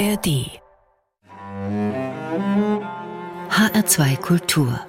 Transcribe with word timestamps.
ARD 0.00 0.48
HR2 3.50 4.16
Kultur 4.16 4.80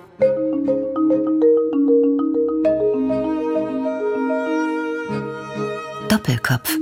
Doppelkopf 6.07 6.77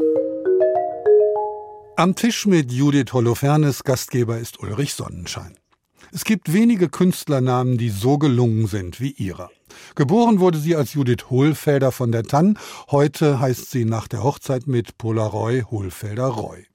Am 1.96 2.14
Tisch 2.16 2.46
mit 2.46 2.72
Judith 2.72 3.14
Holofernes 3.14 3.84
Gastgeber 3.84 4.38
ist 4.38 4.60
Ulrich 4.60 4.94
Sonnenschein. 4.94 5.58
Es 6.14 6.24
gibt 6.24 6.54
wenige 6.54 6.88
Künstlernamen, 6.90 7.80
die 7.80 7.90
so 7.90 8.20
gelungen 8.20 8.68
sind 8.68 9.02
wie 9.02 9.14
ihrer. 9.14 9.50
Geboren 9.96 10.40
wurde 10.40 10.60
sie 10.60 10.76
als 10.76 10.94
Judith 10.94 11.32
Hohlfelder 11.32 11.92
von 11.92 12.12
der 12.12 12.26
Tann. 12.26 12.60
Heute 12.92 13.40
heißt 13.40 13.72
sie 13.72 13.86
nach 13.86 14.08
der 14.08 14.22
Hochzeit 14.22 14.68
mit 14.68 15.00
Polaroy 15.00 15.64
Hohlfelder 15.64 16.28
Roy. 16.28 16.68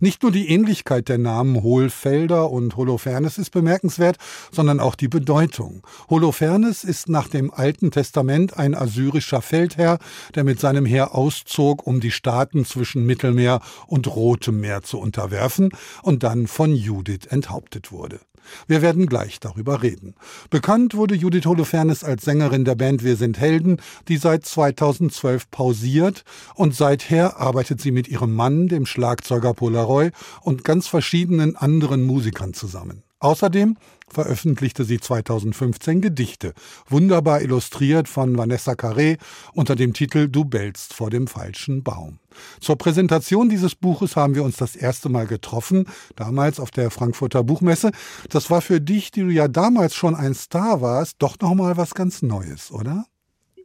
Nicht 0.00 0.22
nur 0.22 0.32
die 0.32 0.48
Ähnlichkeit 0.48 1.08
der 1.08 1.18
Namen 1.18 1.62
Hohlfelder 1.62 2.50
und 2.50 2.76
Holofernes 2.76 3.38
ist 3.38 3.50
bemerkenswert, 3.50 4.16
sondern 4.50 4.80
auch 4.80 4.94
die 4.94 5.08
Bedeutung. 5.08 5.82
Holofernes 6.10 6.84
ist 6.84 7.08
nach 7.08 7.28
dem 7.28 7.52
Alten 7.52 7.90
Testament 7.90 8.56
ein 8.56 8.74
assyrischer 8.74 9.42
Feldherr, 9.42 9.98
der 10.34 10.44
mit 10.44 10.60
seinem 10.60 10.86
Heer 10.86 11.14
auszog, 11.14 11.86
um 11.86 12.00
die 12.00 12.10
Staaten 12.10 12.64
zwischen 12.64 13.06
Mittelmeer 13.06 13.60
und 13.86 14.06
Rotem 14.06 14.60
Meer 14.60 14.82
zu 14.82 14.98
unterwerfen 14.98 15.70
und 16.02 16.22
dann 16.22 16.46
von 16.46 16.74
Judith 16.74 17.26
enthauptet 17.28 17.92
wurde. 17.92 18.20
Wir 18.66 18.82
werden 18.82 19.06
gleich 19.06 19.40
darüber 19.40 19.82
reden. 19.82 20.14
Bekannt 20.50 20.94
wurde 20.94 21.14
Judith 21.14 21.46
Holofernes 21.46 22.04
als 22.04 22.24
Sängerin 22.24 22.64
der 22.64 22.74
Band 22.74 23.04
Wir 23.04 23.16
sind 23.16 23.38
Helden, 23.38 23.78
die 24.08 24.16
seit 24.16 24.46
2012 24.46 25.50
pausiert 25.50 26.24
und 26.54 26.74
seither 26.74 27.38
arbeitet 27.38 27.80
sie 27.80 27.92
mit 27.92 28.08
ihrem 28.08 28.34
Mann, 28.34 28.68
dem 28.68 28.86
Schlagzeuger 28.86 29.54
Polaroy 29.54 30.10
und 30.40 30.64
ganz 30.64 30.88
verschiedenen 30.88 31.56
anderen 31.56 32.02
Musikern 32.02 32.54
zusammen. 32.54 33.02
Außerdem 33.22 33.76
veröffentlichte 34.08 34.84
sie 34.84 34.98
2015 34.98 36.00
Gedichte, 36.00 36.54
wunderbar 36.88 37.40
illustriert 37.40 38.08
von 38.08 38.36
Vanessa 38.36 38.72
Carré 38.72 39.16
unter 39.54 39.76
dem 39.76 39.92
Titel 39.92 40.28
Du 40.28 40.44
bellst 40.44 40.92
vor 40.92 41.08
dem 41.08 41.28
falschen 41.28 41.84
Baum. 41.84 42.18
Zur 42.60 42.76
Präsentation 42.76 43.48
dieses 43.48 43.76
Buches 43.76 44.16
haben 44.16 44.34
wir 44.34 44.42
uns 44.42 44.56
das 44.56 44.74
erste 44.74 45.08
Mal 45.08 45.28
getroffen, 45.28 45.86
damals 46.16 46.58
auf 46.58 46.72
der 46.72 46.90
Frankfurter 46.90 47.44
Buchmesse. 47.44 47.92
Das 48.28 48.50
war 48.50 48.60
für 48.60 48.80
dich, 48.80 49.12
die 49.12 49.20
du 49.20 49.30
ja 49.30 49.46
damals 49.46 49.94
schon 49.94 50.16
ein 50.16 50.34
Star 50.34 50.80
warst, 50.80 51.16
doch 51.20 51.38
noch 51.40 51.54
mal 51.54 51.76
was 51.76 51.94
ganz 51.94 52.22
Neues, 52.22 52.72
oder? 52.72 53.06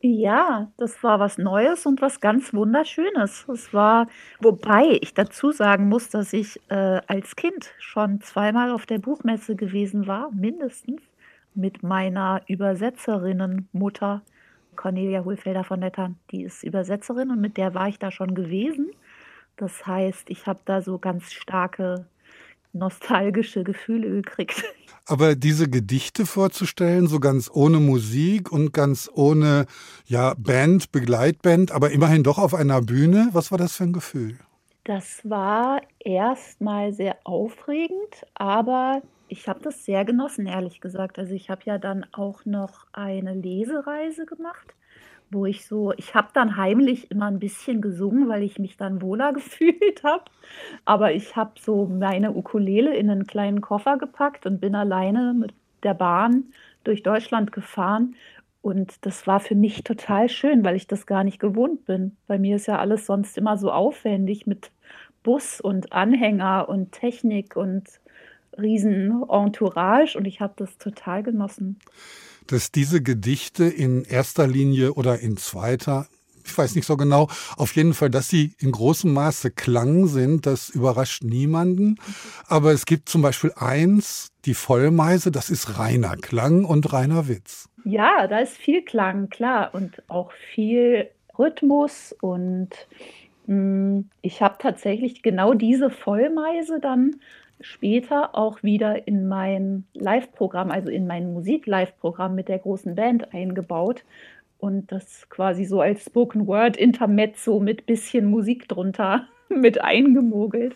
Ja, 0.01 0.71
das 0.77 1.01
war 1.03 1.19
was 1.19 1.37
Neues 1.39 1.85
und 1.87 2.01
was 2.01 2.19
ganz 2.19 2.53
Wunderschönes. 2.53 3.47
Es 3.49 3.73
war 3.73 4.07
wobei 4.39 4.99
ich 5.01 5.13
dazu 5.15 5.51
sagen 5.51 5.89
muss, 5.89 6.09
dass 6.09 6.33
ich, 6.33 6.59
äh, 6.69 7.01
als 7.07 7.35
Kind 7.35 7.71
schon 7.79 8.21
zweimal 8.21 8.69
auf 8.71 8.85
der 8.85 8.99
Buchmesse 8.99 9.55
gewesen 9.55 10.05
war, 10.05 10.29
mindestens, 10.31 11.01
mit 11.55 11.81
meiner 11.81 12.41
Übersetzerinnenmutter 12.47 14.21
Cornelia 14.75 15.23
Hohlfelder 15.23 15.63
von 15.63 15.81
Tann. 15.91 16.17
Die 16.31 16.43
ist 16.43 16.63
Übersetzerin 16.63 17.31
und 17.31 17.41
mit 17.41 17.57
der 17.57 17.73
war 17.73 17.87
ich 17.87 17.97
da 17.97 18.11
schon 18.11 18.35
gewesen. 18.35 18.91
Das 19.57 19.87
heißt, 19.87 20.29
ich 20.29 20.45
habe 20.47 20.59
da 20.65 20.81
so 20.83 20.99
ganz 20.99 21.33
starke 21.33 22.07
nostalgische 22.73 23.63
Gefühle 23.63 24.09
gekriegt. 24.11 24.63
Aber 25.07 25.35
diese 25.35 25.69
Gedichte 25.69 26.25
vorzustellen, 26.25 27.07
so 27.07 27.21
ganz 27.21 27.49
ohne 27.53 27.79
Musik 27.79 28.51
und 28.51 28.73
ganz 28.73 29.09
ohne 29.13 29.65
ja, 30.05 30.33
Band, 30.37 30.91
Begleitband, 30.91 31.71
aber 31.71 31.91
immerhin 31.91 32.23
doch 32.23 32.37
auf 32.37 32.53
einer 32.53 32.81
Bühne, 32.81 33.29
was 33.31 33.49
war 33.49 33.57
das 33.57 33.75
für 33.77 33.85
ein 33.85 33.93
Gefühl? 33.93 34.37
Das 34.83 35.21
war 35.23 35.81
erstmal 35.99 36.93
sehr 36.93 37.17
aufregend, 37.23 38.25
aber 38.35 39.01
ich 39.29 39.47
habe 39.47 39.61
das 39.61 39.85
sehr 39.85 40.03
genossen, 40.03 40.45
ehrlich 40.45 40.81
gesagt. 40.81 41.19
Also 41.19 41.33
ich 41.33 41.49
habe 41.49 41.61
ja 41.65 41.77
dann 41.77 42.05
auch 42.11 42.45
noch 42.45 42.85
eine 42.91 43.33
Lesereise 43.33 44.25
gemacht 44.25 44.76
wo 45.29 45.45
ich 45.45 45.65
so 45.65 45.93
ich 45.97 46.15
habe 46.15 46.29
dann 46.33 46.57
heimlich 46.57 47.11
immer 47.11 47.25
ein 47.27 47.39
bisschen 47.39 47.81
gesungen, 47.81 48.29
weil 48.29 48.43
ich 48.43 48.59
mich 48.59 48.77
dann 48.77 49.01
wohler 49.01 49.33
gefühlt 49.33 50.03
habe. 50.03 50.25
Aber 50.85 51.13
ich 51.13 51.35
habe 51.35 51.51
so 51.59 51.85
meine 51.85 52.33
Ukulele 52.33 52.95
in 52.95 53.09
einen 53.09 53.27
kleinen 53.27 53.61
Koffer 53.61 53.97
gepackt 53.97 54.45
und 54.45 54.59
bin 54.61 54.75
alleine 54.75 55.33
mit 55.33 55.53
der 55.83 55.93
Bahn 55.93 56.45
durch 56.83 57.03
Deutschland 57.03 57.51
gefahren. 57.51 58.15
Und 58.61 59.05
das 59.05 59.27
war 59.27 59.39
für 59.39 59.55
mich 59.55 59.83
total 59.83 60.29
schön, 60.29 60.65
weil 60.65 60.75
ich 60.75 60.87
das 60.87 61.05
gar 61.05 61.23
nicht 61.23 61.39
gewohnt 61.39 61.85
bin. 61.85 62.17
Bei 62.27 62.37
mir 62.37 62.57
ist 62.57 62.67
ja 62.67 62.79
alles 62.79 63.05
sonst 63.05 63.37
immer 63.37 63.57
so 63.57 63.71
aufwendig 63.71 64.45
mit 64.47 64.71
Bus 65.23 65.61
und 65.61 65.93
Anhänger 65.93 66.67
und 66.67 66.91
Technik 66.91 67.55
und 67.55 67.87
riesen 68.57 69.23
Entourage 69.29 70.17
und 70.17 70.25
ich 70.25 70.41
habe 70.41 70.53
das 70.57 70.77
total 70.77 71.23
genossen 71.23 71.79
dass 72.51 72.71
diese 72.71 73.01
Gedichte 73.01 73.65
in 73.65 74.03
erster 74.03 74.47
Linie 74.47 74.93
oder 74.93 75.19
in 75.19 75.37
zweiter 75.37 76.07
ich 76.47 76.57
weiß 76.57 76.75
nicht 76.75 76.85
so 76.85 76.97
genau, 76.97 77.27
auf 77.57 77.75
jeden 77.75 77.93
Fall, 77.93 78.09
dass 78.09 78.29
sie 78.29 78.53
in 78.59 78.71
großem 78.71 79.13
Maße 79.13 79.51
Klang 79.51 80.07
sind, 80.07 80.45
das 80.45 80.69
überrascht 80.69 81.23
niemanden. 81.23 81.97
Aber 82.47 82.71
es 82.71 82.85
gibt 82.85 83.09
zum 83.09 83.21
Beispiel 83.21 83.51
eins, 83.55 84.31
die 84.45 84.53
Vollmeise, 84.53 85.31
das 85.31 85.49
ist 85.49 85.77
reiner 85.77 86.15
Klang 86.15 86.65
und 86.65 86.91
reiner 86.93 87.27
Witz. 87.27 87.69
Ja, 87.83 88.27
da 88.27 88.39
ist 88.39 88.57
viel 88.57 88.83
Klang, 88.83 89.29
klar, 89.29 89.71
und 89.73 90.01
auch 90.07 90.31
viel 90.31 91.09
Rhythmus. 91.37 92.15
Und 92.21 92.69
mh, 93.45 93.55
mm, 93.55 94.09
ich 94.21 94.41
habe 94.41 94.55
tatsächlich 94.59 95.21
genau 95.21 95.53
diese 95.53 95.89
Vollmeise 95.89 96.79
dann 96.79 97.17
später 97.59 98.35
auch 98.35 98.63
wieder 98.63 99.07
in 99.07 99.27
mein 99.27 99.85
Live-Programm, 99.93 100.71
also 100.71 100.89
in 100.89 101.07
mein 101.07 101.33
Musik-Live-Programm 101.33 102.35
mit 102.35 102.47
der 102.47 102.59
großen 102.59 102.95
Band 102.95 103.33
eingebaut 103.33 104.03
und 104.59 104.91
das 104.91 105.29
quasi 105.29 105.65
so 105.65 105.81
als 105.81 106.05
Spoken 106.05 106.47
Word 106.47 106.77
Intermezzo 106.77 107.59
mit 107.59 107.85
bisschen 107.85 108.25
Musik 108.25 108.67
drunter 108.67 109.27
mit 109.49 109.81
eingemogelt. 109.81 110.75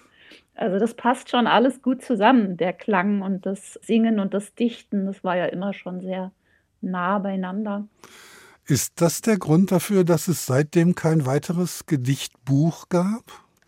Also 0.56 0.80
das 0.80 0.94
passt 0.94 1.30
schon 1.30 1.47
alles 1.47 1.81
gut 1.81 2.03
zusammen, 2.03 2.58
der 2.58 2.74
Klang 2.74 3.22
und 3.22 3.46
das 3.46 3.80
Singen 3.81 4.20
und 4.20 4.34
das 4.34 4.53
Dichten, 4.53 5.06
das 5.06 5.24
war 5.24 5.38
ja 5.38 5.46
immer 5.46 5.74
schon 5.74 6.02
sehr 6.02 6.31
nah 6.81 7.20
beieinander. 7.20 7.88
Ist 8.68 9.02
das 9.02 9.22
der 9.22 9.38
Grund 9.38 9.72
dafür, 9.72 10.03
dass 10.03 10.28
es 10.28 10.46
seitdem 10.46 10.94
kein 10.94 11.25
weiteres 11.25 11.86
Gedichtbuch 11.88 12.90
gab? 12.90 13.24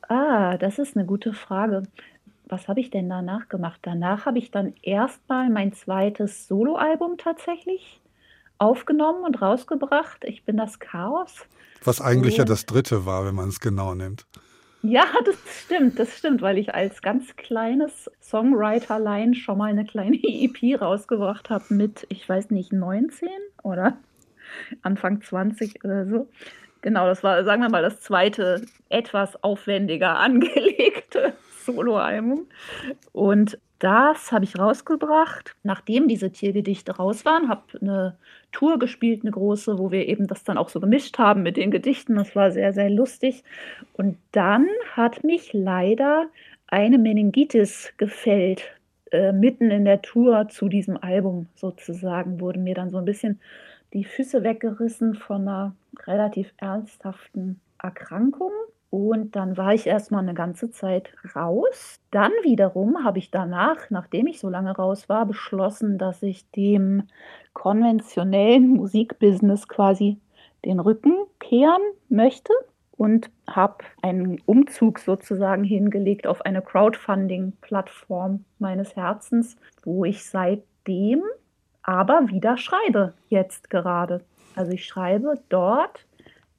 Ah, 0.08 0.58
das 0.58 0.78
ist 0.78 0.96
eine 0.96 1.06
gute 1.06 1.34
Frage 1.34 1.84
was 2.46 2.68
habe 2.68 2.80
ich 2.80 2.90
denn 2.90 3.10
danach 3.10 3.50
gemacht? 3.50 3.80
Danach 3.84 4.26
habe 4.26 4.38
ich 4.38 4.52
dann 4.52 4.74
erstmal 4.82 5.50
mein 5.50 5.74
zweites 5.74 6.48
Soloalbum 6.48 7.18
tatsächlich 7.18 8.02
aufgenommen 8.58 9.24
und 9.24 9.42
rausgebracht. 9.42 10.24
Ich 10.24 10.44
bin 10.44 10.58
das 10.58 10.80
Chaos. 10.80 11.46
Was 11.84 12.02
eigentlich 12.02 12.38
ja 12.38 12.46
das 12.46 12.66
dritte 12.66 13.06
war, 13.06 13.26
wenn 13.26 13.36
man 13.36 13.50
es 13.50 13.60
genau 13.60 13.94
nimmt. 13.94 14.26
Ja, 14.86 15.06
das 15.26 15.38
stimmt, 15.64 15.98
das 15.98 16.18
stimmt, 16.18 16.42
weil 16.42 16.58
ich 16.58 16.76
als 16.76 17.02
ganz 17.02 17.38
kleines 17.38 18.12
Songwriterlein 18.22 19.34
schon 19.34 19.58
mal 19.58 19.70
eine 19.70 19.86
kleine 19.86 20.18
EP 20.24 20.82
rausgebracht 20.82 21.50
habe 21.50 21.74
mit, 21.74 22.06
ich 22.10 22.28
weiß 22.28 22.52
nicht, 22.52 22.74
19 22.74 23.30
oder 23.64 23.98
Anfang 24.82 25.22
20 25.22 25.84
oder 25.86 26.06
so. 26.06 26.30
Genau, 26.82 27.06
das 27.08 27.24
war, 27.24 27.46
sagen 27.46 27.62
wir 27.62 27.70
mal, 27.70 27.82
das 27.82 28.02
zweite 28.02 28.66
etwas 28.90 29.42
aufwendiger 29.42 30.20
angelegte 30.20 31.34
Soloalbum. 31.66 32.48
Und 33.12 33.58
das 33.80 34.32
habe 34.32 34.46
ich 34.46 34.58
rausgebracht, 34.58 35.56
nachdem 35.64 36.08
diese 36.08 36.32
Tiergedichte 36.32 36.96
raus 36.96 37.26
waren, 37.26 37.50
habe 37.50 37.64
eine 37.82 38.16
Tour 38.54 38.80
gespielt, 38.80 39.24
eine 39.24 39.32
große, 39.32 39.78
wo 39.78 39.92
wir 39.92 40.08
eben 40.08 40.28
das 40.28 40.46
dann 40.46 40.58
auch 40.58 40.70
so 40.70 40.80
gemischt 40.80 41.18
haben 41.18 41.44
mit 41.44 41.58
den 41.58 41.70
Gedichten. 41.70 42.16
Das 42.16 42.34
war 42.34 42.52
sehr, 42.52 42.72
sehr 42.72 42.90
lustig. 42.90 43.44
Und 43.94 44.18
dann 44.32 44.68
hat 44.96 45.26
mich 45.26 45.52
leider 45.52 46.28
eine 46.68 46.98
Meningitis 46.98 47.92
gefällt. 47.98 48.64
Äh, 49.12 49.34
mitten 49.34 49.70
in 49.70 49.86
der 49.86 50.02
Tour 50.02 50.48
zu 50.48 50.70
diesem 50.70 50.98
Album 50.98 51.48
sozusagen 51.56 52.40
wurden 52.40 52.64
mir 52.64 52.76
dann 52.76 52.90
so 52.90 52.98
ein 52.98 53.06
bisschen 53.06 53.40
die 53.94 54.06
Füße 54.06 54.44
weggerissen 54.44 55.14
von 55.14 55.42
einer 55.42 55.76
relativ 56.08 56.54
ernsthaften 56.58 57.60
Erkrankung. 57.82 58.52
Und 58.94 59.36
dann 59.36 59.58
war 59.58 59.74
ich 59.74 59.88
erstmal 59.88 60.22
eine 60.22 60.36
ganze 60.36 60.70
Zeit 60.70 61.16
raus. 61.36 62.00
Dann 62.12 62.32
wiederum 62.44 63.04
habe 63.04 63.18
ich 63.18 63.32
danach, 63.32 63.90
nachdem 63.90 64.28
ich 64.28 64.40
so 64.40 64.50
lange 64.50 64.76
raus 64.76 65.10
war, 65.10 65.26
beschlossen, 65.26 65.98
dass 65.98 66.22
ich 66.22 66.48
dem 66.52 67.08
konventionellen 67.54 68.68
Musikbusiness 68.76 69.68
quasi 69.68 70.20
den 70.64 70.80
Rücken 70.80 71.16
kehren 71.40 71.82
möchte 72.08 72.54
und 72.96 73.32
habe 73.48 73.84
einen 74.04 74.40
Umzug 74.46 75.00
sozusagen 75.00 75.64
hingelegt 75.64 76.28
auf 76.28 76.42
eine 76.46 76.62
Crowdfunding-Plattform 76.62 78.46
meines 78.60 78.96
Herzens, 78.96 79.58
wo 79.84 80.06
ich 80.06 80.24
seitdem 80.24 81.24
aber 81.82 82.28
wieder 82.28 82.58
schreibe, 82.58 83.16
jetzt 83.30 83.72
gerade. 83.72 84.22
Also 84.56 84.72
ich 84.72 84.86
schreibe 84.86 85.40
dort 85.50 86.06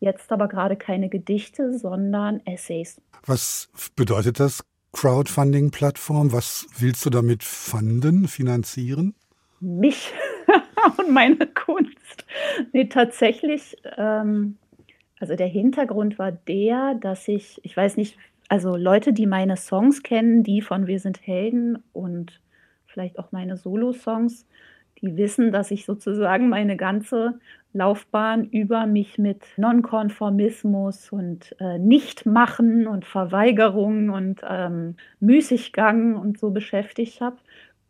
Jetzt 0.00 0.32
aber 0.32 0.49
gerade 0.49 0.76
keine 0.76 1.08
Gedichte, 1.08 1.79
sondern 1.79 2.41
Essays. 2.46 3.00
Was 3.26 3.70
bedeutet 3.96 4.41
das 4.41 4.62
Crowdfunding-Plattform. 4.94 6.32
Was 6.32 6.67
willst 6.79 7.05
du 7.05 7.11
damit 7.11 7.43
fanden, 7.43 8.29
finanzieren? 8.29 9.14
Mich 9.61 10.12
und 10.99 11.11
meine 11.12 11.46
Kunst. 11.46 12.25
Nee, 12.73 12.87
tatsächlich, 12.87 13.76
ähm, 13.96 14.56
also 15.19 15.37
der 15.37 15.49
Hintergrund 15.49 16.19
war 16.19 16.32
der, 16.32 16.94
dass 16.94 17.29
ich, 17.29 17.61
ich 17.64 17.76
weiß 17.76 17.97
nicht, 17.97 18.17
also 18.49 18.76
Leute, 18.76 19.12
die 19.12 19.26
meine 19.26 19.56
Songs 19.56 20.02
kennen, 20.02 20.43
die 20.43 20.62
von 20.62 20.87
Wir 20.87 21.00
sind 21.00 21.26
Helden 21.26 21.82
und 21.93 22.40
vielleicht 22.87 23.19
auch 23.19 23.32
meine 23.32 23.56
Solo-Songs, 23.56 24.47
die 25.00 25.17
wissen, 25.17 25.50
dass 25.50 25.70
ich 25.70 25.85
sozusagen 25.85 26.49
meine 26.49 26.76
ganze 26.76 27.40
Laufbahn 27.75 28.44
über 28.44 28.87
mich 28.87 29.19
mit 29.19 29.44
Nonkonformismus 29.56 31.11
und 31.11 31.55
äh, 31.59 31.79
Nichtmachen 31.79 32.87
und 32.87 33.05
Verweigerung 33.05 34.11
und 34.11 34.43
ähm, 34.49 34.97
Müßiggang 35.19 36.15
und 36.15 36.38
so 36.38 36.50
beschäftigt 36.50 37.21
habe. 37.21 37.37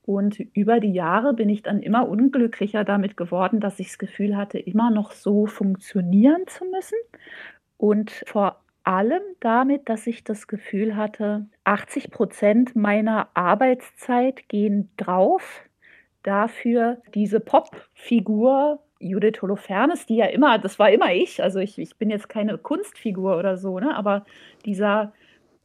Und 0.07 0.39
über 0.39 0.81
die 0.81 0.93
Jahre 0.93 1.35
bin 1.35 1.49
ich 1.49 1.63
dann 1.63 1.81
immer 1.81 2.09
unglücklicher 2.09 2.85
damit 2.85 3.17
geworden, 3.17 3.61
dass 3.61 3.79
ich 3.79 3.89
das 3.89 3.99
Gefühl 3.99 4.37
hatte, 4.37 4.59
immer 4.59 4.91
noch 4.91 5.13
so 5.13 5.47
funktionieren 5.47 6.47
zu 6.47 6.65
müssen. 6.65 6.99
Und 7.77 8.11
vor 8.27 8.63
allem 8.85 9.23
damit, 9.41 9.89
dass 9.89 10.07
ich 10.07 10.25
das 10.25 10.47
Gefühl 10.47 10.97
hatte, 10.97 11.47
80 11.65 12.11
Prozent 12.11 12.77
meiner 12.77 13.29
Arbeitszeit 13.35 14.49
gehen 14.49 14.91
drauf, 14.97 15.63
dafür 16.23 17.03
diese 17.15 17.41
Popfigur 17.41 18.84
Judith 19.01 19.43
Holofernes, 19.43 20.07
die 20.07 20.17
ja 20.17 20.27
immer, 20.27 20.59
das 20.59 20.79
war 20.79 20.91
immer 20.91 21.13
ich, 21.13 21.43
also 21.43 21.59
ich, 21.59 21.79
ich 21.79 21.97
bin 21.97 22.11
jetzt 22.11 22.29
keine 22.29 22.59
Kunstfigur 22.59 23.37
oder 23.37 23.57
so, 23.57 23.79
ne? 23.79 23.95
aber 23.95 24.25
dieser, 24.65 25.13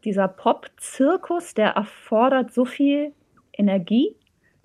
dieser 0.03 0.27
Pop-Zirkus, 0.27 1.53
der 1.53 1.71
erfordert 1.71 2.53
so 2.53 2.65
viel 2.65 3.13
Energie, 3.53 4.15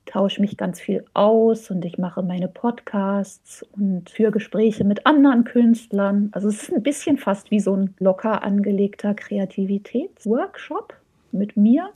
tausche 0.06 0.42
mich 0.42 0.58
ganz 0.58 0.80
viel 0.80 1.04
aus 1.14 1.72
und 1.72 1.84
ich 1.86 1.98
mache 1.98 2.22
meine 2.22 2.48
Podcasts 2.48 3.66
und 3.76 4.10
führe 4.10 4.32
Gespräche 4.32 4.84
mit 4.84 5.06
anderen 5.06 5.44
Künstlern. 5.44 6.30
Also 6.32 6.50
es 6.50 6.64
ist 6.64 6.74
ein 6.74 6.84
bisschen 6.84 7.18
fast 7.18 7.52
wie 7.52 7.60
so 7.60 7.76
ein 7.76 7.94
locker 8.00 8.44
angelegter 8.44 9.14
Kreativitätsworkshop 9.14 10.96
mit 11.32 11.58
mir. 11.58 11.90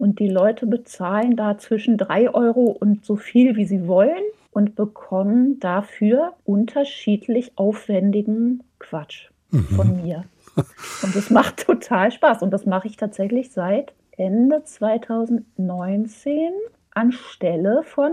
Und 0.00 0.18
die 0.18 0.28
Leute 0.28 0.66
bezahlen 0.66 1.36
da 1.36 1.58
zwischen 1.58 1.98
drei 1.98 2.32
Euro 2.32 2.62
und 2.62 3.04
so 3.04 3.16
viel, 3.16 3.56
wie 3.56 3.66
sie 3.66 3.86
wollen 3.86 4.22
und 4.50 4.74
bekommen 4.74 5.60
dafür 5.60 6.32
unterschiedlich 6.46 7.52
aufwendigen 7.56 8.62
Quatsch 8.78 9.28
mhm. 9.50 9.64
von 9.66 10.02
mir. 10.02 10.24
Und 11.02 11.14
das 11.14 11.28
macht 11.28 11.66
total 11.66 12.10
Spaß. 12.10 12.40
Und 12.40 12.50
das 12.50 12.64
mache 12.64 12.88
ich 12.88 12.96
tatsächlich 12.96 13.52
seit 13.52 13.92
Ende 14.16 14.64
2019 14.64 16.50
anstelle 16.92 17.82
von 17.84 18.12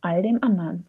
all 0.00 0.22
dem 0.22 0.42
anderen, 0.42 0.86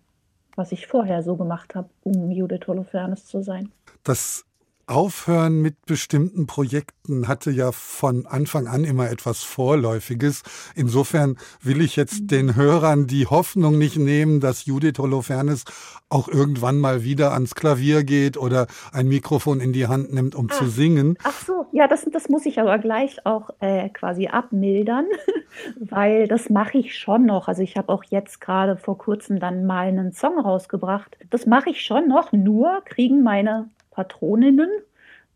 was 0.56 0.72
ich 0.72 0.88
vorher 0.88 1.24
so 1.24 1.36
gemacht 1.36 1.76
habe, 1.76 1.90
um 2.04 2.32
Judith 2.32 2.68
Holofernes 2.68 3.26
zu 3.26 3.44
sein. 3.44 3.74
Das 4.06 4.47
Aufhören 4.88 5.62
mit 5.62 5.86
bestimmten 5.86 6.48
Projekten 6.48 7.28
hatte 7.28 7.52
ja 7.52 7.74
von 7.74 8.26
Anfang 8.26 8.68
an 8.68 8.86
immer 8.86 9.12
etwas 9.12 9.44
Vorläufiges. 9.44 10.44
Insofern 10.76 11.36
will 11.62 11.82
ich 11.82 11.98
jetzt 11.98 12.22
mhm. 12.22 12.28
den 12.28 12.56
Hörern 12.56 13.06
die 13.06 13.28
Hoffnung 13.28 13.78
nicht 13.78 13.98
nehmen, 13.98 14.40
dass 14.40 14.66
Judith 14.66 14.98
Holofernes 14.98 15.66
auch 16.08 16.30
irgendwann 16.30 16.80
mal 16.80 17.04
wieder 17.04 17.34
ans 17.34 17.54
Klavier 17.54 18.06
geht 18.06 18.38
oder 18.38 18.68
ein 18.94 19.10
Mikrofon 19.10 19.60
in 19.60 19.74
die 19.74 19.88
Hand 19.88 20.14
nimmt, 20.14 20.36
um 20.36 20.48
ach, 20.50 20.58
zu 20.58 20.68
singen. 20.68 21.18
Ach 21.22 21.38
so, 21.46 21.66
ja, 21.74 21.90
das, 21.90 22.06
das 22.10 22.30
muss 22.30 22.46
ich 22.46 22.58
aber 22.62 22.80
gleich 22.80 23.26
auch 23.26 23.50
äh, 23.60 23.90
quasi 23.90 24.28
abmildern, 24.28 25.06
weil 25.82 26.30
das 26.30 26.50
mache 26.50 26.78
ich 26.78 26.98
schon 26.98 27.26
noch. 27.26 27.50
Also 27.50 27.62
ich 27.62 27.76
habe 27.76 27.92
auch 27.92 28.06
jetzt 28.06 28.40
gerade 28.40 28.78
vor 28.78 28.98
kurzem 28.98 29.42
dann 29.42 29.66
mal 29.66 29.88
einen 29.88 30.14
Song 30.14 30.40
rausgebracht. 30.40 31.18
Das 31.30 31.46
mache 31.46 31.72
ich 31.72 31.82
schon 31.82 32.08
noch, 32.08 32.32
nur 32.32 32.82
kriegen 32.86 33.22
meine 33.22 33.70
Patroninnen 33.98 34.70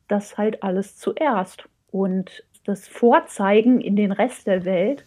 das 0.08 0.38
halt 0.38 0.62
alles 0.62 0.98
zuerst. 0.98 1.68
Und 1.90 2.46
das 2.66 2.88
Vorzeigen 2.88 3.82
in 3.82 3.96
den 3.96 4.12
Rest 4.12 4.46
der 4.46 4.66
Welt 4.66 5.06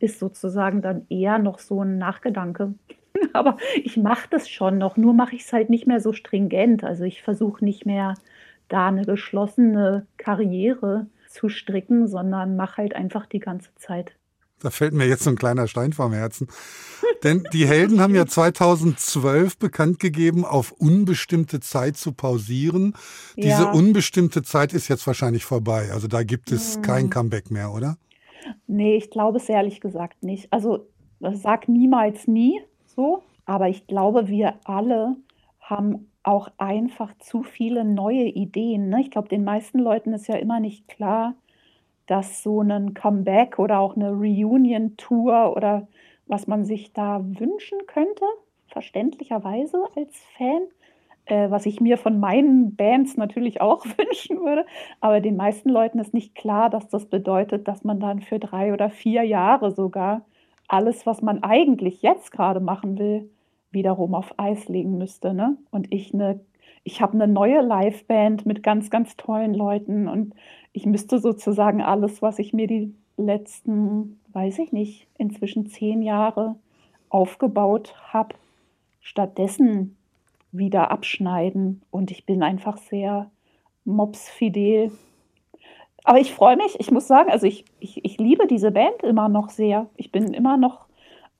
ist 0.00 0.18
sozusagen 0.18 0.82
dann 0.82 1.06
eher 1.08 1.38
noch 1.38 1.60
so 1.60 1.82
ein 1.82 1.98
Nachgedanke. 1.98 2.74
Aber 3.32 3.58
ich 3.84 3.96
mache 3.96 4.28
das 4.30 4.48
schon 4.48 4.78
noch, 4.78 4.96
nur 4.96 5.14
mache 5.14 5.36
ich 5.36 5.42
es 5.42 5.52
halt 5.52 5.70
nicht 5.70 5.86
mehr 5.86 6.00
so 6.00 6.12
stringent. 6.12 6.82
Also 6.82 7.04
ich 7.04 7.22
versuche 7.22 7.64
nicht 7.64 7.86
mehr 7.86 8.14
da 8.68 8.88
eine 8.88 9.04
geschlossene 9.04 10.06
Karriere 10.16 11.06
zu 11.28 11.48
stricken, 11.48 12.08
sondern 12.08 12.56
mache 12.56 12.78
halt 12.78 12.96
einfach 12.96 13.26
die 13.26 13.38
ganze 13.38 13.72
Zeit 13.76 14.16
da 14.60 14.70
fällt 14.70 14.94
mir 14.94 15.06
jetzt 15.06 15.24
so 15.24 15.30
ein 15.30 15.36
kleiner 15.36 15.68
Stein 15.68 15.92
vom 15.92 16.12
Herzen. 16.12 16.48
Denn 17.22 17.46
die 17.52 17.66
Helden 17.66 18.00
haben 18.00 18.14
ja 18.14 18.26
2012 18.26 19.58
bekannt 19.58 19.98
gegeben, 19.98 20.44
auf 20.44 20.72
unbestimmte 20.72 21.60
Zeit 21.60 21.96
zu 21.96 22.12
pausieren. 22.12 22.94
Diese 23.36 23.62
ja. 23.62 23.72
unbestimmte 23.72 24.42
Zeit 24.42 24.72
ist 24.72 24.88
jetzt 24.88 25.06
wahrscheinlich 25.06 25.44
vorbei. 25.44 25.90
Also 25.92 26.08
da 26.08 26.22
gibt 26.22 26.52
es 26.52 26.76
hm. 26.76 26.82
kein 26.82 27.10
Comeback 27.10 27.50
mehr, 27.50 27.72
oder? 27.72 27.96
Nee, 28.66 28.96
ich 28.96 29.10
glaube 29.10 29.38
es 29.38 29.48
ehrlich 29.48 29.80
gesagt 29.80 30.22
nicht. 30.22 30.52
Also 30.52 30.86
sag 31.20 31.68
niemals 31.68 32.26
nie 32.26 32.60
so. 32.84 33.22
Aber 33.44 33.68
ich 33.68 33.86
glaube, 33.86 34.28
wir 34.28 34.54
alle 34.64 35.16
haben 35.60 36.10
auch 36.22 36.48
einfach 36.58 37.16
zu 37.18 37.44
viele 37.44 37.84
neue 37.84 38.24
Ideen. 38.24 38.88
Ne? 38.88 39.00
Ich 39.00 39.10
glaube, 39.10 39.28
den 39.28 39.44
meisten 39.44 39.78
Leuten 39.78 40.12
ist 40.12 40.26
ja 40.26 40.34
immer 40.34 40.58
nicht 40.58 40.88
klar, 40.88 41.34
dass 42.06 42.42
so 42.42 42.62
ein 42.62 42.94
Comeback 42.94 43.58
oder 43.58 43.80
auch 43.80 43.96
eine 43.96 44.10
Reunion-Tour 44.10 45.56
oder 45.56 45.88
was 46.26 46.46
man 46.46 46.64
sich 46.64 46.92
da 46.92 47.20
wünschen 47.22 47.78
könnte, 47.86 48.24
verständlicherweise 48.68 49.84
als 49.96 50.16
Fan, 50.36 50.62
äh, 51.26 51.50
was 51.50 51.66
ich 51.66 51.80
mir 51.80 51.98
von 51.98 52.18
meinen 52.18 52.76
Bands 52.76 53.16
natürlich 53.16 53.60
auch 53.60 53.84
wünschen 53.96 54.40
würde. 54.40 54.66
Aber 55.00 55.20
den 55.20 55.36
meisten 55.36 55.68
Leuten 55.68 55.98
ist 55.98 56.14
nicht 56.14 56.34
klar, 56.34 56.70
dass 56.70 56.88
das 56.88 57.06
bedeutet, 57.06 57.68
dass 57.68 57.84
man 57.84 58.00
dann 58.00 58.20
für 58.20 58.38
drei 58.38 58.72
oder 58.72 58.90
vier 58.90 59.22
Jahre 59.22 59.70
sogar 59.70 60.24
alles, 60.68 61.06
was 61.06 61.22
man 61.22 61.42
eigentlich 61.42 62.02
jetzt 62.02 62.32
gerade 62.32 62.60
machen 62.60 62.98
will, 62.98 63.30
wiederum 63.70 64.14
auf 64.14 64.34
Eis 64.38 64.68
legen 64.68 64.98
müsste. 64.98 65.34
Ne? 65.34 65.56
Und 65.70 65.92
ich 65.92 66.12
eine 66.12 66.40
ich 66.86 67.02
habe 67.02 67.14
eine 67.14 67.26
neue 67.26 67.62
Liveband 67.62 68.46
mit 68.46 68.62
ganz, 68.62 68.90
ganz 68.90 69.16
tollen 69.16 69.54
Leuten 69.54 70.06
und 70.06 70.34
ich 70.72 70.86
müsste 70.86 71.18
sozusagen 71.18 71.82
alles, 71.82 72.22
was 72.22 72.38
ich 72.38 72.52
mir 72.52 72.68
die 72.68 72.94
letzten, 73.16 74.20
weiß 74.32 74.60
ich 74.60 74.70
nicht, 74.70 75.08
inzwischen 75.18 75.66
zehn 75.66 76.00
Jahre 76.00 76.54
aufgebaut 77.08 77.96
habe, 78.12 78.36
stattdessen 79.00 79.96
wieder 80.52 80.92
abschneiden. 80.92 81.82
Und 81.90 82.12
ich 82.12 82.24
bin 82.24 82.44
einfach 82.44 82.78
sehr 82.78 83.32
mobsfidel. 83.84 84.92
Aber 86.04 86.20
ich 86.20 86.32
freue 86.32 86.56
mich, 86.56 86.78
ich 86.78 86.92
muss 86.92 87.08
sagen, 87.08 87.32
also 87.32 87.48
ich, 87.48 87.64
ich, 87.80 88.04
ich 88.04 88.18
liebe 88.18 88.46
diese 88.46 88.70
Band 88.70 89.02
immer 89.02 89.28
noch 89.28 89.50
sehr. 89.50 89.88
Ich 89.96 90.12
bin 90.12 90.32
immer 90.32 90.56
noch 90.56 90.85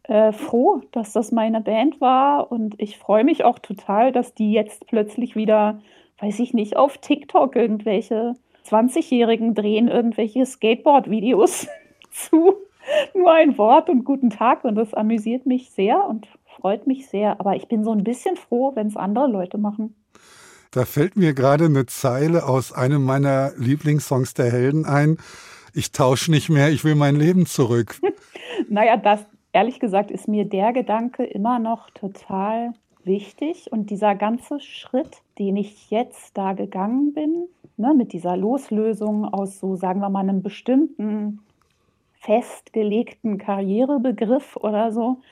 äh, 0.08 0.32
froh, 0.32 0.82
dass 0.92 1.12
das 1.12 1.32
meine 1.32 1.60
Band 1.60 2.00
war. 2.00 2.50
Und 2.50 2.74
ich 2.78 2.98
freue 2.98 3.24
mich 3.24 3.44
auch 3.44 3.58
total, 3.58 4.12
dass 4.12 4.34
die 4.34 4.52
jetzt 4.52 4.86
plötzlich 4.86 5.36
wieder, 5.36 5.80
weiß 6.20 6.38
ich 6.40 6.54
nicht, 6.54 6.76
auf 6.76 6.98
TikTok 6.98 7.56
irgendwelche 7.56 8.34
20-Jährigen 8.68 9.54
drehen 9.54 9.88
irgendwelche 9.88 10.44
Skateboard-Videos 10.44 11.68
zu 12.10 12.56
nur 13.14 13.32
ein 13.32 13.58
Wort 13.58 13.88
und 13.88 14.04
guten 14.04 14.30
Tag. 14.30 14.64
Und 14.64 14.76
das 14.76 14.94
amüsiert 14.94 15.46
mich 15.46 15.70
sehr 15.70 16.04
und 16.04 16.26
freut 16.44 16.86
mich 16.86 17.08
sehr. 17.08 17.40
Aber 17.40 17.56
ich 17.56 17.68
bin 17.68 17.84
so 17.84 17.92
ein 17.92 18.04
bisschen 18.04 18.36
froh, 18.36 18.72
wenn 18.74 18.86
es 18.86 18.96
andere 18.96 19.26
Leute 19.26 19.58
machen. 19.58 19.94
Da 20.70 20.84
fällt 20.84 21.16
mir 21.16 21.32
gerade 21.32 21.66
eine 21.66 21.86
Zeile 21.86 22.44
aus 22.46 22.72
einem 22.72 23.04
meiner 23.04 23.52
Lieblingssongs 23.56 24.34
der 24.34 24.50
Helden 24.50 24.84
ein. 24.84 25.18
Ich 25.72 25.92
tausche 25.92 26.30
nicht 26.30 26.48
mehr, 26.48 26.70
ich 26.70 26.84
will 26.84 26.94
mein 26.94 27.16
Leben 27.16 27.46
zurück. 27.46 27.96
naja, 28.68 28.96
das, 28.96 29.26
ehrlich 29.56 29.80
gesagt, 29.80 30.10
ist 30.10 30.28
mir 30.28 30.44
der 30.44 30.74
Gedanke 30.74 31.24
immer 31.24 31.58
noch 31.58 31.88
total 31.88 32.74
wichtig. 33.04 33.72
Und 33.72 33.88
dieser 33.88 34.14
ganze 34.14 34.60
Schritt, 34.60 35.22
den 35.38 35.56
ich 35.56 35.90
jetzt 35.90 36.36
da 36.36 36.52
gegangen 36.52 37.14
bin, 37.14 37.48
ne, 37.78 37.94
mit 37.94 38.12
dieser 38.12 38.36
Loslösung 38.36 39.24
aus 39.24 39.58
so, 39.58 39.74
sagen 39.74 40.00
wir 40.00 40.10
mal, 40.10 40.20
einem 40.20 40.42
bestimmten 40.42 41.40
festgelegten 42.20 43.38
Karrierebegriff 43.38 44.56
oder 44.56 44.92
so, 44.92 45.22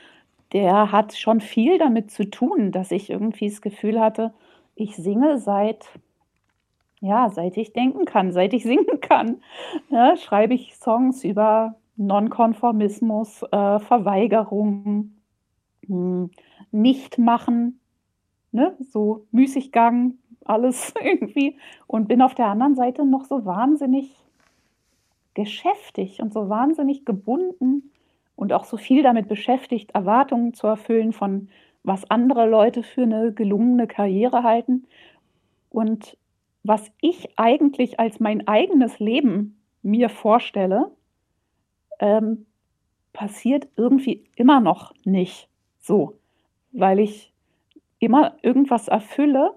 der 0.55 0.91
hat 0.91 1.15
schon 1.15 1.43
viel 1.43 1.77
damit 1.77 2.11
zu 2.11 2.31
tun, 2.31 2.73
dass 2.73 2.93
ich 2.93 3.11
irgendwie 3.11 3.51
das 3.51 3.61
Gefühl 3.61 4.01
hatte, 4.01 4.33
ich 4.75 4.97
singe 4.97 5.39
seit, 5.39 5.85
ja, 7.01 7.29
seit 7.29 7.59
ich 7.59 7.75
denken 7.75 8.07
kann, 8.07 8.33
seit 8.33 8.55
ich 8.55 8.63
singen 8.73 9.03
kann. 9.03 9.43
Ja, 9.91 10.17
schreibe 10.17 10.55
ich 10.55 10.77
Songs 10.77 11.25
über 11.25 11.75
Nonkonformismus, 11.97 13.43
äh, 13.45 13.79
Verweigerung, 13.79 15.13
hm, 15.87 16.31
Nichtmachen, 16.71 17.81
ne, 18.53 18.77
so 18.81 19.27
Müßiggang, 19.31 20.15
alles 20.45 20.93
irgendwie. 21.03 21.57
Und 21.87 22.09
bin 22.09 22.23
auf 22.23 22.35
der 22.35 22.47
anderen 22.47 22.75
Seite 22.75 23.05
noch 23.05 23.25
so 23.25 23.45
wahnsinnig 23.45 24.15
geschäftig 25.35 26.21
und 26.21 26.33
so 26.33 26.49
wahnsinnig 26.49 27.05
gebunden 27.05 27.91
und 28.37 28.53
auch 28.53 28.65
so 28.65 28.77
viel 28.77 29.03
damit 29.03 29.29
beschäftigt, 29.29 29.93
Erwartungen 29.93 30.55
zu 30.55 30.67
erfüllen 30.67 31.13
von 31.13 31.49
was 31.83 32.09
andere 32.11 32.49
Leute 32.49 32.83
für 32.83 33.03
eine 33.03 33.33
gelungene 33.33 33.87
Karriere 33.87 34.43
halten 34.43 34.87
und 35.71 36.17
was 36.63 36.91
ich 37.01 37.29
eigentlich 37.37 38.01
als 38.01 38.21
mein 38.21 38.49
eigenes 38.49 38.99
Leben 38.99 39.61
mir 39.83 40.09
vorstelle, 40.09 40.91
ähm, 42.05 42.45
passiert 43.15 43.67
irgendwie 43.77 44.25
immer 44.37 44.61
noch 44.61 44.93
nicht 45.05 45.49
so, 45.81 46.19
weil 46.73 47.01
ich 47.01 47.33
immer 47.99 48.35
irgendwas 48.43 48.89
erfülle, 48.89 49.53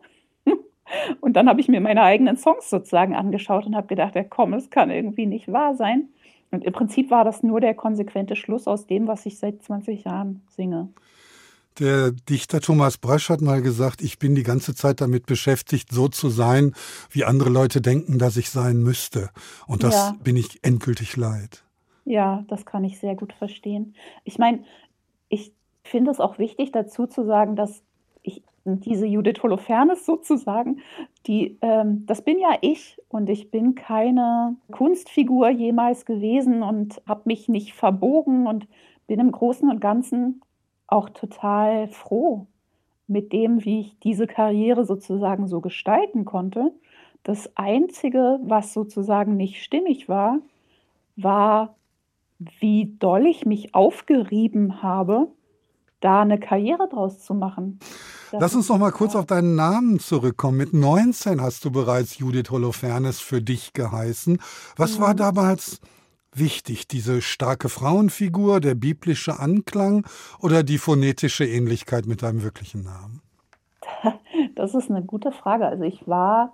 und 1.22 1.34
dann 1.34 1.50
habe 1.50 1.60
ich 1.60 1.68
mir 1.68 1.82
meine 1.82 2.04
eigenen 2.04 2.38
Songs 2.38 2.70
sozusagen 2.70 3.16
angeschaut 3.16 3.66
und 3.66 3.76
habe 3.76 3.88
gedacht, 3.88 4.16
ja 4.16 4.24
komm, 4.24 4.54
es 4.54 4.70
kann 4.70 4.90
irgendwie 4.90 5.26
nicht 5.26 5.52
wahr 5.52 5.76
sein. 5.76 6.08
Und 6.50 6.64
im 6.64 6.72
Prinzip 6.72 7.12
war 7.12 7.26
das 7.26 7.44
nur 7.44 7.60
der 7.60 7.74
konsequente 7.74 8.38
Schluss 8.38 8.68
aus 8.68 8.88
dem, 8.88 9.08
was 9.08 9.26
ich 9.26 9.38
seit 9.38 9.62
20 9.62 10.06
Jahren 10.06 10.42
singe. 10.48 10.88
Der 11.80 12.12
Dichter 12.12 12.62
Thomas 12.62 12.98
Brasch 12.98 13.30
hat 13.30 13.42
mal 13.42 13.62
gesagt, 13.62 14.02
ich 14.02 14.18
bin 14.18 14.34
die 14.34 14.44
ganze 14.44 14.74
Zeit 14.74 15.02
damit 15.02 15.26
beschäftigt, 15.26 15.92
so 15.92 16.08
zu 16.08 16.30
sein, 16.30 16.74
wie 17.12 17.26
andere 17.26 17.50
Leute 17.50 17.82
denken, 17.82 18.18
dass 18.18 18.38
ich 18.38 18.50
sein 18.50 18.78
müsste. 18.78 19.30
Und 19.68 19.84
das 19.84 19.94
ja. 19.94 20.16
bin 20.24 20.38
ich 20.38 20.64
endgültig 20.64 21.18
leid. 21.18 21.67
Ja, 22.08 22.46
das 22.48 22.66
kann 22.66 22.86
ich 22.86 23.00
sehr 23.00 23.16
gut 23.16 23.34
verstehen. 23.34 23.94
Ich 24.24 24.40
meine, 24.40 24.64
ich 25.28 25.54
finde 25.84 26.12
es 26.12 26.20
auch 26.22 26.40
wichtig 26.40 26.72
dazu 26.72 27.06
zu 27.06 27.26
sagen, 27.26 27.56
dass 27.56 27.84
diese 28.66 29.06
Judith 29.06 29.44
Holofernes 29.44 30.06
sozusagen, 30.06 30.80
die, 31.26 31.58
ähm, 31.62 32.06
das 32.06 32.22
bin 32.22 32.40
ja 32.40 32.58
ich 32.62 32.98
und 33.10 33.30
ich 33.30 33.52
bin 33.52 33.76
keine 33.76 34.56
Kunstfigur 34.72 35.50
jemals 35.50 36.06
gewesen 36.06 36.64
und 36.64 37.02
habe 37.08 37.24
mich 37.26 37.48
nicht 37.50 37.74
verbogen 37.74 38.48
und 38.48 38.68
bin 39.08 39.20
im 39.20 39.32
Großen 39.32 39.70
und 39.70 39.80
Ganzen 39.80 40.42
auch 40.88 41.10
total 41.10 41.88
froh 41.88 42.48
mit 43.08 43.32
dem, 43.34 43.64
wie 43.64 43.82
ich 43.82 44.00
diese 44.00 44.28
Karriere 44.28 44.86
sozusagen 44.86 45.48
so 45.48 45.62
gestalten 45.62 46.26
konnte. 46.26 46.74
Das 47.24 47.50
Einzige, 47.56 48.40
was 48.44 48.74
sozusagen 48.74 49.38
nicht 49.38 49.62
stimmig 49.64 50.10
war, 50.10 50.40
war, 51.16 51.77
wie 52.40 52.96
doll 53.00 53.26
ich 53.26 53.46
mich 53.46 53.74
aufgerieben 53.74 54.82
habe, 54.82 55.28
da 56.00 56.22
eine 56.22 56.40
Karriere 56.40 56.88
draus 56.90 57.20
zu 57.20 57.34
machen. 57.34 57.80
Das 58.32 58.42
Lass 58.42 58.56
uns 58.56 58.70
noch 58.70 58.78
mal 58.78 58.92
kurz 58.92 59.16
auf 59.16 59.26
deinen 59.26 59.56
Namen 59.56 60.00
zurückkommen. 60.00 60.58
Mit 60.58 60.74
19 60.74 61.42
hast 61.42 61.66
du 61.66 61.72
bereits 61.72 62.20
Judith 62.20 62.52
Holofernes 62.52 63.20
für 63.20 63.42
dich 63.42 63.74
geheißen. 63.74 64.40
Was 64.76 64.98
mhm. 64.98 65.02
war 65.04 65.16
damals 65.16 65.80
wichtig? 66.34 66.88
Diese 66.88 67.22
starke 67.22 67.70
Frauenfigur, 67.70 68.60
der 68.60 68.76
biblische 68.76 69.40
Anklang 69.40 70.06
oder 70.40 70.64
die 70.64 70.78
phonetische 70.78 71.46
Ähnlichkeit 71.46 72.06
mit 72.06 72.22
deinem 72.22 72.44
wirklichen 72.44 72.84
Namen? 72.84 73.22
Das 74.56 74.74
ist 74.74 74.90
eine 74.90 75.04
gute 75.04 75.32
Frage. 75.32 75.68
Also 75.68 75.84
ich 75.84 76.08
war, 76.08 76.54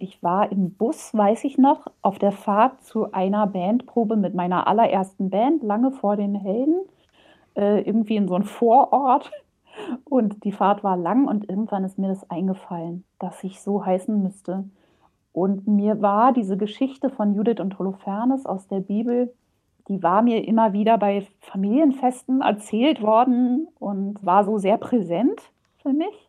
ich 0.00 0.20
war 0.20 0.50
im 0.50 0.72
Bus, 0.72 1.14
weiß 1.14 1.44
ich 1.44 1.58
noch, 1.58 1.86
auf 2.02 2.18
der 2.18 2.32
Fahrt 2.32 2.82
zu 2.82 3.12
einer 3.12 3.46
Bandprobe 3.46 4.16
mit 4.16 4.34
meiner 4.34 4.66
allerersten 4.66 5.30
Band, 5.30 5.62
lange 5.62 5.92
vor 5.92 6.16
den 6.16 6.34
Helden, 6.34 6.80
äh, 7.54 7.82
irgendwie 7.82 8.16
in 8.16 8.26
so 8.26 8.34
einem 8.34 8.46
Vorort 8.46 9.30
und 10.04 10.42
die 10.42 10.50
Fahrt 10.50 10.82
war 10.82 10.96
lang 10.96 11.28
und 11.28 11.48
irgendwann 11.48 11.84
ist 11.84 11.98
mir 11.98 12.08
das 12.08 12.28
eingefallen, 12.28 13.04
dass 13.20 13.44
ich 13.44 13.60
so 13.60 13.86
heißen 13.86 14.20
müsste. 14.20 14.64
Und 15.32 15.68
mir 15.68 16.02
war 16.02 16.32
diese 16.32 16.56
Geschichte 16.56 17.08
von 17.08 17.34
Judith 17.34 17.60
und 17.60 17.78
Holofernes 17.78 18.44
aus 18.44 18.66
der 18.66 18.80
Bibel, 18.80 19.32
die 19.86 20.02
war 20.02 20.22
mir 20.22 20.46
immer 20.48 20.72
wieder 20.72 20.98
bei 20.98 21.26
Familienfesten 21.40 22.40
erzählt 22.40 23.00
worden 23.02 23.68
und 23.78 24.18
war 24.24 24.44
so 24.44 24.58
sehr 24.58 24.78
präsent 24.78 25.40
für 25.80 25.92
mich. 25.92 26.27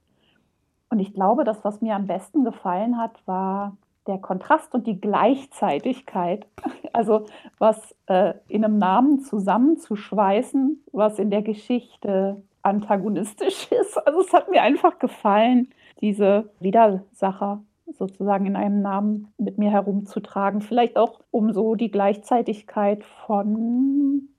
Und 0.90 1.00
ich 1.00 1.14
glaube, 1.14 1.44
das, 1.44 1.64
was 1.64 1.82
mir 1.82 1.96
am 1.96 2.08
besten 2.08 2.44
gefallen 2.44 2.98
hat, 2.98 3.12
war 3.26 3.78
der 4.08 4.18
Kontrast 4.18 4.74
und 4.74 4.88
die 4.88 5.00
Gleichzeitigkeit. 5.00 6.46
Also 6.92 7.28
was 7.60 7.96
äh, 8.08 8.34
in 8.48 8.66
einem 8.66 8.80
Namen 8.80 9.22
zusammenzuschweißen, 9.22 10.84
was 10.92 11.20
in 11.20 11.30
der 11.30 11.44
Geschichte 11.44 12.42
antagonistisch 12.64 13.72
ist. 13.82 13.96
Also 14.06 14.22
es 14.22 14.34
hat 14.34 14.50
mir 14.50 14.64
einfach 14.64 14.98
gefallen, 15.00 15.70
diese 16.02 16.50
Widersacher 16.60 17.62
sozusagen 17.98 18.48
in 18.48 18.56
einem 18.56 18.82
Namen 18.82 19.32
mit 19.38 19.60
mir 19.60 19.70
herumzutragen. 19.70 20.62
Vielleicht 20.62 20.98
auch, 20.98 21.20
um 21.32 21.54
so 21.54 21.76
die 21.76 21.92
Gleichzeitigkeit 21.92 23.04
von 23.26 24.30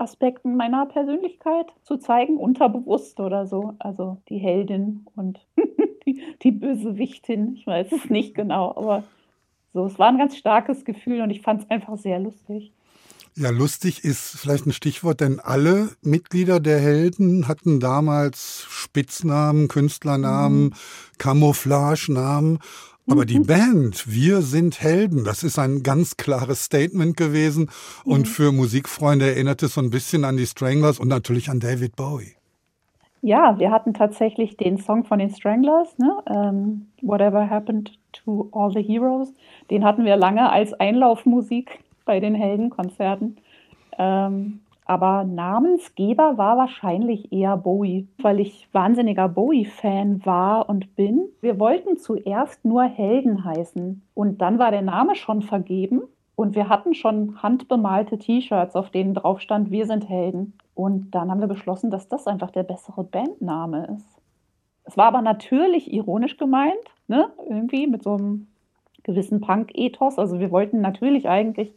Aspekten 0.00 0.56
meiner 0.56 0.86
Persönlichkeit 0.86 1.66
zu 1.82 1.96
zeigen, 1.96 2.36
unterbewusst 2.36 3.20
oder 3.20 3.46
so. 3.46 3.74
Also 3.78 4.18
die 4.28 4.38
Heldin 4.38 5.06
und 5.14 5.40
die, 6.06 6.22
die 6.42 6.52
Bösewichtin, 6.52 7.54
ich 7.54 7.66
weiß 7.66 7.92
es 7.92 8.10
nicht 8.10 8.34
genau, 8.34 8.74
aber 8.76 9.04
so, 9.74 9.84
es 9.84 9.98
war 9.98 10.08
ein 10.08 10.18
ganz 10.18 10.36
starkes 10.36 10.84
Gefühl 10.84 11.20
und 11.20 11.30
ich 11.30 11.42
fand 11.42 11.62
es 11.62 11.70
einfach 11.70 11.96
sehr 11.98 12.18
lustig. 12.18 12.72
Ja, 13.36 13.50
lustig 13.50 14.02
ist 14.02 14.36
vielleicht 14.36 14.66
ein 14.66 14.72
Stichwort, 14.72 15.20
denn 15.20 15.38
alle 15.38 15.90
Mitglieder 16.02 16.58
der 16.58 16.80
Helden 16.80 17.46
hatten 17.46 17.78
damals 17.78 18.66
Spitznamen, 18.68 19.68
Künstlernamen, 19.68 20.64
mhm. 20.64 20.72
Camouflagenamen. 21.18 22.58
Aber 23.10 23.24
die 23.24 23.40
Band, 23.40 24.04
wir 24.06 24.42
sind 24.42 24.80
Helden, 24.80 25.24
das 25.24 25.42
ist 25.42 25.58
ein 25.58 25.82
ganz 25.82 26.16
klares 26.16 26.64
Statement 26.64 27.16
gewesen. 27.16 27.70
Und 28.04 28.20
mhm. 28.20 28.24
für 28.26 28.52
Musikfreunde 28.52 29.26
erinnert 29.26 29.62
es 29.62 29.74
so 29.74 29.80
ein 29.80 29.90
bisschen 29.90 30.24
an 30.24 30.36
die 30.36 30.46
Stranglers 30.46 30.98
und 30.98 31.08
natürlich 31.08 31.48
an 31.48 31.60
David 31.60 31.96
Bowie. 31.96 32.34
Ja, 33.20 33.58
wir 33.58 33.70
hatten 33.70 33.94
tatsächlich 33.94 34.56
den 34.56 34.78
Song 34.78 35.04
von 35.04 35.18
den 35.18 35.30
Stranglers, 35.30 35.98
ne? 35.98 36.16
um, 36.26 36.36
ähm, 36.36 36.86
Whatever 37.02 37.50
Happened 37.50 37.98
to 38.12 38.48
All 38.52 38.70
the 38.72 38.82
Heroes. 38.82 39.32
Den 39.70 39.84
hatten 39.84 40.04
wir 40.04 40.16
lange 40.16 40.50
als 40.50 40.72
Einlaufmusik 40.74 41.80
bei 42.04 42.20
den 42.20 42.34
Heldenkonzerten. 42.34 43.38
Ähm, 43.98 44.60
aber 44.88 45.24
Namensgeber 45.24 46.38
war 46.38 46.56
wahrscheinlich 46.56 47.30
eher 47.30 47.58
Bowie, 47.58 48.08
weil 48.22 48.40
ich 48.40 48.68
wahnsinniger 48.72 49.28
Bowie-Fan 49.28 50.24
war 50.24 50.66
und 50.68 50.96
bin. 50.96 51.28
Wir 51.42 51.60
wollten 51.60 51.98
zuerst 51.98 52.64
nur 52.64 52.84
Helden 52.84 53.44
heißen 53.44 54.02
und 54.14 54.40
dann 54.40 54.58
war 54.58 54.70
der 54.70 54.82
Name 54.82 55.14
schon 55.14 55.42
vergeben 55.42 56.02
Und 56.36 56.54
wir 56.54 56.68
hatten 56.68 56.94
schon 56.94 57.42
handbemalte 57.42 58.16
T-Shirts, 58.16 58.76
auf 58.76 58.90
denen 58.90 59.12
drauf 59.12 59.40
stand, 59.40 59.72
wir 59.72 59.86
sind 59.86 60.08
Helden. 60.08 60.56
Und 60.74 61.10
dann 61.10 61.32
haben 61.32 61.40
wir 61.40 61.48
beschlossen, 61.48 61.90
dass 61.90 62.08
das 62.08 62.28
einfach 62.28 62.52
der 62.52 62.62
bessere 62.62 63.02
Bandname 63.02 63.96
ist. 63.96 64.06
Es 64.84 64.96
war 64.96 65.06
aber 65.06 65.20
natürlich 65.20 65.92
ironisch 65.92 66.36
gemeint, 66.36 66.78
ne? 67.08 67.28
irgendwie 67.50 67.88
mit 67.88 68.04
so 68.04 68.14
einem 68.14 68.46
gewissen 69.02 69.40
Punk-Ethos. 69.40 70.16
Also 70.16 70.38
wir 70.38 70.52
wollten 70.52 70.80
natürlich 70.80 71.28
eigentlich 71.28 71.74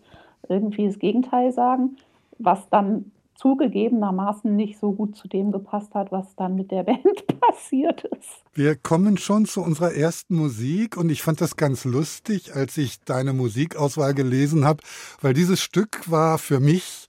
irgendwie 0.48 0.86
das 0.86 1.00
Gegenteil 1.00 1.51
sagen, 1.51 1.98
was 2.44 2.70
dann 2.70 3.12
zugegebenermaßen 3.36 4.56
nicht 4.56 4.80
so 4.80 4.92
gut 4.92 5.16
zu 5.16 5.28
dem 5.28 5.52
gepasst 5.52 5.96
hat, 5.96 6.12
was 6.12 6.36
dann 6.36 6.56
mit 6.56 6.70
der 6.70 6.84
Band 6.84 7.26
passiert 7.40 8.04
ist. 8.04 8.44
Wir 8.54 8.76
kommen 8.76 9.18
schon 9.18 9.46
zu 9.46 9.62
unserer 9.62 9.94
ersten 9.94 10.36
Musik 10.36 10.96
und 10.96 11.10
ich 11.10 11.24
fand 11.24 11.42
das 11.42 11.56
ganz 11.56 11.84
lustig, 11.84 12.56
als 12.56 12.78
ich 12.78 13.02
deine 13.04 13.34
Musikauswahl 13.34 14.14
gelesen 14.14 14.64
habe, 14.64 14.84
weil 15.22 15.34
dieses 15.34 15.62
Stück 15.62 16.10
war 16.12 16.38
für 16.38 16.60
mich 16.60 17.08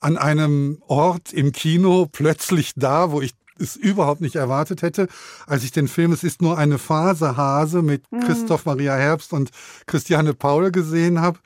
an 0.00 0.16
einem 0.18 0.82
Ort 0.86 1.32
im 1.32 1.52
Kino 1.52 2.06
plötzlich 2.10 2.72
da, 2.74 3.10
wo 3.10 3.20
ich 3.20 3.32
es 3.58 3.76
überhaupt 3.76 4.20
nicht 4.20 4.36
erwartet 4.36 4.82
hätte, 4.82 5.08
als 5.46 5.64
ich 5.64 5.70
den 5.70 5.88
Film 5.88 6.12
Es 6.12 6.24
ist 6.24 6.42
nur 6.42 6.58
eine 6.58 6.78
Phase 6.78 7.36
Hase 7.36 7.82
mit 7.82 8.10
mhm. 8.10 8.20
Christoph 8.20 8.64
Maria 8.64 8.94
Herbst 8.94 9.32
und 9.32 9.50
Christiane 9.86 10.34
Paul 10.34 10.70
gesehen 10.72 11.20
habe. 11.20 11.38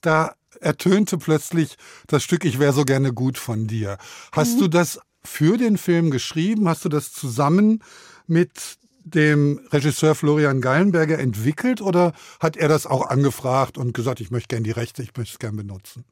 Da 0.00 0.34
ertönte 0.60 1.18
plötzlich 1.18 1.76
das 2.06 2.22
Stück 2.22 2.44
Ich 2.44 2.58
wäre 2.58 2.72
so 2.72 2.84
gerne 2.84 3.12
gut 3.12 3.38
von 3.38 3.66
dir. 3.66 3.98
Hast 4.32 4.56
mhm. 4.56 4.60
du 4.60 4.68
das 4.68 5.00
für 5.22 5.56
den 5.56 5.76
Film 5.76 6.10
geschrieben? 6.10 6.68
Hast 6.68 6.84
du 6.84 6.88
das 6.88 7.12
zusammen 7.12 7.82
mit 8.26 8.78
dem 9.04 9.60
Regisseur 9.72 10.14
Florian 10.14 10.60
Gallenberger 10.60 11.18
entwickelt 11.18 11.80
oder 11.80 12.12
hat 12.40 12.56
er 12.56 12.68
das 12.68 12.86
auch 12.86 13.08
angefragt 13.08 13.78
und 13.78 13.94
gesagt, 13.94 14.20
ich 14.20 14.30
möchte 14.30 14.48
gerne 14.48 14.64
die 14.64 14.70
Rechte, 14.70 15.02
ich 15.02 15.16
möchte 15.16 15.34
es 15.34 15.38
gerne 15.38 15.56
benutzen? 15.56 16.04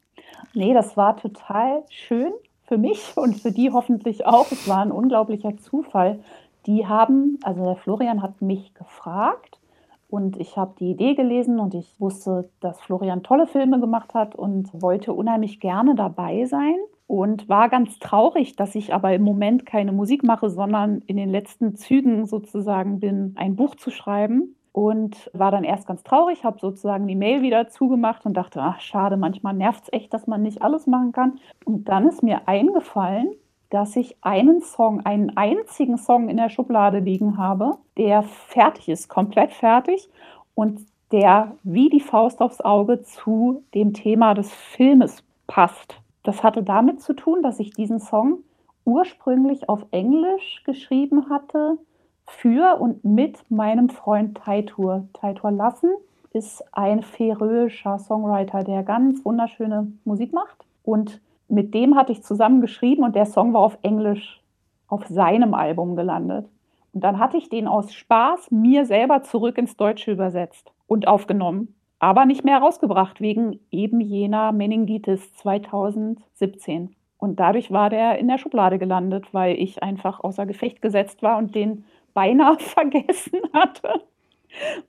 Nee, 0.54 0.74
das 0.74 0.96
war 0.96 1.16
total 1.16 1.84
schön 1.90 2.32
für 2.64 2.78
mich 2.78 3.12
und 3.16 3.40
für 3.40 3.52
die 3.52 3.70
hoffentlich 3.72 4.26
auch. 4.26 4.50
Es 4.50 4.68
war 4.68 4.82
ein 4.82 4.92
unglaublicher 4.92 5.56
Zufall. 5.58 6.20
Die 6.66 6.86
haben, 6.86 7.38
also 7.42 7.64
der 7.64 7.76
Florian 7.76 8.22
hat 8.22 8.42
mich 8.42 8.74
gefragt 8.74 9.58
und 10.08 10.36
ich 10.38 10.56
habe 10.56 10.74
die 10.78 10.90
Idee 10.90 11.14
gelesen 11.14 11.58
und 11.58 11.74
ich 11.74 11.98
wusste, 11.98 12.48
dass 12.60 12.80
Florian 12.80 13.22
tolle 13.22 13.46
Filme 13.46 13.80
gemacht 13.80 14.14
hat 14.14 14.36
und 14.36 14.70
wollte 14.80 15.12
unheimlich 15.12 15.58
gerne 15.60 15.94
dabei 15.94 16.44
sein. 16.44 16.76
Und 17.08 17.48
war 17.48 17.68
ganz 17.68 18.00
traurig, 18.00 18.56
dass 18.56 18.74
ich 18.74 18.92
aber 18.92 19.14
im 19.14 19.22
Moment 19.22 19.64
keine 19.64 19.92
Musik 19.92 20.24
mache, 20.24 20.50
sondern 20.50 21.02
in 21.06 21.16
den 21.16 21.30
letzten 21.30 21.76
Zügen 21.76 22.26
sozusagen 22.26 22.98
bin, 22.98 23.32
ein 23.36 23.54
Buch 23.54 23.76
zu 23.76 23.90
schreiben. 23.90 24.56
Und 24.72 25.30
war 25.32 25.50
dann 25.50 25.64
erst 25.64 25.86
ganz 25.86 26.02
traurig, 26.02 26.44
habe 26.44 26.58
sozusagen 26.60 27.06
die 27.06 27.14
Mail 27.14 27.42
wieder 27.42 27.68
zugemacht 27.68 28.26
und 28.26 28.36
dachte, 28.36 28.60
ach 28.60 28.80
schade, 28.80 29.16
manchmal 29.16 29.54
nervt 29.54 29.84
es 29.84 29.92
echt, 29.92 30.12
dass 30.12 30.26
man 30.26 30.42
nicht 30.42 30.62
alles 30.62 30.86
machen 30.86 31.12
kann. 31.12 31.38
Und 31.64 31.88
dann 31.88 32.06
ist 32.08 32.22
mir 32.22 32.46
eingefallen, 32.46 33.30
dass 33.76 33.94
ich 33.94 34.16
einen 34.22 34.62
Song, 34.62 35.04
einen 35.04 35.36
einzigen 35.36 35.98
Song 35.98 36.30
in 36.30 36.38
der 36.38 36.48
Schublade 36.48 36.98
liegen 36.98 37.36
habe, 37.36 37.76
der 37.98 38.22
fertig 38.22 38.88
ist, 38.88 39.10
komplett 39.10 39.52
fertig 39.52 40.08
und 40.54 40.80
der 41.12 41.52
wie 41.62 41.90
die 41.90 42.00
Faust 42.00 42.40
aufs 42.40 42.62
Auge 42.62 43.02
zu 43.02 43.64
dem 43.74 43.92
Thema 43.92 44.32
des 44.32 44.50
Filmes 44.50 45.22
passt. 45.46 46.00
Das 46.22 46.42
hatte 46.42 46.62
damit 46.62 47.02
zu 47.02 47.12
tun, 47.12 47.42
dass 47.42 47.60
ich 47.60 47.70
diesen 47.70 48.00
Song 48.00 48.38
ursprünglich 48.86 49.68
auf 49.68 49.84
Englisch 49.90 50.62
geschrieben 50.64 51.28
hatte 51.28 51.76
für 52.24 52.80
und 52.80 53.04
mit 53.04 53.44
meinem 53.50 53.90
Freund 53.90 54.38
Taitur. 54.38 55.06
Taitur 55.12 55.50
Lassen 55.50 55.90
ist 56.32 56.64
ein 56.72 57.02
färöischer 57.02 57.98
Songwriter, 57.98 58.64
der 58.64 58.82
ganz 58.84 59.22
wunderschöne 59.22 59.92
Musik 60.06 60.32
macht 60.32 60.64
und 60.82 61.20
mit 61.48 61.74
dem 61.74 61.96
hatte 61.96 62.12
ich 62.12 62.22
zusammen 62.22 62.60
geschrieben 62.60 63.04
und 63.04 63.14
der 63.14 63.26
Song 63.26 63.52
war 63.52 63.60
auf 63.60 63.78
Englisch 63.82 64.40
auf 64.88 65.06
seinem 65.06 65.54
Album 65.54 65.96
gelandet. 65.96 66.48
Und 66.92 67.04
dann 67.04 67.18
hatte 67.18 67.36
ich 67.36 67.48
den 67.48 67.68
aus 67.68 67.92
Spaß 67.92 68.50
mir 68.50 68.86
selber 68.86 69.22
zurück 69.22 69.58
ins 69.58 69.76
Deutsche 69.76 70.12
übersetzt 70.12 70.72
und 70.86 71.08
aufgenommen, 71.08 71.74
aber 71.98 72.24
nicht 72.24 72.44
mehr 72.44 72.58
rausgebracht 72.58 73.20
wegen 73.20 73.60
eben 73.70 74.00
jener 74.00 74.52
Meningitis 74.52 75.34
2017. 75.34 76.94
Und 77.18 77.40
dadurch 77.40 77.70
war 77.70 77.90
der 77.90 78.18
in 78.18 78.28
der 78.28 78.38
Schublade 78.38 78.78
gelandet, 78.78 79.32
weil 79.32 79.56
ich 79.56 79.82
einfach 79.82 80.20
außer 80.20 80.46
Gefecht 80.46 80.82
gesetzt 80.82 81.22
war 81.22 81.38
und 81.38 81.54
den 81.54 81.84
beinahe 82.14 82.58
vergessen 82.58 83.40
hatte. 83.52 84.02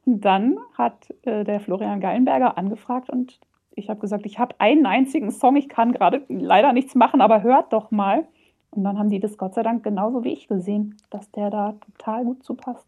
Und 0.06 0.22
dann 0.22 0.58
hat 0.78 1.14
äh, 1.24 1.44
der 1.44 1.60
Florian 1.60 2.00
Geilenberger 2.00 2.58
angefragt 2.58 3.10
und 3.10 3.40
ich 3.78 3.90
habe 3.90 4.00
gesagt, 4.00 4.26
ich 4.26 4.40
habe 4.40 4.56
einen 4.60 4.86
einzigen 4.86 5.32
Song, 5.32 5.56
ich 5.56 5.70
kann 5.70 5.92
gerade 5.92 6.24
leider 6.30 6.74
nichts 6.74 6.96
machen, 6.96 7.22
aber 7.22 7.44
hört 7.44 7.74
doch 7.74 7.92
mal. 7.92 8.28
Und 8.72 8.84
dann 8.84 8.98
haben 9.00 9.10
die 9.10 9.20
das 9.20 9.38
Gott 9.38 9.54
sei 9.54 9.64
Dank 9.64 9.84
genauso 9.84 10.24
wie 10.24 10.34
ich 10.34 10.48
gesehen, 10.48 10.98
dass 11.10 11.32
der 11.32 11.50
da 11.50 11.76
total 11.98 12.26
gut 12.26 12.44
zu 12.44 12.54
passt. 12.54 12.88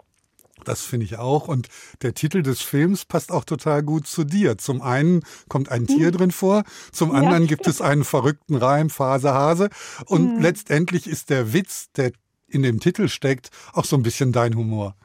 Das 0.65 0.81
finde 0.81 1.05
ich 1.05 1.17
auch. 1.17 1.47
Und 1.47 1.69
der 2.01 2.13
Titel 2.13 2.41
des 2.41 2.61
Films 2.61 3.05
passt 3.05 3.31
auch 3.31 3.45
total 3.45 3.81
gut 3.81 4.07
zu 4.07 4.25
dir. 4.25 4.57
Zum 4.57 4.81
einen 4.81 5.21
kommt 5.47 5.71
ein 5.71 5.87
Tier 5.87 6.07
hm. 6.07 6.17
drin 6.17 6.31
vor, 6.31 6.63
zum 6.91 7.11
anderen 7.11 7.43
ja, 7.43 7.47
gibt 7.47 7.67
es 7.67 7.81
einen 7.81 8.03
verrückten 8.03 8.55
Reim, 8.55 8.89
Phase 8.89 9.33
Hase. 9.33 9.69
Und 10.05 10.35
hm. 10.35 10.41
letztendlich 10.41 11.07
ist 11.07 11.29
der 11.29 11.53
Witz, 11.53 11.91
der 11.93 12.11
in 12.47 12.63
dem 12.63 12.79
Titel 12.79 13.07
steckt, 13.07 13.51
auch 13.73 13.85
so 13.85 13.95
ein 13.95 14.03
bisschen 14.03 14.31
dein 14.31 14.55
Humor. 14.55 14.95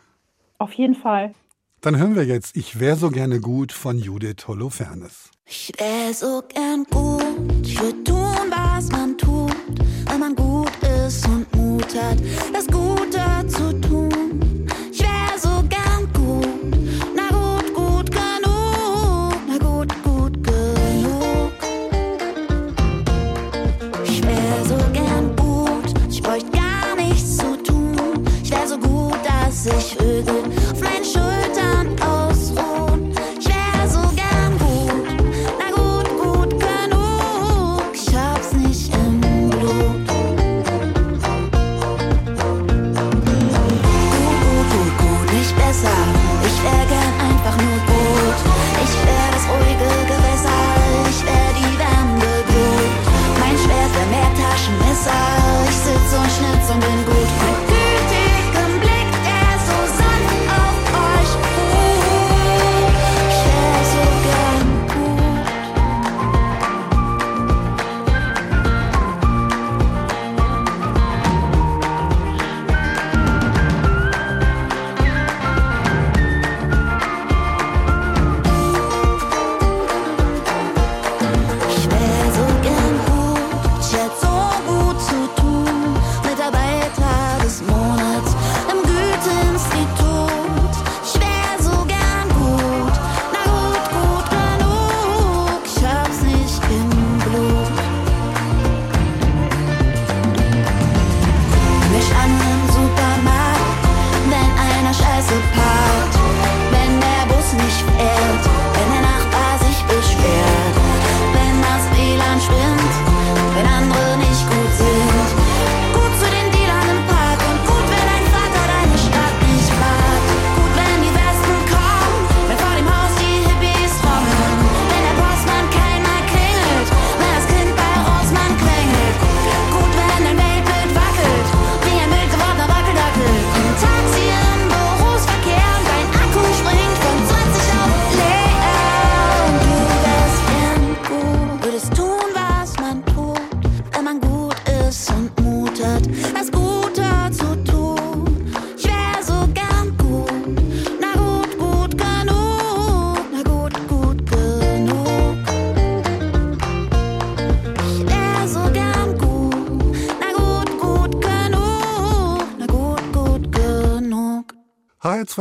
Auf 0.58 0.72
jeden 0.72 0.94
Fall. 0.94 1.34
Dann 1.84 1.98
hören 1.98 2.16
wir 2.16 2.24
jetzt 2.24 2.56
Ich 2.56 2.80
wär 2.80 2.96
so 2.96 3.10
gerne 3.10 3.40
gut 3.40 3.70
von 3.70 3.98
Judith 3.98 4.48
Holofernes. 4.48 5.30
Ich 5.44 5.70
wär 5.78 6.14
so 6.14 6.42
gern 6.48 6.84
gut, 6.84 7.22
ich 7.62 7.78
würde 7.78 8.02
tun, 8.04 8.48
was 8.48 8.88
man 8.90 9.18
tut, 9.18 9.52
wenn 10.06 10.18
man 10.18 10.34
gut 10.34 10.72
ist 11.06 11.28
und 11.28 11.54
Mut 11.54 11.94
hat, 11.94 12.16
das 12.54 12.66
Gute 12.68 13.20
zu 13.48 13.78
tun. 13.82 14.66
Ich 14.90 15.02
wär 15.02 15.38
so 15.38 15.62
gern 15.68 16.10
gut, 16.14 16.48
na 17.14 17.28
gut, 17.28 17.74
gut 17.74 18.10
genug, 18.10 19.34
na 19.46 19.58
gut, 19.58 19.92
gut 20.02 20.42
genug. 20.42 21.52
Ich 24.06 24.22
wär 24.22 24.64
so 24.66 24.78
gern 24.94 25.36
gut, 25.36 25.94
ich 26.10 26.22
bräuchte 26.22 26.50
gar 26.50 26.96
nichts 26.96 27.36
zu 27.36 27.62
tun. 27.62 28.24
Ich 28.42 28.50
wär 28.50 28.66
so 28.66 28.78
gut, 28.78 29.18
dass 29.22 29.66
ich 29.66 29.94
Vögel 29.96 30.63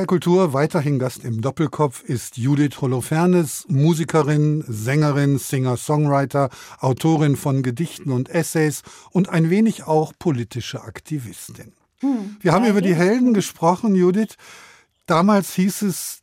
HR2 0.04 0.06
Kultur, 0.06 0.54
weiterhin 0.54 1.00
Gast 1.00 1.24
im 1.24 1.40
Doppelkopf 1.40 2.04
ist 2.04 2.38
Judith 2.38 2.82
Holofernes, 2.82 3.66
Musikerin, 3.70 4.64
Sängerin, 4.68 5.38
Singer-Songwriter, 5.38 6.50
Autorin 6.80 7.38
von 7.38 7.64
Gedichten 7.64 8.12
und 8.12 8.28
Essays 8.28 8.82
und 9.12 9.30
ein 9.30 9.50
wenig 9.50 9.84
auch 9.86 10.12
politische 10.20 10.84
Aktivistin. 10.84 11.74
Wir 12.42 12.52
haben 12.52 12.66
über 12.66 12.82
die 12.82 12.96
Helden 12.96 13.34
gesprochen, 13.34 13.96
Judith. 13.96 14.36
Damals 15.06 15.54
hieß 15.54 15.84
es, 15.84 16.20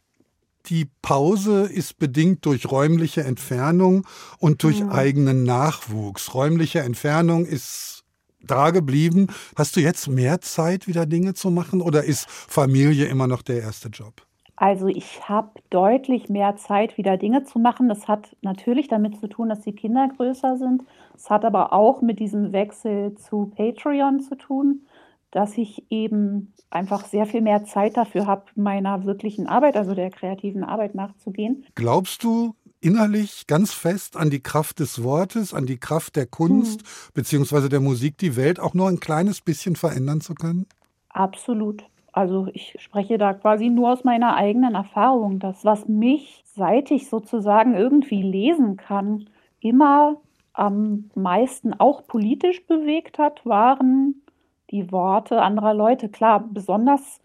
die 0.66 0.86
Pause 1.00 1.62
ist 1.62 1.98
bedingt 1.98 2.44
durch 2.44 2.70
räumliche 2.70 3.22
Entfernung 3.24 4.06
und 4.38 4.62
durch 4.62 4.84
eigenen 4.84 5.44
Nachwuchs. 5.44 6.34
Räumliche 6.34 6.80
Entfernung 6.80 7.46
ist 7.46 7.99
da 8.42 8.70
geblieben. 8.70 9.28
Hast 9.56 9.76
du 9.76 9.80
jetzt 9.80 10.08
mehr 10.08 10.40
Zeit, 10.40 10.86
wieder 10.86 11.06
Dinge 11.06 11.34
zu 11.34 11.50
machen 11.50 11.80
oder 11.80 12.04
ist 12.04 12.28
Familie 12.28 13.06
immer 13.06 13.26
noch 13.26 13.42
der 13.42 13.60
erste 13.60 13.88
Job? 13.88 14.22
Also 14.60 14.88
ich 14.88 15.26
habe 15.26 15.58
deutlich 15.70 16.28
mehr 16.28 16.54
Zeit, 16.56 16.98
wieder 16.98 17.16
Dinge 17.16 17.44
zu 17.44 17.58
machen. 17.58 17.88
Das 17.88 18.08
hat 18.08 18.36
natürlich 18.42 18.88
damit 18.88 19.18
zu 19.18 19.26
tun, 19.26 19.48
dass 19.48 19.62
die 19.62 19.72
Kinder 19.72 20.06
größer 20.14 20.58
sind. 20.58 20.82
Es 21.14 21.30
hat 21.30 21.46
aber 21.46 21.72
auch 21.72 22.02
mit 22.02 22.20
diesem 22.20 22.52
Wechsel 22.52 23.14
zu 23.14 23.50
Patreon 23.56 24.20
zu 24.20 24.36
tun, 24.36 24.82
dass 25.30 25.56
ich 25.56 25.90
eben 25.90 26.52
einfach 26.68 27.06
sehr 27.06 27.24
viel 27.24 27.40
mehr 27.40 27.64
Zeit 27.64 27.96
dafür 27.96 28.26
habe, 28.26 28.44
meiner 28.54 29.04
wirklichen 29.04 29.46
Arbeit, 29.46 29.76
also 29.76 29.94
der 29.94 30.10
kreativen 30.10 30.62
Arbeit 30.62 30.94
nachzugehen. 30.94 31.64
Glaubst 31.74 32.22
du 32.22 32.54
innerlich 32.80 33.46
ganz 33.46 33.72
fest 33.72 34.16
an 34.16 34.30
die 34.30 34.42
Kraft 34.42 34.80
des 34.80 35.02
Wortes, 35.02 35.54
an 35.54 35.66
die 35.66 35.78
Kraft 35.78 36.16
der 36.16 36.26
Kunst 36.26 36.82
beziehungsweise 37.14 37.68
der 37.68 37.80
Musik, 37.80 38.18
die 38.18 38.36
Welt 38.36 38.60
auch 38.60 38.74
nur 38.74 38.88
ein 38.88 39.00
kleines 39.00 39.40
bisschen 39.40 39.76
verändern 39.76 40.20
zu 40.20 40.34
können? 40.34 40.66
Absolut. 41.10 41.84
Also 42.12 42.48
ich 42.52 42.76
spreche 42.80 43.18
da 43.18 43.34
quasi 43.34 43.68
nur 43.68 43.92
aus 43.92 44.04
meiner 44.04 44.34
eigenen 44.34 44.74
Erfahrung. 44.74 45.38
Das, 45.38 45.64
was 45.64 45.86
mich, 45.86 46.42
seit 46.54 46.90
ich 46.90 47.08
sozusagen 47.08 47.74
irgendwie 47.74 48.22
lesen 48.22 48.76
kann, 48.76 49.28
immer 49.60 50.16
am 50.52 51.10
meisten 51.14 51.74
auch 51.74 52.06
politisch 52.06 52.66
bewegt 52.66 53.18
hat, 53.18 53.46
waren 53.46 54.22
die 54.70 54.90
Worte 54.90 55.42
anderer 55.42 55.74
Leute. 55.74 56.08
Klar, 56.08 56.44
besonders 56.50 57.20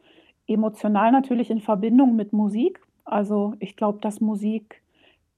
emotional 0.48 1.12
natürlich 1.12 1.50
in 1.50 1.62
Verbindung 1.62 2.16
mit 2.16 2.34
Musik. 2.34 2.80
Also 3.04 3.54
ich 3.60 3.76
glaube, 3.76 4.00
dass 4.02 4.22
Musik 4.22 4.82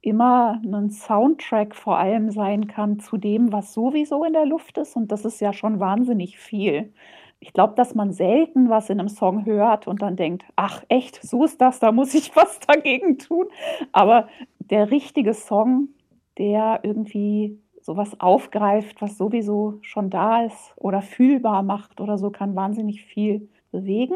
immer 0.01 0.61
ein 0.63 0.89
Soundtrack 0.89 1.75
vor 1.75 1.97
allem 1.97 2.31
sein 2.31 2.67
kann 2.67 2.99
zu 2.99 3.17
dem, 3.17 3.51
was 3.51 3.73
sowieso 3.73 4.23
in 4.23 4.33
der 4.33 4.45
Luft 4.45 4.77
ist. 4.77 4.95
Und 4.95 5.11
das 5.11 5.25
ist 5.25 5.39
ja 5.41 5.53
schon 5.53 5.79
wahnsinnig 5.79 6.37
viel. 6.37 6.93
Ich 7.39 7.53
glaube, 7.53 7.75
dass 7.75 7.93
man 7.93 8.11
selten 8.11 8.69
was 8.69 8.89
in 8.89 8.99
einem 8.99 9.09
Song 9.09 9.45
hört 9.45 9.87
und 9.87 10.01
dann 10.01 10.15
denkt, 10.15 10.45
ach 10.55 10.83
echt, 10.89 11.21
so 11.21 11.43
ist 11.43 11.61
das, 11.61 11.79
da 11.79 11.91
muss 11.91 12.13
ich 12.13 12.35
was 12.35 12.59
dagegen 12.59 13.17
tun. 13.17 13.47
Aber 13.91 14.27
der 14.59 14.91
richtige 14.91 15.33
Song, 15.33 15.89
der 16.37 16.79
irgendwie 16.83 17.59
sowas 17.81 18.19
aufgreift, 18.19 19.01
was 19.01 19.17
sowieso 19.17 19.79
schon 19.81 20.09
da 20.09 20.43
ist 20.43 20.73
oder 20.75 21.01
fühlbar 21.01 21.63
macht 21.63 22.01
oder 22.01 22.17
so, 22.17 22.31
kann 22.31 22.55
wahnsinnig 22.55 23.05
viel 23.05 23.49
bewegen. 23.71 24.15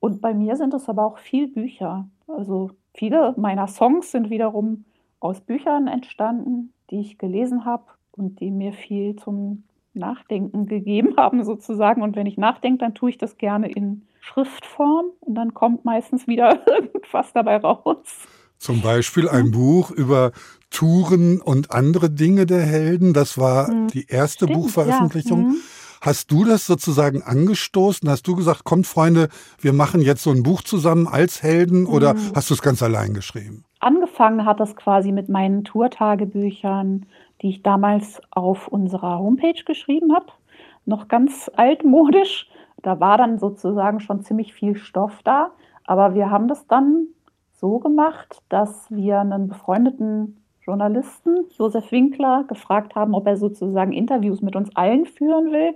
Und 0.00 0.20
bei 0.20 0.34
mir 0.34 0.56
sind 0.56 0.74
es 0.74 0.88
aber 0.88 1.06
auch 1.06 1.18
viel 1.18 1.48
Bücher. 1.48 2.08
Also 2.28 2.70
viele 2.94 3.34
meiner 3.36 3.68
Songs 3.68 4.12
sind 4.12 4.30
wiederum 4.30 4.84
aus 5.20 5.40
Büchern 5.40 5.86
entstanden, 5.88 6.72
die 6.90 7.00
ich 7.00 7.18
gelesen 7.18 7.64
habe 7.64 7.84
und 8.12 8.40
die 8.40 8.50
mir 8.50 8.72
viel 8.72 9.16
zum 9.16 9.64
Nachdenken 9.94 10.66
gegeben 10.66 11.14
haben 11.16 11.44
sozusagen. 11.44 12.02
Und 12.02 12.16
wenn 12.16 12.26
ich 12.26 12.36
nachdenke, 12.36 12.78
dann 12.78 12.94
tue 12.94 13.10
ich 13.10 13.18
das 13.18 13.36
gerne 13.38 13.70
in 13.70 14.02
Schriftform 14.20 15.06
und 15.20 15.34
dann 15.34 15.54
kommt 15.54 15.84
meistens 15.84 16.26
wieder 16.26 16.66
irgendwas 16.68 17.32
dabei 17.32 17.56
raus. 17.58 18.26
Zum 18.58 18.80
Beispiel 18.80 19.28
ein 19.28 19.50
Buch 19.50 19.90
über 19.90 20.32
Touren 20.70 21.40
und 21.42 21.70
andere 21.72 22.10
Dinge 22.10 22.46
der 22.46 22.62
Helden. 22.62 23.12
Das 23.12 23.36
war 23.38 23.68
Hm. 23.68 23.88
die 23.88 24.06
erste 24.08 24.46
Stimmt, 24.46 24.54
Buchveröffentlichung. 24.62 25.50
ja. 25.50 25.56
Hast 26.06 26.30
du 26.30 26.44
das 26.44 26.68
sozusagen 26.68 27.22
angestoßen? 27.22 28.08
Hast 28.08 28.28
du 28.28 28.36
gesagt, 28.36 28.62
kommt 28.62 28.86
Freunde, 28.86 29.28
wir 29.58 29.72
machen 29.72 30.00
jetzt 30.00 30.22
so 30.22 30.30
ein 30.30 30.44
Buch 30.44 30.62
zusammen 30.62 31.08
als 31.08 31.42
Helden 31.42 31.84
oder 31.84 32.10
Hm. 32.10 32.30
hast 32.32 32.48
du 32.48 32.54
es 32.54 32.62
ganz 32.62 32.80
allein 32.80 33.12
geschrieben? 33.12 33.64
Angefangen 33.80 34.44
hat 34.44 34.60
das 34.60 34.76
quasi 34.76 35.10
mit 35.10 35.28
meinen 35.28 35.64
Tourtagebüchern, 35.64 37.06
die 37.42 37.48
ich 37.48 37.64
damals 37.64 38.20
auf 38.30 38.68
unserer 38.68 39.18
Homepage 39.18 39.64
geschrieben 39.66 40.14
habe. 40.14 40.26
Noch 40.84 41.08
ganz 41.08 41.50
altmodisch. 41.56 42.48
Da 42.82 43.00
war 43.00 43.18
dann 43.18 43.40
sozusagen 43.40 43.98
schon 43.98 44.22
ziemlich 44.22 44.54
viel 44.54 44.76
Stoff 44.76 45.22
da. 45.24 45.50
Aber 45.86 46.14
wir 46.14 46.30
haben 46.30 46.46
das 46.46 46.68
dann 46.68 47.08
so 47.52 47.80
gemacht, 47.80 48.42
dass 48.48 48.86
wir 48.90 49.18
einen 49.18 49.48
befreundeten 49.48 50.40
Journalisten, 50.66 51.46
Josef 51.56 51.92
Winkler, 51.92 52.44
gefragt 52.48 52.96
haben, 52.96 53.14
ob 53.14 53.26
er 53.26 53.36
sozusagen 53.36 53.92
Interviews 53.92 54.42
mit 54.42 54.56
uns 54.56 54.74
allen 54.74 55.06
führen 55.06 55.52
will. 55.52 55.74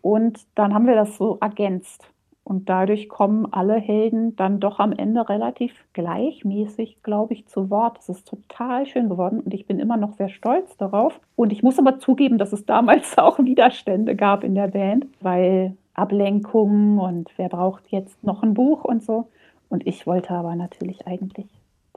Und 0.00 0.40
dann 0.54 0.74
haben 0.74 0.86
wir 0.86 0.94
das 0.94 1.16
so 1.16 1.38
ergänzt. 1.40 2.08
Und 2.44 2.68
dadurch 2.68 3.08
kommen 3.08 3.46
alle 3.52 3.76
Helden 3.76 4.36
dann 4.36 4.60
doch 4.60 4.78
am 4.78 4.92
Ende 4.92 5.26
relativ 5.28 5.72
gleichmäßig, 5.94 7.02
glaube 7.02 7.32
ich, 7.32 7.46
zu 7.46 7.70
Wort. 7.70 7.96
Das 7.96 8.10
ist 8.10 8.28
total 8.28 8.84
schön 8.84 9.08
geworden 9.08 9.40
und 9.40 9.54
ich 9.54 9.66
bin 9.66 9.78
immer 9.78 9.96
noch 9.96 10.12
sehr 10.12 10.28
stolz 10.28 10.76
darauf. 10.76 11.18
Und 11.36 11.52
ich 11.52 11.62
muss 11.62 11.78
aber 11.78 11.98
zugeben, 11.98 12.36
dass 12.36 12.52
es 12.52 12.66
damals 12.66 13.16
auch 13.18 13.38
Widerstände 13.38 14.14
gab 14.14 14.44
in 14.44 14.54
der 14.54 14.68
Band, 14.68 15.06
weil 15.20 15.74
Ablenkungen 15.94 16.98
und 16.98 17.30
wer 17.38 17.48
braucht 17.48 17.84
jetzt 17.88 18.22
noch 18.22 18.42
ein 18.42 18.52
Buch 18.52 18.84
und 18.84 19.02
so. 19.02 19.28
Und 19.70 19.86
ich 19.86 20.06
wollte 20.06 20.34
aber 20.34 20.54
natürlich 20.54 21.06
eigentlich 21.06 21.48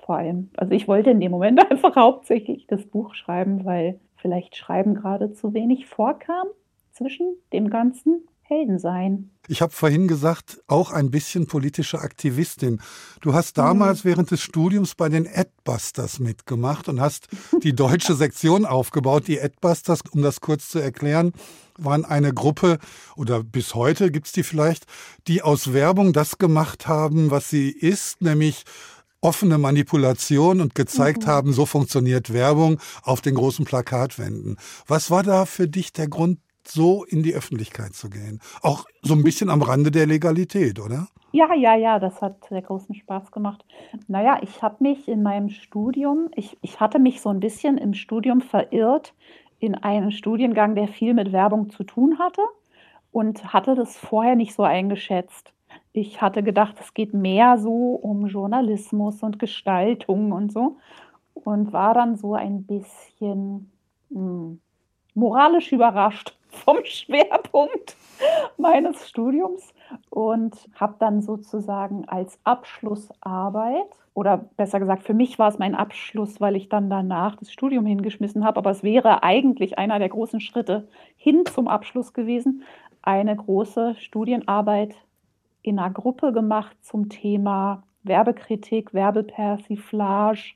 vor 0.08 0.17
allem, 0.17 0.50
also 0.56 0.74
ich 0.74 0.88
wollte 0.88 1.12
in 1.12 1.20
dem 1.20 1.32
Moment 1.32 1.60
einfach 1.72 1.96
hauptsächlich 1.96 2.65
das 2.65 2.84
Buch 2.86 3.13
schreiben, 3.13 3.65
weil 3.65 4.00
vielleicht 4.15 4.56
Schreiben 4.56 4.96
gerade 4.96 5.34
zu 5.34 5.54
wenig 5.54 5.86
vorkam 5.86 6.48
zwischen 6.93 7.36
dem 7.54 7.70
ganzen 7.70 8.28
Heldensein. 8.41 9.30
Ich 9.50 9.62
habe 9.62 9.74
vorhin 9.74 10.08
gesagt, 10.08 10.62
auch 10.67 10.91
ein 10.91 11.12
bisschen 11.12 11.48
politische 11.48 12.00
Aktivistin. 12.00 12.80
Du 13.20 13.34
hast 13.34 13.58
damals 13.58 14.06
während 14.06 14.32
des 14.32 14.41
Studiums 14.41 14.96
bei 14.96 15.10
den 15.10 15.28
Adbusters 15.28 16.20
mitgemacht 16.20 16.88
und 16.88 17.02
hast 17.02 17.28
die 17.62 17.76
deutsche 17.76 18.13
Sektion 18.15 18.65
aufgebaut. 18.65 19.28
Die 19.28 19.41
Adbusters, 19.41 20.00
um 20.12 20.22
das 20.22 20.39
kurz 20.39 20.70
zu 20.70 20.80
erklären, 20.80 21.34
waren 21.78 22.06
eine 22.06 22.34
Gruppe, 22.34 22.80
oder 23.17 23.43
bis 23.43 23.76
heute 23.76 24.12
gibt's 24.12 24.32
die 24.32 24.43
vielleicht, 24.43 24.86
die 25.28 25.41
aus 25.41 25.74
Werbung 25.74 26.13
das 26.13 26.38
gemacht 26.38 26.88
haben, 26.88 27.30
was 27.30 27.50
sie 27.50 27.70
ist, 27.70 28.22
nämlich 28.22 28.63
offene 29.21 29.58
Manipulation 29.58 30.62
und 30.62 30.75
gezeigt 30.75 31.27
haben, 31.27 31.53
so 31.53 31.65
funktioniert 31.65 32.34
Werbung 32.34 32.80
auf 33.03 33.21
den 33.21 33.36
großen 33.36 33.65
Plakatwänden. 33.65 34.58
Was 34.88 35.10
war 35.12 35.23
da 35.23 35.45
für 35.45 35.67
dich 35.67 35.93
der 35.93 36.08
Grund, 36.08 36.39
so 36.65 37.06
in 37.06 37.23
die 37.23 37.34
Öffentlichkeit 37.34 37.93
zu 37.93 38.10
gehen? 38.10 38.41
Auch 38.62 38.86
so 39.01 39.13
ein 39.13 39.23
bisschen 39.23 39.49
am 39.49 39.62
Rande 39.62 39.89
der 39.89 40.06
Legalität, 40.06 40.80
oder? 40.80 41.08
Ja, 41.32 41.53
ja, 41.53 41.75
ja, 41.75 41.99
das 41.99 42.21
hat 42.21 42.45
sehr 42.49 42.62
großen 42.62 42.95
Spaß 42.95 43.32
gemacht. 43.32 43.65
Naja, 44.08 44.39
ich 44.41 44.62
habe 44.62 44.77
mich 44.80 45.08
in 45.08 45.23
meinem 45.23 45.49
Studium, 45.49 46.30
ich, 46.36 46.58
ich 46.62 46.80
hatte 46.80 46.99
mich 46.99 47.21
so 47.21 47.30
ein 47.30 47.39
bisschen 47.39 47.77
im 47.77 47.93
Studium 47.93 48.41
verirrt 48.41 49.13
in 49.60 49.75
einen 49.75 50.12
Studiengang, 50.12 50.75
der 50.75 50.88
viel 50.88 51.13
mit 51.13 51.32
Werbung 51.32 51.69
zu 51.69 51.84
tun 51.84 52.19
hatte 52.19 52.41
und 53.12 53.53
hatte 53.53 53.75
das 53.75 53.97
vorher 53.97 54.36
nicht 54.36 54.53
so 54.53 54.63
eingeschätzt. 54.63 55.53
Ich 55.93 56.21
hatte 56.21 56.43
gedacht, 56.43 56.76
es 56.80 56.93
geht 56.93 57.13
mehr 57.13 57.58
so 57.58 57.95
um 57.95 58.28
Journalismus 58.28 59.23
und 59.23 59.39
Gestaltung 59.39 60.32
und 60.32 60.52
so 60.52 60.78
und 61.34 61.73
war 61.73 61.93
dann 61.93 62.15
so 62.15 62.36
ein 62.36 62.63
bisschen 62.63 63.71
hm, 64.12 64.60
moralisch 65.13 65.71
überrascht 65.71 66.38
vom 66.50 66.78
Schwerpunkt 66.84 67.95
meines 68.58 69.08
Studiums 69.08 69.73
und 70.10 70.56
habe 70.76 70.95
dann 71.00 71.21
sozusagen 71.21 72.08
als 72.08 72.39
Abschlussarbeit 72.43 73.89
oder 74.13 74.38
besser 74.58 74.80
gesagt, 74.80 75.04
für 75.04 75.13
mich 75.13 75.38
war 75.38 75.50
es 75.50 75.60
mein 75.60 75.76
Abschluss, 75.76 76.41
weil 76.41 76.56
ich 76.56 76.69
dann 76.69 76.89
danach 76.89 77.36
das 77.36 77.52
Studium 77.52 77.86
hingeschmissen 77.86 78.43
habe, 78.43 78.58
aber 78.58 78.71
es 78.71 78.82
wäre 78.82 79.21
eigentlich 79.21 79.78
einer 79.78 80.00
der 80.00 80.10
großen 80.10 80.39
Schritte 80.39 80.88
hin 81.15 81.45
zum 81.45 81.67
Abschluss 81.67 82.13
gewesen, 82.13 82.63
eine 83.04 83.36
große 83.36 83.95
Studienarbeit 84.00 84.95
in 85.62 85.80
einer 85.80 85.93
Gruppe 85.93 86.32
gemacht 86.32 86.76
zum 86.82 87.10
Thema 87.10 87.84
Werbekritik, 88.04 88.93
Werbepersiflage 88.93 90.54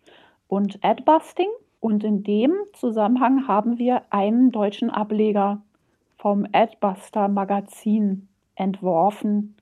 und 0.48 0.80
Adbusting. 0.84 1.50
Und 1.80 2.04
in 2.04 2.24
dem 2.24 2.54
Zusammenhang 2.74 3.48
haben 3.48 3.78
wir 3.78 4.04
einen 4.12 4.52
deutschen 4.52 4.90
Ableger 4.90 5.62
vom 6.18 6.46
Adbuster 6.52 7.28
Magazin 7.28 8.28
entworfen 8.56 9.56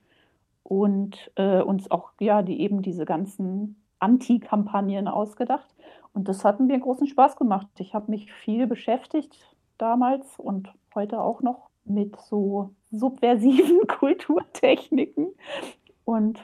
und 0.64 1.32
äh, 1.36 1.62
uns 1.62 1.90
auch 1.90 2.12
ja 2.20 2.42
die 2.42 2.60
eben 2.62 2.82
diese 2.82 3.06
ganzen 3.06 3.78
Anti-Kampagnen 4.00 5.08
ausgedacht. 5.08 5.74
Und 6.14 6.28
das 6.28 6.44
hat 6.44 6.60
mir 6.60 6.80
großen 6.80 7.08
Spaß 7.08 7.38
gemacht. 7.38 7.68
Ich 7.80 7.94
habe 7.94 8.12
mich 8.12 8.32
viel 8.34 8.68
beschäftigt 8.68 9.56
damals 9.78 10.38
und 10.38 10.74
heute 10.94 11.22
auch 11.22 11.42
noch 11.42 11.69
mit 11.86 12.20
so 12.22 12.72
subversiven 12.92 13.88
Kulturtechniken 13.88 15.30
und 16.06 16.40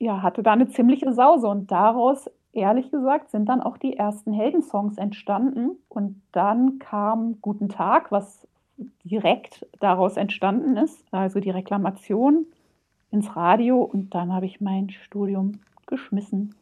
ja, 0.00 0.22
hatte 0.22 0.42
da 0.42 0.52
eine 0.52 0.68
ziemliche 0.68 1.12
Sause. 1.12 1.46
Und 1.46 1.70
daraus, 1.70 2.28
ehrlich 2.52 2.90
gesagt, 2.90 3.30
sind 3.30 3.48
dann 3.48 3.60
auch 3.60 3.76
die 3.76 3.96
ersten 3.96 4.32
Heldensongs 4.32 4.96
entstanden. 4.96 5.78
Und 5.88 6.20
dann 6.32 6.78
kam 6.78 7.40
Guten 7.40 7.68
Tag, 7.68 8.10
was 8.10 8.48
direkt 9.04 9.66
daraus 9.78 10.16
entstanden 10.16 10.76
ist, 10.78 11.04
also 11.12 11.38
die 11.38 11.50
Reklamation 11.50 12.46
ins 13.10 13.36
Radio. 13.36 13.82
Und 13.82 14.14
dann 14.14 14.32
habe 14.32 14.46
ich 14.46 14.60
mein 14.60 14.90
Studium 14.90 15.60
geschmissen. 15.86 16.54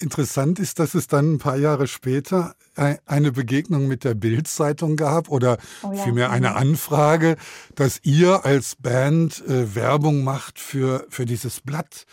Interessant 0.00 0.58
ist, 0.58 0.78
dass 0.78 0.94
es 0.94 1.08
dann 1.08 1.34
ein 1.34 1.38
paar 1.38 1.56
Jahre 1.56 1.86
später 1.86 2.54
eine 2.74 3.32
Begegnung 3.32 3.86
mit 3.86 4.04
der 4.04 4.14
Bild-Zeitung 4.14 4.96
gab 4.96 5.28
oder 5.28 5.58
oh 5.82 5.92
ja. 5.92 6.02
vielmehr 6.02 6.30
eine. 6.30 6.56
Anfrage, 6.56 7.36
dass 7.74 8.00
ihr 8.02 8.44
als 8.44 8.76
Band 8.76 9.44
äh, 9.46 9.74
Werbung 9.74 10.24
macht 10.24 10.58
für, 10.58 11.06
für 11.10 11.26
dieses 11.26 11.60
Blatt. 11.60 12.06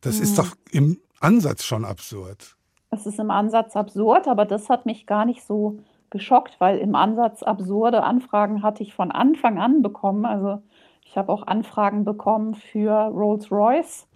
Das 0.00 0.16
mhm. 0.16 0.22
ist 0.22 0.38
doch 0.38 0.54
im 0.70 0.98
Ansatz 1.20 1.64
schon 1.64 1.84
absurd. 1.84 2.56
Es 2.90 3.06
ist 3.06 3.18
im 3.18 3.30
Ansatz 3.30 3.74
absurd, 3.74 4.28
aber 4.28 4.44
das 4.44 4.68
hat 4.68 4.86
mich 4.86 5.06
gar 5.06 5.24
nicht 5.24 5.44
so 5.44 5.78
geschockt, 6.10 6.56
weil 6.60 6.78
im 6.78 6.94
Ansatz 6.94 7.42
absurde 7.42 8.04
Anfragen 8.04 8.62
hatte 8.62 8.82
ich 8.82 8.94
von 8.94 9.10
Anfang 9.10 9.58
an 9.58 9.82
bekommen. 9.82 10.26
Also 10.26 10.62
ich 11.04 11.16
habe 11.16 11.32
auch 11.32 11.46
Anfragen 11.46 12.04
bekommen 12.04 12.54
für 12.54 12.92
Rolls-Royce 12.92 14.06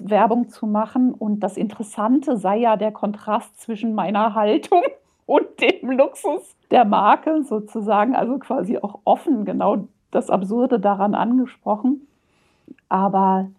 Werbung 0.00 0.48
zu 0.48 0.66
machen. 0.66 1.12
Und 1.12 1.40
das 1.40 1.56
Interessante 1.56 2.36
sei 2.36 2.58
ja 2.58 2.76
der 2.76 2.92
Kontrast 2.92 3.60
zwischen 3.60 3.94
meiner 3.94 4.34
Haltung 4.34 4.82
und 5.26 5.60
dem 5.60 5.90
Luxus 5.90 6.56
der 6.70 6.84
Marke 6.84 7.42
sozusagen. 7.42 8.14
Also 8.14 8.38
quasi 8.38 8.78
auch 8.78 9.00
offen 9.04 9.44
genau 9.44 9.88
das 10.10 10.30
Absurde 10.30 10.78
daran 10.78 11.14
angesprochen. 11.14 12.06
Aber 12.88 13.50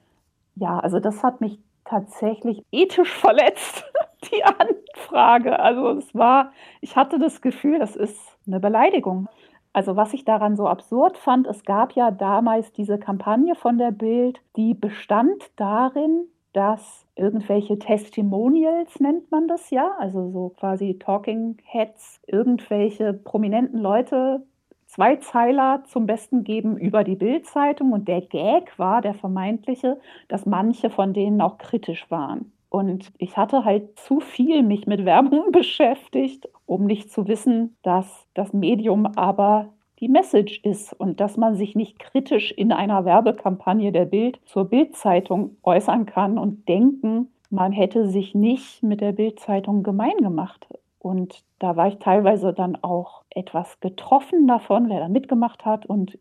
ja, 0.55 0.79
also 0.79 0.99
das 0.99 1.23
hat 1.23 1.41
mich 1.41 1.59
tatsächlich 1.85 2.63
ethisch 2.71 3.11
verletzt, 3.19 3.83
die 4.31 4.43
Anfrage. 4.43 5.59
Also 5.59 5.89
es 5.89 6.13
war, 6.15 6.51
ich 6.81 6.95
hatte 6.95 7.19
das 7.19 7.41
Gefühl, 7.41 7.79
das 7.79 7.95
ist 7.95 8.19
eine 8.47 8.59
Beleidigung. 8.59 9.27
Also 9.73 9.95
was 9.95 10.13
ich 10.13 10.23
daran 10.23 10.55
so 10.55 10.67
absurd 10.67 11.17
fand, 11.17 11.47
es 11.47 11.63
gab 11.65 11.93
ja 11.93 12.11
damals 12.11 12.71
diese 12.71 12.99
Kampagne 12.99 13.55
von 13.55 13.79
der 13.79 13.91
Bild, 13.91 14.39
die 14.55 14.75
bestand 14.75 15.49
darin, 15.55 16.27
dass 16.53 17.07
irgendwelche 17.15 17.79
Testimonials 17.79 18.99
nennt 18.99 19.31
man 19.31 19.47
das 19.47 19.71
ja, 19.71 19.91
also 19.97 20.29
so 20.29 20.49
quasi 20.49 20.99
Talking 20.99 21.57
Heads, 21.63 22.21
irgendwelche 22.27 23.13
prominenten 23.13 23.79
Leute 23.79 24.43
Zweizeiler 24.85 25.83
zum 25.85 26.05
Besten 26.05 26.43
geben 26.43 26.77
über 26.77 27.03
die 27.03 27.15
Bildzeitung 27.15 27.93
und 27.93 28.07
der 28.07 28.21
Gag 28.21 28.77
war 28.77 29.01
der 29.01 29.15
vermeintliche, 29.15 29.99
dass 30.27 30.45
manche 30.45 30.91
von 30.91 31.13
denen 31.13 31.41
auch 31.41 31.57
kritisch 31.57 32.11
waren. 32.11 32.51
Und 32.69 33.11
ich 33.17 33.35
hatte 33.35 33.65
halt 33.65 33.97
zu 33.97 34.19
viel 34.19 34.61
mich 34.61 34.85
mit 34.85 35.03
Werbung 35.03 35.45
beschäftigt, 35.51 36.47
um 36.67 36.85
nicht 36.85 37.11
zu 37.11 37.27
wissen, 37.27 37.75
dass 37.81 38.22
das 38.33 38.53
Medium 38.53 39.05
aber 39.05 39.69
die 39.99 40.09
Message 40.09 40.59
ist 40.63 40.93
und 40.93 41.19
dass 41.19 41.37
man 41.37 41.55
sich 41.55 41.75
nicht 41.75 41.99
kritisch 41.99 42.51
in 42.51 42.71
einer 42.71 43.05
Werbekampagne 43.05 43.91
der 43.91 44.05
Bild 44.05 44.39
zur 44.45 44.65
Bildzeitung 44.65 45.57
äußern 45.63 46.05
kann 46.05 46.37
und 46.37 46.67
denken, 46.67 47.31
man 47.49 47.71
hätte 47.71 48.07
sich 48.07 48.33
nicht 48.33 48.83
mit 48.83 48.99
der 48.99 49.11
Bildzeitung 49.11 49.83
gemein 49.83 50.17
gemacht. 50.17 50.67
Und 50.99 51.43
da 51.59 51.75
war 51.75 51.87
ich 51.87 51.99
teilweise 51.99 52.53
dann 52.53 52.77
auch 52.81 53.23
etwas 53.29 53.79
getroffen 53.79 54.47
davon, 54.47 54.89
wer 54.89 54.99
da 54.99 55.07
mitgemacht 55.07 55.65
hat 55.65 55.85
und 55.85 56.17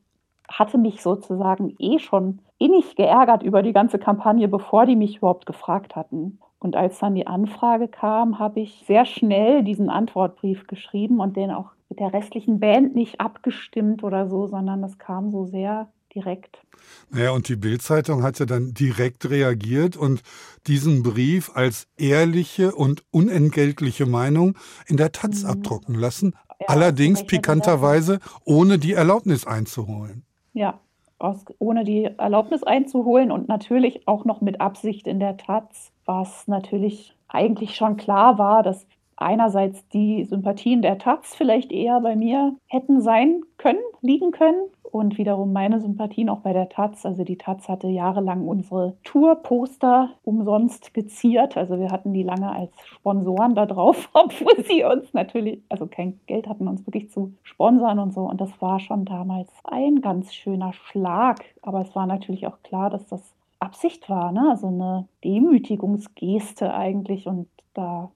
hatte 0.48 0.76
mich 0.76 1.00
sozusagen 1.02 1.74
eh 1.78 1.98
schon 1.98 2.40
innig 2.58 2.96
geärgert 2.96 3.42
über 3.42 3.62
die 3.62 3.72
ganze 3.72 3.98
Kampagne, 3.98 4.48
bevor 4.48 4.86
die 4.86 4.96
mich 4.96 5.16
überhaupt 5.16 5.46
gefragt 5.46 5.96
hatten. 5.96 6.38
Und 6.58 6.76
als 6.76 6.98
dann 6.98 7.14
die 7.14 7.26
Anfrage 7.26 7.88
kam, 7.88 8.38
habe 8.38 8.60
ich 8.60 8.84
sehr 8.86 9.04
schnell 9.04 9.64
diesen 9.64 9.88
Antwortbrief 9.90 10.66
geschrieben 10.66 11.18
und 11.20 11.36
den 11.36 11.50
auch 11.50 11.72
mit 11.92 12.00
der 12.00 12.14
restlichen 12.14 12.58
Band 12.58 12.94
nicht 12.94 13.20
abgestimmt 13.20 14.02
oder 14.02 14.26
so, 14.26 14.46
sondern 14.46 14.80
das 14.80 14.96
kam 14.96 15.30
so 15.30 15.44
sehr 15.44 15.92
direkt. 16.14 16.64
Naja, 17.10 17.32
und 17.32 17.50
die 17.50 17.56
Bildzeitung 17.56 18.22
hat 18.22 18.38
ja 18.38 18.46
dann 18.46 18.72
direkt 18.72 19.28
reagiert 19.28 19.94
und 19.94 20.22
diesen 20.66 21.02
Brief 21.02 21.50
als 21.54 21.88
ehrliche 21.98 22.74
und 22.74 23.04
unentgeltliche 23.10 24.06
Meinung 24.06 24.56
in 24.86 24.96
der 24.96 25.12
Taz 25.12 25.42
mhm. 25.42 25.50
abdrucken 25.50 25.94
lassen. 25.94 26.34
Ja, 26.60 26.68
allerdings 26.68 27.26
pikanterweise 27.26 28.20
ohne 28.46 28.78
die 28.78 28.94
Erlaubnis 28.94 29.46
einzuholen. 29.46 30.24
Ja, 30.54 30.80
aus, 31.18 31.44
ohne 31.58 31.84
die 31.84 32.04
Erlaubnis 32.04 32.62
einzuholen 32.62 33.30
und 33.30 33.48
natürlich 33.48 34.08
auch 34.08 34.24
noch 34.24 34.40
mit 34.40 34.62
Absicht 34.62 35.06
in 35.06 35.20
der 35.20 35.36
Taz, 35.36 35.92
was 36.06 36.48
natürlich 36.48 37.14
eigentlich 37.28 37.76
schon 37.76 37.98
klar 37.98 38.38
war, 38.38 38.62
dass 38.62 38.86
einerseits 39.16 39.86
die 39.88 40.24
Sympathien 40.24 40.82
der 40.82 40.98
Taz 40.98 41.34
vielleicht 41.34 41.72
eher 41.72 42.00
bei 42.00 42.16
mir 42.16 42.54
hätten 42.66 43.00
sein 43.00 43.42
können, 43.58 43.80
liegen 44.00 44.30
können 44.30 44.70
und 44.92 45.16
wiederum 45.16 45.52
meine 45.52 45.80
Sympathien 45.80 46.28
auch 46.28 46.40
bei 46.40 46.52
der 46.52 46.68
Taz. 46.68 47.06
Also 47.06 47.24
die 47.24 47.38
Taz 47.38 47.68
hatte 47.68 47.88
jahrelang 47.88 48.46
unsere 48.46 48.94
Tourposter 49.04 50.10
umsonst 50.22 50.92
geziert. 50.92 51.56
Also 51.56 51.80
wir 51.80 51.90
hatten 51.90 52.12
die 52.12 52.22
lange 52.22 52.52
als 52.52 52.72
Sponsoren 52.84 53.54
da 53.54 53.64
drauf, 53.64 54.10
obwohl 54.12 54.62
sie 54.64 54.84
uns 54.84 55.14
natürlich, 55.14 55.62
also 55.70 55.86
kein 55.86 56.20
Geld 56.26 56.46
hatten, 56.46 56.68
uns 56.68 56.86
wirklich 56.86 57.10
zu 57.10 57.32
sponsern 57.42 57.98
und 57.98 58.12
so. 58.12 58.20
Und 58.22 58.40
das 58.40 58.50
war 58.60 58.80
schon 58.80 59.06
damals 59.06 59.48
ein 59.64 60.02
ganz 60.02 60.34
schöner 60.34 60.74
Schlag. 60.74 61.42
Aber 61.62 61.80
es 61.80 61.94
war 61.96 62.06
natürlich 62.06 62.46
auch 62.46 62.62
klar, 62.62 62.90
dass 62.90 63.06
das 63.06 63.34
Absicht 63.60 64.10
war, 64.10 64.32
ne? 64.32 64.50
also 64.50 64.66
eine 64.66 65.08
Demütigungsgeste 65.24 66.74
eigentlich. 66.74 67.26
Und 67.26 67.48
da, 67.72 68.10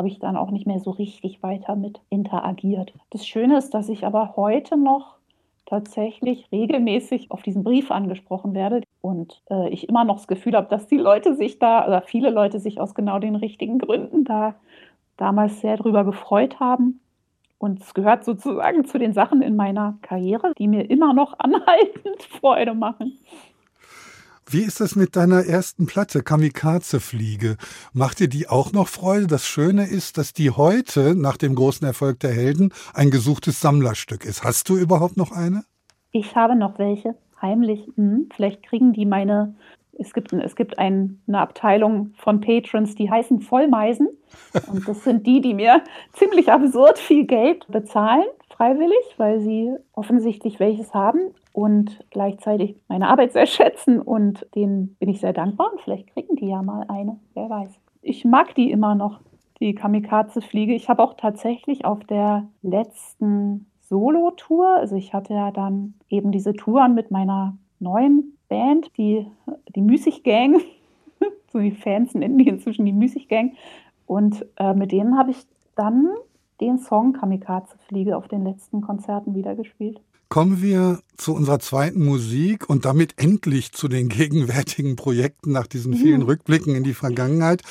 habe 0.00 0.08
ich 0.08 0.18
dann 0.18 0.38
auch 0.38 0.50
nicht 0.50 0.66
mehr 0.66 0.80
so 0.80 0.92
richtig 0.92 1.42
weiter 1.42 1.76
mit 1.76 2.00
interagiert. 2.08 2.94
Das 3.10 3.26
Schöne 3.26 3.58
ist, 3.58 3.74
dass 3.74 3.90
ich 3.90 4.06
aber 4.06 4.34
heute 4.34 4.78
noch 4.78 5.16
tatsächlich 5.66 6.50
regelmäßig 6.50 7.30
auf 7.30 7.42
diesen 7.42 7.64
Brief 7.64 7.90
angesprochen 7.90 8.54
werde 8.54 8.80
und 9.02 9.42
äh, 9.50 9.68
ich 9.68 9.90
immer 9.90 10.04
noch 10.04 10.16
das 10.16 10.26
Gefühl 10.26 10.56
habe, 10.56 10.68
dass 10.70 10.86
die 10.86 10.96
Leute 10.96 11.34
sich 11.34 11.58
da 11.58 11.86
oder 11.86 12.00
viele 12.00 12.30
Leute 12.30 12.60
sich 12.60 12.80
aus 12.80 12.94
genau 12.94 13.18
den 13.18 13.36
richtigen 13.36 13.78
Gründen 13.78 14.24
da 14.24 14.54
damals 15.18 15.60
sehr 15.60 15.76
drüber 15.76 16.04
gefreut 16.04 16.60
haben. 16.60 17.00
Und 17.58 17.82
es 17.82 17.92
gehört 17.92 18.24
sozusagen 18.24 18.86
zu 18.86 18.98
den 18.98 19.12
Sachen 19.12 19.42
in 19.42 19.54
meiner 19.54 19.98
Karriere, 20.00 20.54
die 20.56 20.66
mir 20.66 20.88
immer 20.88 21.12
noch 21.12 21.38
anhaltend 21.38 22.22
Freude 22.40 22.72
machen. 22.72 23.18
Wie 24.52 24.62
ist 24.62 24.80
es 24.80 24.96
mit 24.96 25.14
deiner 25.14 25.46
ersten 25.46 25.86
Platte, 25.86 26.24
Kamikaze-Fliege? 26.24 27.56
Macht 27.92 28.18
dir 28.18 28.26
die 28.26 28.48
auch 28.48 28.72
noch 28.72 28.88
Freude? 28.88 29.28
Das 29.28 29.46
Schöne 29.46 29.86
ist, 29.86 30.18
dass 30.18 30.32
die 30.32 30.50
heute, 30.50 31.14
nach 31.14 31.36
dem 31.36 31.54
großen 31.54 31.86
Erfolg 31.86 32.18
der 32.18 32.32
Helden, 32.32 32.72
ein 32.92 33.12
gesuchtes 33.12 33.60
Sammlerstück 33.60 34.24
ist. 34.24 34.42
Hast 34.42 34.68
du 34.68 34.76
überhaupt 34.76 35.16
noch 35.16 35.30
eine? 35.30 35.62
Ich 36.10 36.34
habe 36.34 36.56
noch 36.56 36.80
welche, 36.80 37.14
heimlich. 37.40 37.92
Hm, 37.94 38.28
vielleicht 38.34 38.64
kriegen 38.64 38.92
die 38.92 39.06
meine. 39.06 39.54
Es 39.96 40.12
gibt, 40.12 40.32
es 40.32 40.56
gibt 40.56 40.80
ein, 40.80 41.20
eine 41.28 41.38
Abteilung 41.38 42.12
von 42.16 42.40
Patrons, 42.40 42.96
die 42.96 43.08
heißen 43.08 43.42
Vollmeisen. 43.42 44.08
Und 44.66 44.88
das 44.88 45.04
sind 45.04 45.28
die, 45.28 45.40
die 45.40 45.54
mir 45.54 45.84
ziemlich 46.14 46.50
absurd 46.50 46.98
viel 46.98 47.24
Geld 47.24 47.68
bezahlen 47.68 48.26
freiwillig, 48.60 49.14
weil 49.16 49.40
sie 49.40 49.74
offensichtlich 49.94 50.60
welches 50.60 50.92
haben 50.92 51.32
und 51.52 52.04
gleichzeitig 52.10 52.76
meine 52.88 53.08
Arbeit 53.08 53.32
sehr 53.32 53.46
schätzen 53.46 54.00
und 54.00 54.46
denen 54.54 54.96
bin 54.98 55.08
ich 55.08 55.20
sehr 55.20 55.32
dankbar 55.32 55.72
und 55.72 55.80
vielleicht 55.80 56.08
kriegen 56.08 56.36
die 56.36 56.48
ja 56.48 56.62
mal 56.62 56.84
eine, 56.88 57.18
wer 57.34 57.48
weiß. 57.48 57.70
Ich 58.02 58.24
mag 58.24 58.54
die 58.54 58.70
immer 58.70 58.94
noch, 58.94 59.20
die 59.60 59.74
Kamikaze-Fliege. 59.74 60.74
Ich 60.74 60.88
habe 60.88 61.02
auch 61.02 61.14
tatsächlich 61.14 61.84
auf 61.84 62.02
der 62.04 62.48
letzten 62.62 63.66
Solo-Tour, 63.80 64.76
also 64.76 64.96
ich 64.96 65.12
hatte 65.12 65.34
ja 65.34 65.50
dann 65.50 65.94
eben 66.08 66.32
diese 66.32 66.54
Touren 66.54 66.94
mit 66.94 67.10
meiner 67.10 67.58
neuen 67.78 68.38
Band, 68.48 68.96
die, 68.96 69.26
die 69.74 69.82
Müßig 69.82 70.22
Gang, 70.22 70.62
so 71.52 71.58
die 71.58 71.72
Fans 71.72 72.14
nennen 72.14 72.38
die 72.38 72.48
inzwischen 72.48 72.86
die 72.86 72.92
Müßig 72.92 73.28
Gang 73.28 73.54
und 74.06 74.46
äh, 74.56 74.74
mit 74.74 74.92
denen 74.92 75.18
habe 75.18 75.30
ich 75.30 75.46
dann 75.76 76.08
den 76.60 76.78
Song 76.78 77.12
Kamikaze 77.12 77.76
Fliege 77.86 78.16
auf 78.16 78.28
den 78.28 78.44
letzten 78.44 78.80
Konzerten 78.80 79.34
wieder 79.34 79.54
gespielt. 79.54 80.00
Kommen 80.30 80.62
wir 80.62 81.00
zu 81.16 81.34
unserer 81.34 81.58
zweiten 81.58 82.04
Musik 82.04 82.70
und 82.70 82.84
damit 82.84 83.14
endlich 83.20 83.72
zu 83.72 83.88
den 83.88 84.08
gegenwärtigen 84.08 84.94
Projekten 84.94 85.50
nach 85.50 85.66
diesen 85.66 85.92
vielen 85.92 86.20
mhm. 86.20 86.26
Rückblicken 86.26 86.76
in 86.76 86.84
die 86.84 86.94
Vergangenheit. 86.94 87.62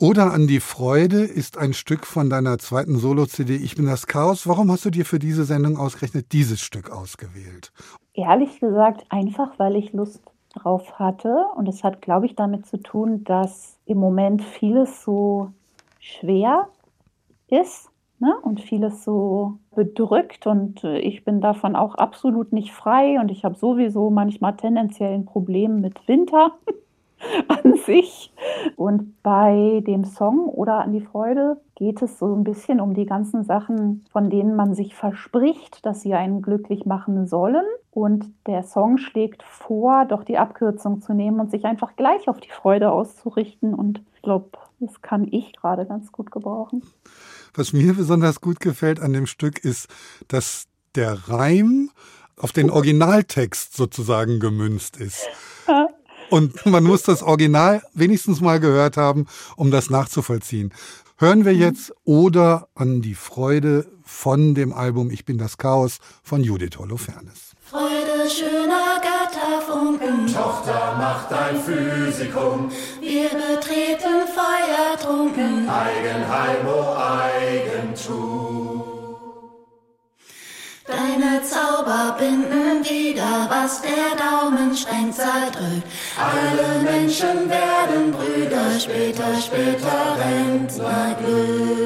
Oder 0.00 0.32
an 0.32 0.46
die 0.46 0.60
Freude 0.60 1.24
ist 1.24 1.58
ein 1.58 1.74
Stück 1.74 2.06
von 2.06 2.30
deiner 2.30 2.56
zweiten 2.56 2.96
Solo-CD 2.96 3.54
Ich 3.56 3.76
bin 3.76 3.84
das 3.84 4.06
Chaos. 4.06 4.48
Warum 4.48 4.72
hast 4.72 4.86
du 4.86 4.90
dir 4.90 5.04
für 5.04 5.18
diese 5.18 5.44
Sendung 5.44 5.76
ausgerechnet 5.76 6.32
dieses 6.32 6.62
Stück 6.62 6.90
ausgewählt? 6.90 7.70
Ehrlich 8.14 8.58
gesagt, 8.60 9.04
einfach 9.10 9.58
weil 9.58 9.76
ich 9.76 9.92
Lust 9.92 10.22
drauf 10.54 10.98
hatte. 10.98 11.44
Und 11.54 11.68
es 11.68 11.84
hat, 11.84 12.00
glaube 12.00 12.24
ich, 12.24 12.34
damit 12.34 12.64
zu 12.64 12.78
tun, 12.78 13.24
dass 13.24 13.76
im 13.84 13.98
Moment 13.98 14.42
vieles 14.42 15.02
so 15.02 15.52
schwer 15.98 16.70
ist 17.48 17.89
ne? 18.20 18.34
und 18.42 18.60
vieles 18.60 19.04
so 19.04 19.58
bedrückt. 19.74 20.46
Und 20.46 20.84
äh, 20.84 20.98
ich 20.98 21.24
bin 21.24 21.40
davon 21.40 21.76
auch 21.76 21.94
absolut 21.96 22.52
nicht 22.52 22.72
frei. 22.72 23.18
Und 23.20 23.30
ich 23.30 23.44
habe 23.44 23.56
sowieso 23.56 24.10
manchmal 24.10 24.56
tendenziell 24.56 25.12
ein 25.12 25.26
Problem 25.26 25.80
mit 25.80 26.06
Winter. 26.06 26.52
an 27.48 27.76
sich. 27.76 28.32
Und 28.76 29.22
bei 29.22 29.82
dem 29.86 30.04
Song 30.04 30.46
oder 30.46 30.80
an 30.80 30.92
die 30.92 31.00
Freude 31.00 31.60
geht 31.74 32.02
es 32.02 32.18
so 32.18 32.34
ein 32.34 32.44
bisschen 32.44 32.80
um 32.80 32.94
die 32.94 33.06
ganzen 33.06 33.44
Sachen, 33.44 34.04
von 34.12 34.30
denen 34.30 34.56
man 34.56 34.74
sich 34.74 34.94
verspricht, 34.94 35.84
dass 35.84 36.02
sie 36.02 36.14
einen 36.14 36.42
glücklich 36.42 36.86
machen 36.86 37.26
sollen. 37.26 37.64
Und 37.90 38.26
der 38.46 38.62
Song 38.62 38.98
schlägt 38.98 39.42
vor, 39.42 40.04
doch 40.06 40.24
die 40.24 40.38
Abkürzung 40.38 41.00
zu 41.00 41.12
nehmen 41.12 41.40
und 41.40 41.50
sich 41.50 41.64
einfach 41.64 41.96
gleich 41.96 42.28
auf 42.28 42.40
die 42.40 42.50
Freude 42.50 42.92
auszurichten. 42.92 43.74
Und 43.74 44.02
ich 44.14 44.22
glaube, 44.22 44.50
das 44.78 45.02
kann 45.02 45.26
ich 45.30 45.52
gerade 45.54 45.86
ganz 45.86 46.12
gut 46.12 46.30
gebrauchen. 46.30 46.82
Was 47.54 47.72
mir 47.72 47.94
besonders 47.94 48.40
gut 48.40 48.60
gefällt 48.60 49.00
an 49.00 49.12
dem 49.12 49.26
Stück 49.26 49.58
ist, 49.58 49.88
dass 50.28 50.64
der 50.94 51.28
Reim 51.28 51.90
auf 52.36 52.52
den 52.52 52.70
Originaltext 52.70 53.76
sozusagen 53.76 54.40
gemünzt 54.40 54.96
ist. 54.96 55.26
Und 56.30 56.64
man 56.64 56.84
muss 56.84 57.02
das 57.02 57.22
Original 57.22 57.82
wenigstens 57.92 58.40
mal 58.40 58.60
gehört 58.60 58.96
haben, 58.96 59.26
um 59.56 59.70
das 59.70 59.90
nachzuvollziehen. 59.90 60.72
Hören 61.18 61.44
wir 61.44 61.54
jetzt 61.54 61.92
Oder 62.04 62.68
an 62.74 63.02
die 63.02 63.14
Freude 63.14 63.86
von 64.04 64.54
dem 64.54 64.72
Album 64.72 65.10
Ich 65.10 65.24
bin 65.24 65.38
das 65.38 65.58
Chaos 65.58 65.98
von 66.22 66.42
Judith 66.42 66.78
Holofernes. 66.78 67.52
Freude 67.62 68.28
schöner 68.30 69.00
Götterfunken, 69.00 70.26
Tochter 70.26 70.94
macht 70.96 71.32
ein 71.32 71.60
Physikum. 71.60 72.70
Wir 73.00 73.28
betreten 73.28 74.09
feuertrunken, 74.80 75.68
Eigenheim, 75.68 76.66
oh 76.66 76.96
Eigentum. 76.96 78.82
Deine 80.86 81.42
Zauber 81.42 82.16
binden 82.18 82.84
wieder, 82.84 83.48
was 83.48 83.82
der 83.82 84.16
Daumenstreng 84.16 85.12
zerdrückt. 85.12 85.86
Alle 86.18 86.80
Menschen 86.82 87.48
werden 87.48 88.10
Brüder, 88.10 88.80
später, 88.80 89.40
später 89.40 90.16
Rentnerglück. 90.18 91.80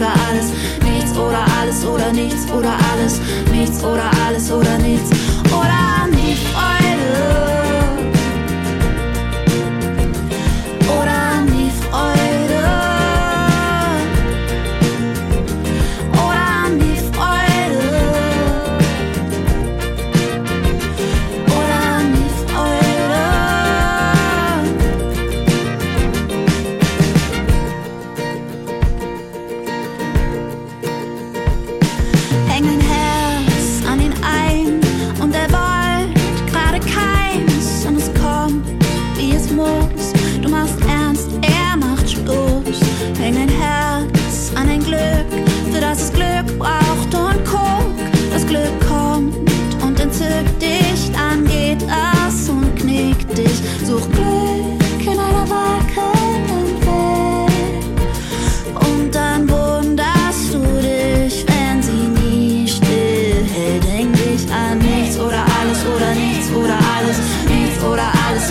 Oder 0.00 0.12
alles, 0.30 0.52
nichts 0.82 1.12
oder 1.18 1.44
alles 1.60 1.84
oder 1.84 2.12
nichts 2.12 2.50
oder 2.50 2.72
alles, 2.90 3.20
nichts 3.52 3.84
oder 3.84 4.10
alles 4.26 4.50
oder 4.50 4.78
nichts 4.78 5.19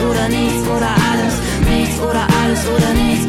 oder 0.02 0.28
nichts 0.30 0.68
oder 0.68 0.92
alles. 1.12 1.36
Nichts 1.70 2.00
oder 2.00 2.28
alles 2.42 2.60
oder 2.68 2.94
nichts. 2.94 3.29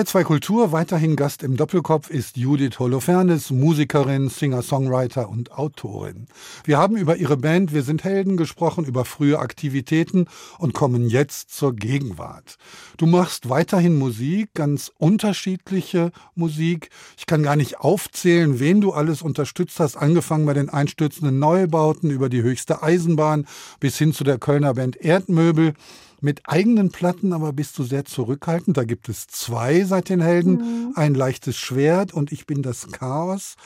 H2 0.00 0.24
Kultur, 0.24 0.72
weiterhin 0.72 1.14
Gast 1.14 1.42
im 1.42 1.58
Doppelkopf 1.58 2.08
ist 2.08 2.38
Judith 2.38 2.78
Holofernes, 2.78 3.50
Musikerin, 3.50 4.30
Singer-Songwriter 4.30 5.28
und 5.28 5.52
Autorin. 5.52 6.26
Wir 6.64 6.78
haben 6.78 6.96
über 6.96 7.16
ihre 7.18 7.36
Band 7.36 7.74
Wir 7.74 7.82
sind 7.82 8.02
Helden 8.02 8.38
gesprochen, 8.38 8.86
über 8.86 9.04
frühe 9.04 9.38
Aktivitäten 9.38 10.24
und 10.56 10.72
kommen 10.72 11.10
jetzt 11.10 11.50
zur 11.50 11.76
Gegenwart. 11.76 12.56
Du 12.96 13.04
machst 13.04 13.50
weiterhin 13.50 13.98
Musik, 13.98 14.54
ganz 14.54 14.90
unterschiedliche 14.96 16.12
Musik. 16.34 16.88
Ich 17.18 17.26
kann 17.26 17.42
gar 17.42 17.56
nicht 17.56 17.80
aufzählen, 17.80 18.58
wen 18.58 18.80
du 18.80 18.92
alles 18.92 19.20
unterstützt 19.20 19.80
hast, 19.80 19.96
angefangen 19.96 20.46
bei 20.46 20.54
den 20.54 20.70
einstürzenden 20.70 21.38
Neubauten 21.38 22.08
über 22.08 22.30
die 22.30 22.40
höchste 22.40 22.82
Eisenbahn 22.82 23.46
bis 23.80 23.98
hin 23.98 24.14
zu 24.14 24.24
der 24.24 24.38
Kölner 24.38 24.72
Band 24.72 24.96
Erdmöbel. 24.96 25.74
Mit 26.22 26.42
eigenen 26.46 26.90
Platten 26.90 27.32
aber 27.32 27.52
bist 27.52 27.78
du 27.78 27.82
sehr 27.82 28.04
zurückhaltend. 28.04 28.76
Da 28.76 28.84
gibt 28.84 29.08
es 29.08 29.26
zwei 29.26 29.84
seit 29.84 30.08
den 30.08 30.20
Helden. 30.20 30.52
Mhm. 30.52 30.92
Ein 30.96 31.14
leichtes 31.14 31.56
Schwert 31.56 32.12
und 32.12 32.32
Ich 32.32 32.46
bin 32.46 32.62
das 32.62 32.90
Chaos. 32.92 33.56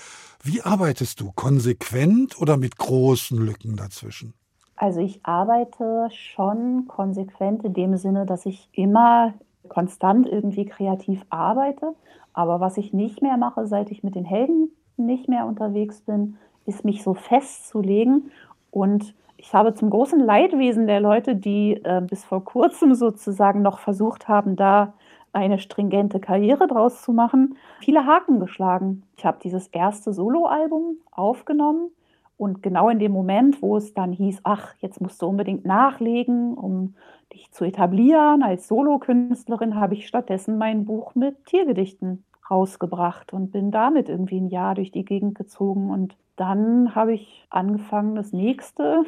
Wie 0.42 0.62
arbeitest 0.62 1.20
du? 1.20 1.32
Konsequent 1.32 2.40
oder 2.40 2.57
mit 2.57 2.76
großen 2.76 3.38
Lücken 3.38 3.76
dazwischen? 3.76 4.34
Also 4.76 5.00
ich 5.00 5.20
arbeite 5.24 6.09
schon 6.12 6.86
konsequent 6.86 7.64
in 7.64 7.74
dem 7.74 7.96
Sinne, 7.96 8.26
dass 8.26 8.44
ich 8.44 8.68
immer 8.72 9.34
konstant 9.68 10.28
irgendwie 10.28 10.66
kreativ 10.66 11.24
arbeite. 11.30 11.94
Aber 12.32 12.61
was 12.61 12.76
ich 12.76 12.92
nicht 12.92 13.22
mehr 13.22 13.36
mache, 13.36 13.66
seit 13.66 13.90
ich 13.90 14.02
mit 14.02 14.14
den 14.14 14.24
Helden 14.24 14.70
nicht 14.96 15.28
mehr 15.28 15.46
unterwegs 15.46 16.00
bin, 16.02 16.36
ist 16.66 16.84
mich 16.84 17.02
so 17.02 17.14
festzulegen 17.14 18.30
und 18.70 19.14
ich 19.47 19.53
habe 19.53 19.74
zum 19.74 19.90
großen 19.90 20.18
Leidwesen 20.20 20.86
der 20.86 21.01
Leute, 21.01 21.36
die 21.36 21.74
äh, 21.84 22.01
bis 22.01 22.24
vor 22.24 22.42
kurzem 22.42 22.95
sozusagen 22.95 23.61
noch 23.61 23.78
versucht 23.78 24.26
haben, 24.26 24.57
da 24.57 24.95
eine 25.34 25.59
stringente 25.59 26.18
Karriere 26.18 26.66
draus 26.66 27.03
zu 27.03 27.12
machen, 27.12 27.59
viele 27.80 28.07
Haken 28.07 28.40
geschlagen. 28.40 29.03
Ich 29.18 29.26
habe 29.26 29.36
dieses 29.45 29.68
erste 29.68 30.14
Soloalbum 30.14 30.97
aufgenommen 31.11 31.90
und 32.38 32.62
genau 32.62 32.88
in 32.88 32.99
dem 32.99 33.12
Moment, 33.12 33.61
wo 33.61 33.76
es 33.76 33.92
dann 33.92 34.12
hieß, 34.12 34.40
ach, 34.45 34.72
jetzt 34.78 35.03
musst 35.03 35.20
du 35.20 35.26
unbedingt 35.26 35.66
nachlegen, 35.66 36.55
um 36.55 36.95
dich 37.34 37.53
zu 37.53 37.66
etablieren 37.66 38.42
als 38.42 38.66
Solokünstlerin, 38.66 39.78
habe 39.78 39.92
ich 39.92 40.07
stattdessen 40.07 40.57
mein 40.57 40.86
Buch 40.86 41.14
mit 41.14 41.45
Tiergedichten 41.45 42.24
rausgebracht 42.51 43.32
und 43.32 43.53
bin 43.53 43.70
damit 43.70 44.09
irgendwie 44.09 44.40
ein 44.40 44.49
Jahr 44.49 44.74
durch 44.74 44.92
die 44.92 45.05
Gegend 45.05 45.34
gezogen. 45.34 45.90
Und 45.90 46.16
dann 46.36 46.95
habe 46.95 47.14
ich 47.14 47.47
angefangen, 47.51 48.14
das 48.14 48.32
nächste 48.32 49.05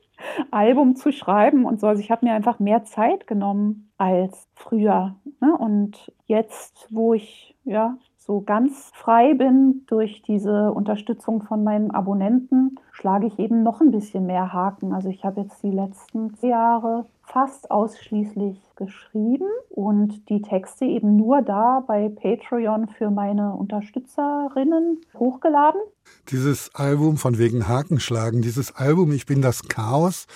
Album 0.50 0.96
zu 0.96 1.12
schreiben 1.12 1.64
und 1.64 1.80
so. 1.80 1.86
Also 1.86 2.00
ich 2.00 2.10
habe 2.10 2.26
mir 2.26 2.32
einfach 2.32 2.58
mehr 2.58 2.84
Zeit 2.84 3.26
genommen 3.26 3.90
als 3.98 4.48
früher. 4.54 5.16
Ne? 5.40 5.56
Und 5.56 6.12
jetzt, 6.26 6.86
wo 6.90 7.14
ich 7.14 7.56
ja 7.64 7.96
so 8.16 8.42
ganz 8.42 8.92
frei 8.94 9.34
bin 9.34 9.84
durch 9.86 10.22
diese 10.22 10.72
Unterstützung 10.72 11.42
von 11.42 11.64
meinen 11.64 11.90
Abonnenten, 11.90 12.76
schlage 12.92 13.26
ich 13.26 13.38
eben 13.38 13.62
noch 13.62 13.80
ein 13.80 13.90
bisschen 13.90 14.26
mehr 14.26 14.52
Haken. 14.52 14.92
Also 14.92 15.08
ich 15.08 15.24
habe 15.24 15.40
jetzt 15.40 15.62
die 15.62 15.70
letzten 15.70 16.32
Jahre 16.42 17.06
fast 17.32 17.70
ausschließlich 17.70 18.58
geschrieben 18.76 19.46
und 19.68 20.28
die 20.28 20.42
Texte 20.42 20.84
eben 20.84 21.16
nur 21.16 21.42
da 21.42 21.82
bei 21.86 22.08
Patreon 22.08 22.88
für 22.88 23.10
meine 23.10 23.52
Unterstützerinnen 23.54 25.00
hochgeladen. 25.18 25.80
Dieses 26.28 26.74
Album 26.74 27.16
von 27.16 27.38
wegen 27.38 27.68
Hakenschlagen, 27.68 28.42
dieses 28.42 28.74
Album 28.74 29.12
Ich 29.12 29.26
bin 29.26 29.42
das 29.42 29.68
Chaos, 29.68 30.26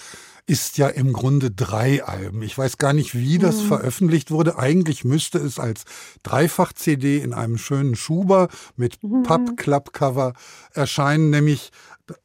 ist 0.46 0.76
ja 0.76 0.88
im 0.88 1.12
Grunde 1.12 1.50
drei 1.50 2.04
Alben. 2.04 2.42
Ich 2.42 2.56
weiß 2.56 2.76
gar 2.78 2.92
nicht, 2.92 3.14
wie 3.14 3.38
das 3.38 3.62
mhm. 3.62 3.68
veröffentlicht 3.68 4.30
wurde. 4.30 4.58
Eigentlich 4.58 5.04
müsste 5.04 5.38
es 5.38 5.58
als 5.58 5.84
Dreifach-CD 6.22 7.18
in 7.18 7.32
einem 7.32 7.56
schönen 7.56 7.96
Schuber 7.96 8.48
mit 8.76 9.02
mhm. 9.02 9.22
Papp-Klappcover 9.22 10.34
erscheinen, 10.72 11.30
nämlich 11.30 11.70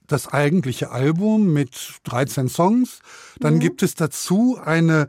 das 0.08 0.28
eigentliche 0.28 0.92
Album 0.92 1.54
mit 1.54 2.00
13 2.04 2.50
Songs. 2.50 3.00
Dann 3.40 3.56
mhm. 3.56 3.60
gibt 3.60 3.84
es 3.84 3.96
dazu 3.96 4.60
eine 4.62 5.08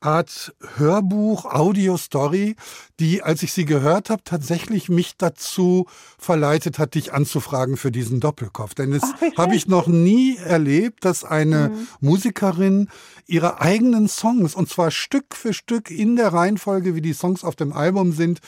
Art 0.00 0.54
Hörbuch, 0.76 1.44
Audio-Story, 1.44 2.54
die, 3.00 3.22
als 3.22 3.42
ich 3.42 3.52
sie 3.52 3.64
gehört 3.64 4.10
habe, 4.10 4.22
tatsächlich 4.24 4.88
mich 4.88 5.16
dazu 5.16 5.86
verleitet 6.18 6.78
hat, 6.78 6.94
dich 6.94 7.12
anzufragen 7.12 7.76
für 7.76 7.90
diesen 7.90 8.20
Doppelkopf. 8.20 8.74
Denn 8.74 8.92
es 8.92 9.02
habe 9.36 9.56
ich 9.56 9.66
noch 9.66 9.88
nie 9.88 10.36
erlebt, 10.36 11.04
dass 11.04 11.24
eine 11.24 11.70
mhm. 11.70 11.88
Musikerin 12.00 12.88
ihre 13.26 13.60
eigenen 13.60 14.08
Songs, 14.08 14.54
und 14.54 14.68
zwar 14.68 14.90
Stück 14.90 15.34
für 15.34 15.52
Stück 15.52 15.90
in 15.90 16.14
der 16.14 16.32
Reihenfolge, 16.32 16.94
wie 16.94 17.02
die 17.02 17.12
Songs 17.12 17.42
auf 17.42 17.56
dem 17.56 17.72
Album 17.72 18.12
sind, 18.12 18.40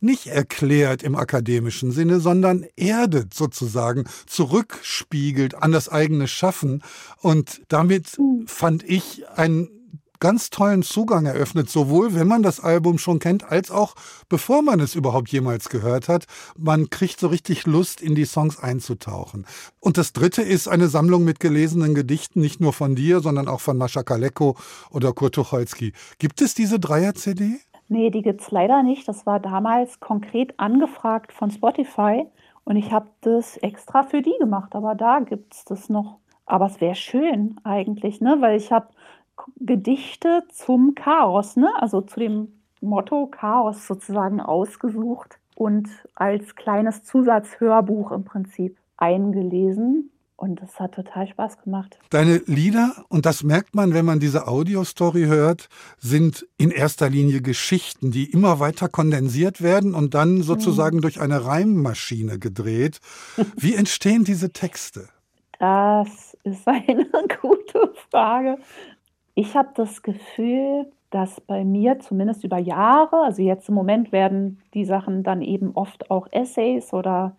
nicht 0.00 0.26
erklärt 0.28 1.02
im 1.02 1.16
akademischen 1.16 1.90
Sinne, 1.90 2.20
sondern 2.20 2.66
erdet 2.76 3.34
sozusagen, 3.34 4.04
zurückspiegelt 4.26 5.54
an 5.54 5.72
das 5.72 5.88
eigene 5.88 6.28
Schaffen. 6.28 6.82
Und 7.20 7.62
damit 7.68 8.18
mhm. 8.18 8.46
fand 8.46 8.84
ich 8.84 9.28
ein 9.34 9.70
ganz 10.20 10.50
tollen 10.50 10.82
Zugang 10.82 11.26
eröffnet, 11.26 11.70
sowohl 11.70 12.14
wenn 12.14 12.28
man 12.28 12.42
das 12.42 12.60
Album 12.60 12.98
schon 12.98 13.18
kennt, 13.18 13.50
als 13.50 13.70
auch 13.70 13.94
bevor 14.28 14.62
man 14.62 14.80
es 14.80 14.94
überhaupt 14.94 15.30
jemals 15.30 15.68
gehört 15.68 16.08
hat. 16.08 16.26
Man 16.56 16.90
kriegt 16.90 17.20
so 17.20 17.28
richtig 17.28 17.66
Lust, 17.66 18.00
in 18.00 18.14
die 18.14 18.24
Songs 18.24 18.58
einzutauchen. 18.58 19.46
Und 19.80 19.98
das 19.98 20.12
dritte 20.12 20.42
ist 20.42 20.68
eine 20.68 20.88
Sammlung 20.88 21.24
mit 21.24 21.40
gelesenen 21.40 21.94
Gedichten, 21.94 22.40
nicht 22.40 22.60
nur 22.60 22.72
von 22.72 22.94
dir, 22.94 23.20
sondern 23.20 23.48
auch 23.48 23.60
von 23.60 23.76
Mascha 23.76 24.02
Kaleko 24.02 24.56
oder 24.90 25.12
Kurt 25.12 25.34
Tucholsky. 25.34 25.92
Gibt 26.18 26.40
es 26.40 26.54
diese 26.54 26.78
Dreier-CD? 26.78 27.58
Nee, 27.88 28.10
die 28.10 28.22
gibt 28.22 28.42
es 28.42 28.50
leider 28.50 28.82
nicht. 28.82 29.08
Das 29.08 29.24
war 29.24 29.40
damals 29.40 29.98
konkret 30.00 30.58
angefragt 30.58 31.32
von 31.32 31.50
Spotify 31.50 32.26
und 32.64 32.76
ich 32.76 32.92
habe 32.92 33.08
das 33.22 33.56
extra 33.56 34.02
für 34.02 34.20
die 34.20 34.34
gemacht, 34.38 34.74
aber 34.74 34.94
da 34.94 35.20
gibt 35.20 35.54
es 35.54 35.64
das 35.64 35.88
noch. 35.88 36.18
Aber 36.44 36.66
es 36.66 36.82
wäre 36.82 36.94
schön 36.94 37.58
eigentlich, 37.64 38.20
ne? 38.20 38.36
weil 38.40 38.58
ich 38.58 38.70
habe 38.70 38.88
Gedichte 39.56 40.42
zum 40.52 40.94
Chaos, 40.94 41.56
ne? 41.56 41.70
also 41.76 42.00
zu 42.00 42.20
dem 42.20 42.48
Motto 42.80 43.26
Chaos 43.26 43.86
sozusagen 43.86 44.40
ausgesucht 44.40 45.38
und 45.54 45.88
als 46.14 46.54
kleines 46.54 47.02
Zusatzhörbuch 47.04 48.12
im 48.12 48.24
Prinzip 48.24 48.76
eingelesen. 48.96 50.10
Und 50.36 50.62
das 50.62 50.78
hat 50.78 50.92
total 50.92 51.26
Spaß 51.26 51.60
gemacht. 51.64 51.98
Deine 52.10 52.36
Lieder, 52.46 53.04
und 53.08 53.26
das 53.26 53.42
merkt 53.42 53.74
man, 53.74 53.92
wenn 53.92 54.04
man 54.04 54.20
diese 54.20 54.46
Audiostory 54.46 55.24
hört, 55.24 55.68
sind 55.98 56.46
in 56.58 56.70
erster 56.70 57.10
Linie 57.10 57.42
Geschichten, 57.42 58.12
die 58.12 58.30
immer 58.30 58.60
weiter 58.60 58.88
kondensiert 58.88 59.62
werden 59.62 59.94
und 59.94 60.14
dann 60.14 60.42
sozusagen 60.42 60.98
mhm. 60.98 61.00
durch 61.00 61.20
eine 61.20 61.44
Reimmaschine 61.44 62.38
gedreht. 62.38 63.00
Wie 63.56 63.74
entstehen 63.74 64.22
diese 64.22 64.52
Texte? 64.52 65.08
Das 65.58 66.36
ist 66.44 66.68
eine 66.68 67.04
gute 67.42 67.92
Frage. 68.08 68.58
Ich 69.40 69.56
habe 69.56 69.68
das 69.72 70.02
Gefühl, 70.02 70.90
dass 71.10 71.40
bei 71.40 71.64
mir 71.64 72.00
zumindest 72.00 72.42
über 72.42 72.58
Jahre, 72.58 73.18
also 73.22 73.40
jetzt 73.40 73.68
im 73.68 73.76
Moment 73.76 74.10
werden 74.10 74.60
die 74.74 74.84
Sachen 74.84 75.22
dann 75.22 75.42
eben 75.42 75.70
oft 75.76 76.10
auch 76.10 76.26
Essays 76.32 76.92
oder 76.92 77.36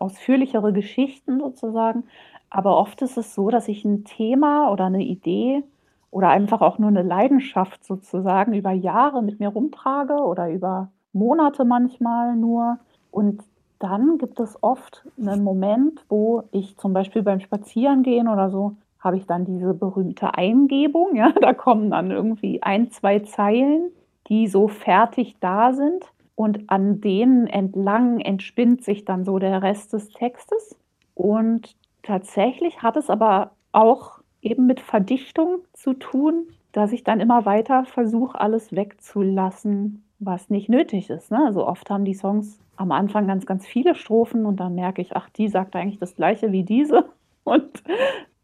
ausführlichere 0.00 0.72
Geschichten 0.72 1.38
sozusagen, 1.38 2.02
aber 2.50 2.76
oft 2.76 3.02
ist 3.02 3.16
es 3.16 3.36
so, 3.36 3.50
dass 3.50 3.68
ich 3.68 3.84
ein 3.84 4.02
Thema 4.02 4.72
oder 4.72 4.86
eine 4.86 5.04
Idee 5.04 5.62
oder 6.10 6.30
einfach 6.30 6.60
auch 6.60 6.80
nur 6.80 6.88
eine 6.88 7.02
Leidenschaft 7.02 7.84
sozusagen 7.84 8.52
über 8.52 8.72
Jahre 8.72 9.22
mit 9.22 9.38
mir 9.38 9.50
rumtrage 9.50 10.14
oder 10.14 10.50
über 10.50 10.90
Monate 11.12 11.64
manchmal 11.64 12.34
nur. 12.34 12.80
Und 13.12 13.44
dann 13.78 14.18
gibt 14.18 14.40
es 14.40 14.60
oft 14.60 15.04
einen 15.16 15.44
Moment, 15.44 16.04
wo 16.08 16.42
ich 16.50 16.76
zum 16.78 16.92
Beispiel 16.94 17.22
beim 17.22 17.38
Spazierengehen 17.38 18.26
oder 18.26 18.50
so 18.50 18.74
habe 18.98 19.16
ich 19.16 19.26
dann 19.26 19.44
diese 19.44 19.74
berühmte 19.74 20.34
Eingebung. 20.34 21.14
Ja, 21.14 21.32
da 21.40 21.52
kommen 21.54 21.90
dann 21.90 22.10
irgendwie 22.10 22.62
ein, 22.62 22.90
zwei 22.90 23.20
Zeilen, 23.20 23.90
die 24.28 24.48
so 24.48 24.68
fertig 24.68 25.36
da 25.40 25.72
sind. 25.72 26.04
Und 26.34 26.70
an 26.70 27.00
denen 27.00 27.48
entlang 27.48 28.20
entspinnt 28.20 28.84
sich 28.84 29.04
dann 29.04 29.24
so 29.24 29.38
der 29.38 29.62
Rest 29.62 29.92
des 29.92 30.10
Textes. 30.10 30.76
Und 31.14 31.74
tatsächlich 32.02 32.80
hat 32.82 32.96
es 32.96 33.10
aber 33.10 33.50
auch 33.72 34.20
eben 34.40 34.66
mit 34.66 34.80
Verdichtung 34.80 35.58
zu 35.72 35.94
tun, 35.94 36.46
dass 36.72 36.92
ich 36.92 37.02
dann 37.02 37.18
immer 37.18 37.44
weiter 37.44 37.84
versuche, 37.84 38.40
alles 38.40 38.72
wegzulassen, 38.72 40.04
was 40.20 40.48
nicht 40.48 40.68
nötig 40.68 41.10
ist. 41.10 41.30
Ne? 41.30 41.44
Also 41.44 41.66
oft 41.66 41.90
haben 41.90 42.04
die 42.04 42.14
Songs 42.14 42.60
am 42.76 42.92
Anfang 42.92 43.26
ganz, 43.26 43.46
ganz 43.46 43.66
viele 43.66 43.94
Strophen 43.94 44.46
und 44.46 44.58
dann 44.58 44.74
merke 44.74 45.02
ich, 45.02 45.16
ach, 45.16 45.28
die 45.30 45.48
sagt 45.48 45.74
eigentlich 45.74 45.98
das 45.98 46.14
gleiche 46.14 46.52
wie 46.52 46.62
diese. 46.62 47.08
Und 47.44 47.82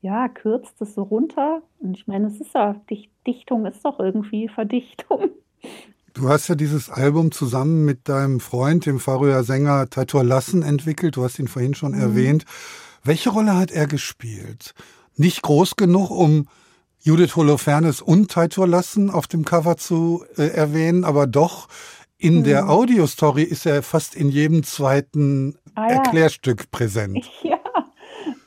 ja, 0.05 0.29
kürzt 0.29 0.81
es 0.83 0.95
so 0.95 1.03
runter. 1.03 1.63
Und 1.81 1.97
ich 1.97 2.07
meine, 2.07 2.27
es 2.27 2.39
ist 2.39 2.55
ja, 2.55 2.77
Dichtung 3.27 3.65
ist 3.65 3.83
doch 3.87 3.99
irgendwie 3.99 4.49
Verdichtung. 4.49 5.31
Du 6.13 6.29
hast 6.29 6.47
ja 6.49 6.55
dieses 6.55 6.91
Album 6.91 7.33
zusammen 7.33 7.87
mit 7.87 8.07
deinem 8.07 8.39
Freund, 8.39 8.85
dem 8.85 9.01
Färöer 9.01 9.45
Sänger 9.45 9.89
Taitor 9.89 10.23
Lassen, 10.23 10.63
entwickelt. 10.63 11.17
Du 11.17 11.25
hast 11.25 11.39
ihn 11.39 11.49
vorhin 11.49 11.75
schon 11.75 11.93
mhm. 11.93 12.01
erwähnt. 12.01 12.45
Welche 13.03 13.31
Rolle 13.31 13.57
hat 13.57 13.71
er 13.71 13.87
gespielt? 13.87 14.75
Nicht 15.17 15.41
groß 15.41 15.77
genug, 15.77 16.11
um 16.11 16.49
Judith 17.01 17.35
Holofernes 17.35 18.03
und 18.03 18.31
Taitor 18.31 18.69
Lassen 18.69 19.09
auf 19.09 19.27
dem 19.27 19.47
Cover 19.47 19.79
zu 19.79 20.23
äh, 20.37 20.49
erwähnen, 20.49 21.05
aber 21.05 21.27
doch 21.27 21.69
In 22.19 22.37
hm. 22.37 22.45
der 22.45 22.69
Audiostory 22.69 23.43
ist 23.43 23.65
er 23.67 23.83
fast 23.83 24.15
in 24.15 24.29
jedem 24.29 24.63
zweiten 24.65 25.57
ah, 25.75 25.89
ja. 25.89 25.95
Erklärstück 25.97 26.71
präsent. 26.71 27.31
Ja, 27.43 27.59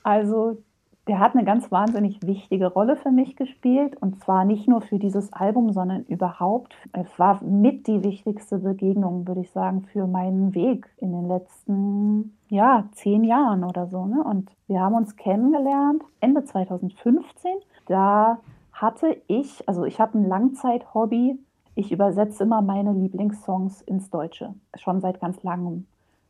also 0.03 0.63
der 1.07 1.19
hat 1.19 1.35
eine 1.35 1.45
ganz 1.45 1.71
wahnsinnig 1.71 2.19
wichtige 2.25 2.67
Rolle 2.67 2.97
für 2.97 3.11
mich 3.11 3.35
gespielt 3.35 3.95
und 4.01 4.19
zwar 4.21 4.43
nicht 4.43 4.67
nur 4.67 4.81
für 4.81 4.99
dieses 4.99 5.31
Album, 5.31 5.71
sondern 5.71 6.03
überhaupt. 6.03 6.75
Es 6.91 7.17
war 7.17 7.41
mit 7.43 7.87
die 7.87 8.03
wichtigste 8.03 8.57
Begegnung, 8.57 9.27
würde 9.27 9.41
ich 9.41 9.51
sagen, 9.51 9.83
für 9.83 10.05
meinen 10.05 10.53
Weg 10.53 10.89
in 10.97 11.13
den 11.13 11.27
letzten 11.27 12.37
ja, 12.49 12.85
zehn 12.91 13.23
Jahren 13.23 13.63
oder 13.63 13.87
so. 13.87 14.05
Ne? 14.05 14.21
Und 14.21 14.51
wir 14.67 14.81
haben 14.81 14.95
uns 14.95 15.15
kennengelernt 15.15 16.03
Ende 16.19 16.43
2015. 16.43 17.51
Da 17.85 18.39
hatte 18.73 19.17
ich, 19.27 19.67
also 19.67 19.85
ich 19.85 19.99
habe 19.99 20.17
ein 20.17 20.27
Langzeit-Hobby. 20.27 21.39
Ich 21.75 21.91
übersetze 21.91 22.43
immer 22.43 22.61
meine 22.61 22.91
Lieblingssongs 22.91 23.81
ins 23.81 24.09
Deutsche, 24.09 24.53
schon 24.75 24.99
seit 24.99 25.21
ganz 25.21 25.41
langem. 25.43 25.85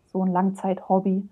So 0.06 0.24
ein 0.24 0.32
Langzeit-Hobby 0.32 1.28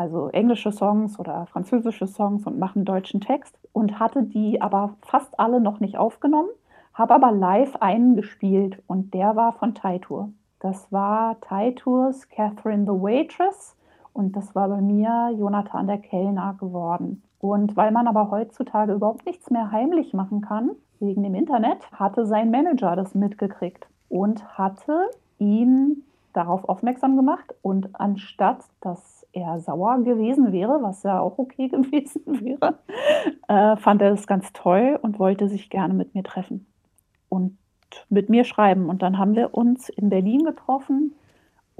also 0.00 0.28
englische 0.30 0.72
Songs 0.72 1.18
oder 1.18 1.44
französische 1.44 2.06
Songs 2.06 2.46
und 2.46 2.58
mache 2.58 2.76
einen 2.76 2.86
deutschen 2.86 3.20
Text 3.20 3.54
und 3.72 4.00
hatte 4.00 4.22
die 4.22 4.62
aber 4.62 4.94
fast 5.02 5.38
alle 5.38 5.60
noch 5.60 5.78
nicht 5.78 5.98
aufgenommen, 5.98 6.48
habe 6.94 7.14
aber 7.14 7.32
live 7.32 7.76
einen 7.76 8.16
gespielt 8.16 8.82
und 8.86 9.12
der 9.12 9.36
war 9.36 9.52
von 9.52 9.74
Taitour. 9.74 10.30
Das 10.58 10.90
war 10.90 11.38
Taitours 11.42 12.30
Catherine 12.30 12.84
the 12.84 12.98
Waitress 12.98 13.76
und 14.14 14.36
das 14.36 14.54
war 14.54 14.70
bei 14.70 14.80
mir 14.80 15.34
Jonathan 15.38 15.86
der 15.86 15.98
Kellner 15.98 16.56
geworden. 16.58 17.22
Und 17.38 17.76
weil 17.76 17.90
man 17.90 18.06
aber 18.06 18.30
heutzutage 18.30 18.94
überhaupt 18.94 19.26
nichts 19.26 19.50
mehr 19.50 19.70
heimlich 19.70 20.14
machen 20.14 20.40
kann, 20.40 20.70
wegen 20.98 21.22
dem 21.22 21.34
Internet, 21.34 21.92
hatte 21.92 22.24
sein 22.24 22.50
Manager 22.50 22.96
das 22.96 23.14
mitgekriegt 23.14 23.86
und 24.08 24.56
hatte 24.56 25.10
ihn 25.38 26.04
darauf 26.32 26.66
aufmerksam 26.68 27.16
gemacht. 27.16 27.54
Und 27.62 28.00
anstatt 28.00 28.64
dass 28.80 29.19
eher 29.32 29.60
sauer 29.60 30.02
gewesen 30.02 30.52
wäre, 30.52 30.82
was 30.82 31.02
ja 31.02 31.20
auch 31.20 31.38
okay 31.38 31.68
gewesen 31.68 32.22
wäre, 32.26 32.78
äh, 33.48 33.76
fand 33.76 34.02
er 34.02 34.12
es 34.12 34.26
ganz 34.26 34.52
toll 34.52 34.98
und 35.00 35.18
wollte 35.18 35.48
sich 35.48 35.70
gerne 35.70 35.94
mit 35.94 36.14
mir 36.14 36.22
treffen 36.22 36.66
und 37.28 37.56
mit 38.08 38.28
mir 38.28 38.44
schreiben. 38.44 38.88
Und 38.88 39.02
dann 39.02 39.18
haben 39.18 39.34
wir 39.34 39.54
uns 39.54 39.88
in 39.88 40.10
Berlin 40.10 40.44
getroffen 40.44 41.14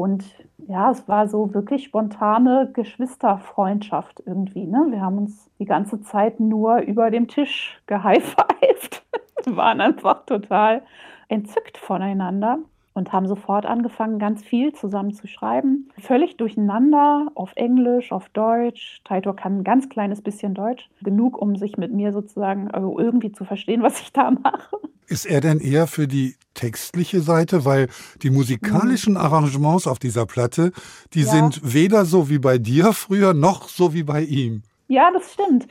und 0.00 0.24
ja, 0.66 0.90
es 0.90 1.06
war 1.08 1.28
so 1.28 1.52
wirklich 1.52 1.84
spontane 1.84 2.70
Geschwisterfreundschaft 2.72 4.22
irgendwie. 4.24 4.66
Ne? 4.66 4.86
Wir 4.88 5.02
haben 5.02 5.18
uns 5.18 5.50
die 5.58 5.66
ganze 5.66 6.00
Zeit 6.00 6.40
nur 6.40 6.78
über 6.78 7.10
dem 7.10 7.28
Tisch 7.28 7.82
gehighfived, 7.86 9.04
waren 9.46 9.82
einfach 9.82 10.24
total 10.24 10.82
entzückt 11.28 11.76
voneinander 11.76 12.60
und 12.92 13.12
haben 13.12 13.28
sofort 13.28 13.66
angefangen, 13.66 14.18
ganz 14.18 14.42
viel 14.42 14.72
zusammen 14.72 15.12
zu 15.12 15.26
schreiben. 15.26 15.88
Völlig 15.98 16.36
durcheinander, 16.36 17.28
auf 17.34 17.52
Englisch, 17.56 18.12
auf 18.12 18.28
Deutsch. 18.30 19.00
Taito 19.04 19.32
kann 19.32 19.58
ein 19.58 19.64
ganz 19.64 19.88
kleines 19.88 20.22
bisschen 20.22 20.54
Deutsch, 20.54 20.90
genug, 21.02 21.40
um 21.40 21.56
sich 21.56 21.76
mit 21.76 21.92
mir 21.92 22.12
sozusagen 22.12 22.70
also 22.70 22.98
irgendwie 22.98 23.32
zu 23.32 23.44
verstehen, 23.44 23.82
was 23.84 24.00
ich 24.00 24.12
da 24.12 24.30
mache. 24.30 24.76
Ist 25.06 25.26
er 25.26 25.40
denn 25.40 25.58
eher 25.58 25.86
für 25.86 26.06
die 26.06 26.36
textliche 26.54 27.20
Seite, 27.20 27.64
weil 27.64 27.88
die 28.22 28.30
musikalischen 28.30 29.14
mhm. 29.14 29.20
Arrangements 29.20 29.86
auf 29.86 29.98
dieser 29.98 30.26
Platte, 30.26 30.72
die 31.14 31.22
ja. 31.22 31.26
sind 31.26 31.60
weder 31.62 32.04
so 32.04 32.28
wie 32.28 32.38
bei 32.38 32.58
dir 32.58 32.92
früher 32.92 33.34
noch 33.34 33.68
so 33.68 33.92
wie 33.94 34.02
bei 34.04 34.22
ihm. 34.22 34.62
Ja, 34.88 35.10
das 35.12 35.32
stimmt. 35.32 35.66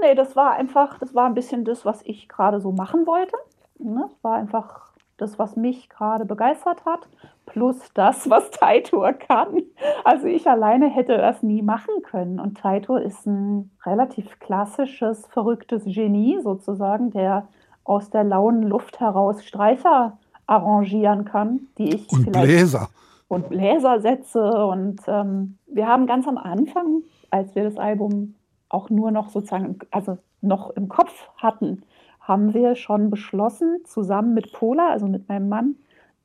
Nee, 0.00 0.14
das 0.14 0.36
war 0.36 0.52
einfach, 0.52 0.98
das 0.98 1.14
war 1.14 1.26
ein 1.26 1.34
bisschen 1.34 1.64
das, 1.64 1.84
was 1.84 2.02
ich 2.04 2.28
gerade 2.28 2.60
so 2.60 2.72
machen 2.72 3.06
wollte. 3.06 3.34
Ne? 3.78 4.08
Es 4.08 4.22
war 4.22 4.36
einfach 4.36 4.87
das, 5.18 5.38
was 5.38 5.56
mich 5.56 5.88
gerade 5.90 6.24
begeistert 6.24 6.84
hat, 6.86 7.08
plus 7.44 7.76
das, 7.94 8.30
was 8.30 8.50
Taito 8.50 9.04
kann. 9.18 9.62
Also 10.04 10.26
ich 10.26 10.48
alleine 10.48 10.88
hätte 10.88 11.18
das 11.18 11.42
nie 11.42 11.62
machen 11.62 12.02
können. 12.02 12.40
Und 12.40 12.58
Taito 12.58 12.96
ist 12.96 13.26
ein 13.26 13.70
relativ 13.84 14.38
klassisches, 14.38 15.26
verrücktes 15.26 15.84
Genie 15.84 16.38
sozusagen, 16.40 17.10
der 17.10 17.46
aus 17.84 18.10
der 18.10 18.24
lauen 18.24 18.62
Luft 18.62 19.00
heraus 19.00 19.44
Streicher 19.44 20.18
arrangieren 20.46 21.24
kann, 21.24 21.60
die 21.76 21.94
ich 21.94 22.10
und 22.12 22.32
Bläser 22.32 22.88
und 23.28 23.48
Bläser 23.48 24.00
setze. 24.00 24.66
Und 24.66 25.00
ähm, 25.06 25.58
wir 25.66 25.86
haben 25.86 26.06
ganz 26.06 26.26
am 26.26 26.38
Anfang, 26.38 27.02
als 27.30 27.54
wir 27.54 27.64
das 27.64 27.76
Album 27.76 28.34
auch 28.68 28.90
nur 28.90 29.10
noch 29.10 29.30
sozusagen, 29.30 29.78
also 29.90 30.18
noch 30.40 30.70
im 30.70 30.88
Kopf 30.88 31.28
hatten, 31.36 31.82
haben 32.28 32.52
wir 32.52 32.76
schon 32.76 33.10
beschlossen, 33.10 33.80
zusammen 33.84 34.34
mit 34.34 34.52
Pola, 34.52 34.90
also 34.90 35.06
mit 35.06 35.28
meinem 35.28 35.48
Mann, 35.48 35.76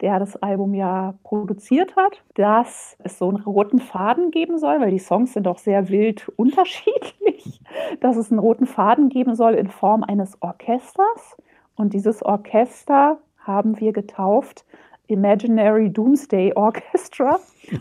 der 0.02 0.20
das 0.20 0.36
Album 0.36 0.74
ja 0.74 1.14
produziert 1.24 1.96
hat, 1.96 2.22
dass 2.36 2.98
es 3.00 3.18
so 3.18 3.30
einen 3.30 3.42
roten 3.42 3.80
Faden 3.80 4.30
geben 4.30 4.58
soll, 4.58 4.82
weil 4.82 4.92
die 4.92 5.00
Songs 5.00 5.32
sind 5.32 5.48
auch 5.48 5.58
sehr 5.58 5.88
wild 5.88 6.28
unterschiedlich, 6.36 7.62
dass 8.02 8.18
es 8.18 8.30
einen 8.30 8.40
roten 8.40 8.66
Faden 8.66 9.08
geben 9.08 9.36
soll 9.36 9.54
in 9.54 9.70
Form 9.70 10.04
eines 10.04 10.40
Orchesters. 10.42 11.38
Und 11.76 11.94
dieses 11.94 12.22
Orchester 12.22 13.18
haben 13.38 13.80
wir 13.80 13.94
getauft 13.94 14.66
Imaginary 15.08 15.90
Doomsday 15.90 16.54
Orchestra. 16.54 17.40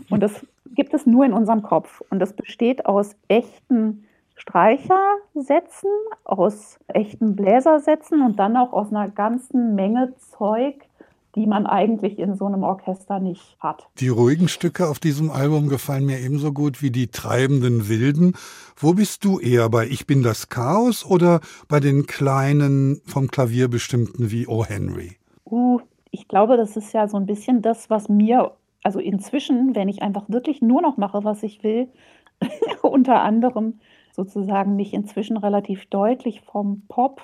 Und 0.09 0.23
das 0.23 0.45
gibt 0.75 0.93
es 0.93 1.05
nur 1.05 1.25
in 1.25 1.33
unserem 1.33 1.61
Kopf. 1.61 2.01
Und 2.09 2.19
das 2.19 2.33
besteht 2.33 2.85
aus 2.85 3.15
echten 3.27 4.05
Streichersätzen, 4.35 5.89
aus 6.23 6.79
echten 6.87 7.35
Bläsersätzen 7.35 8.21
und 8.21 8.39
dann 8.39 8.57
auch 8.57 8.73
aus 8.73 8.89
einer 8.89 9.09
ganzen 9.09 9.75
Menge 9.75 10.13
Zeug, 10.17 10.75
die 11.35 11.47
man 11.47 11.65
eigentlich 11.65 12.19
in 12.19 12.35
so 12.35 12.45
einem 12.45 12.63
Orchester 12.63 13.19
nicht 13.19 13.57
hat. 13.59 13.87
Die 13.99 14.09
ruhigen 14.09 14.47
Stücke 14.47 14.87
auf 14.87 14.99
diesem 14.99 15.31
Album 15.31 15.67
gefallen 15.67 16.05
mir 16.05 16.19
ebenso 16.19 16.51
gut 16.51 16.81
wie 16.81 16.91
die 16.91 17.07
treibenden 17.07 17.89
Wilden. 17.89 18.33
Wo 18.75 18.93
bist 18.93 19.25
du 19.25 19.39
eher 19.39 19.69
bei 19.69 19.87
Ich 19.87 20.05
bin 20.05 20.21
das 20.21 20.49
Chaos 20.49 21.05
oder 21.05 21.39
bei 21.67 21.79
den 21.79 22.05
kleinen 22.05 23.01
vom 23.05 23.29
Klavier 23.29 23.67
bestimmten 23.67 24.29
wie 24.31 24.47
O. 24.47 24.63
Henry? 24.63 25.17
Uh, 25.45 25.79
ich 26.11 26.27
glaube, 26.27 26.57
das 26.57 26.77
ist 26.77 26.93
ja 26.93 27.07
so 27.07 27.17
ein 27.17 27.25
bisschen 27.25 27.61
das, 27.61 27.89
was 27.89 28.09
mir, 28.09 28.51
also 28.83 28.99
inzwischen, 28.99 29.75
wenn 29.75 29.89
ich 29.89 30.03
einfach 30.03 30.25
wirklich 30.27 30.61
nur 30.61 30.81
noch 30.81 30.97
mache, 30.97 31.23
was 31.23 31.41
ich 31.41 31.63
will, 31.63 31.87
unter 32.81 33.21
anderem 33.21 33.79
sozusagen 34.13 34.75
mich 34.75 34.93
inzwischen 34.93 35.37
relativ 35.37 35.87
deutlich 35.87 36.41
vom 36.41 36.83
Pop 36.87 37.21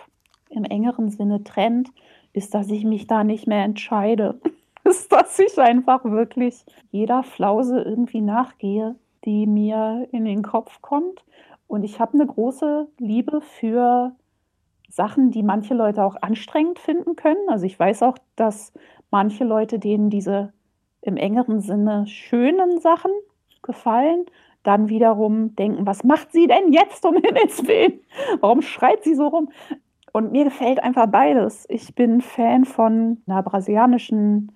im 0.49 0.65
engeren 0.65 1.09
Sinne 1.09 1.43
trennt, 1.43 1.89
ist, 2.33 2.53
dass 2.53 2.69
ich 2.69 2.83
mich 2.83 3.07
da 3.07 3.23
nicht 3.23 3.47
mehr 3.47 3.63
entscheide. 3.63 4.41
ist, 4.83 5.11
dass 5.11 5.37
ich 5.39 5.57
einfach 5.59 6.03
wirklich 6.03 6.65
jeder 6.91 7.23
Flause 7.23 7.81
irgendwie 7.81 8.21
nachgehe, 8.21 8.95
die 9.25 9.45
mir 9.45 10.07
in 10.11 10.25
den 10.25 10.41
Kopf 10.41 10.81
kommt. 10.81 11.23
Und 11.67 11.83
ich 11.83 11.99
habe 11.99 12.13
eine 12.13 12.25
große 12.25 12.87
Liebe 12.97 13.41
für 13.41 14.15
Sachen, 14.89 15.29
die 15.29 15.43
manche 15.43 15.75
Leute 15.75 16.03
auch 16.03 16.15
anstrengend 16.21 16.79
finden 16.79 17.15
können. 17.15 17.47
Also 17.47 17.65
ich 17.65 17.77
weiß 17.77 18.01
auch, 18.03 18.17
dass 18.35 18.73
manche 19.11 19.43
Leute, 19.43 19.77
denen 19.77 20.09
diese 20.09 20.51
im 21.01 21.15
engeren 21.15 21.61
Sinne 21.61 22.07
schönen 22.07 22.79
Sachen 22.79 23.11
gefallen, 23.61 24.25
dann 24.63 24.89
wiederum 24.89 25.55
denken, 25.55 25.85
was 25.85 26.03
macht 26.03 26.31
sie 26.31 26.47
denn 26.47 26.71
jetzt 26.71 27.05
um 27.05 27.15
Himmels 27.23 27.67
Willen? 27.67 27.99
Warum 28.39 28.61
schreit 28.61 29.03
sie 29.03 29.15
so 29.15 29.27
rum? 29.27 29.49
Und 30.11 30.31
mir 30.31 30.45
gefällt 30.45 30.81
einfach 30.83 31.05
beides. 31.07 31.65
Ich 31.69 31.93
bin 31.95 32.21
Fan 32.21 32.65
von 32.65 33.17
einer 33.27 33.43
brasilianischen 33.43 34.51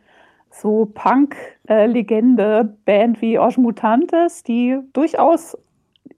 so 0.50 0.90
Punk-Legende-Band 0.94 3.22
wie 3.22 3.38
Os 3.40 3.58
Mutantes, 3.58 4.44
die 4.44 4.80
durchaus 4.94 5.58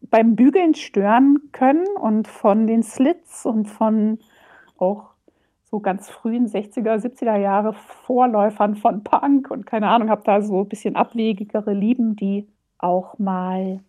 beim 0.10 0.36
Bügeln 0.36 0.76
stören 0.76 1.50
können 1.52 1.86
und 2.00 2.28
von 2.28 2.68
den 2.68 2.84
Slits 2.84 3.46
und 3.46 3.66
von 3.66 4.20
auch 4.78 5.12
so 5.64 5.80
ganz 5.80 6.10
frühen 6.10 6.48
60er, 6.48 6.98
70er 6.98 7.38
Jahre 7.38 7.74
Vorläufern 7.74 8.76
von 8.76 9.04
Punk 9.04 9.52
und 9.52 9.66
keine 9.66 9.88
Ahnung, 9.88 10.10
habe 10.10 10.22
da 10.24 10.42
so 10.42 10.62
ein 10.62 10.70
bisschen 10.70 10.96
abwegigere 10.96 11.74
Lieben, 11.74 12.16
die 12.16 12.48
auch 12.78 13.18
mal 13.20 13.80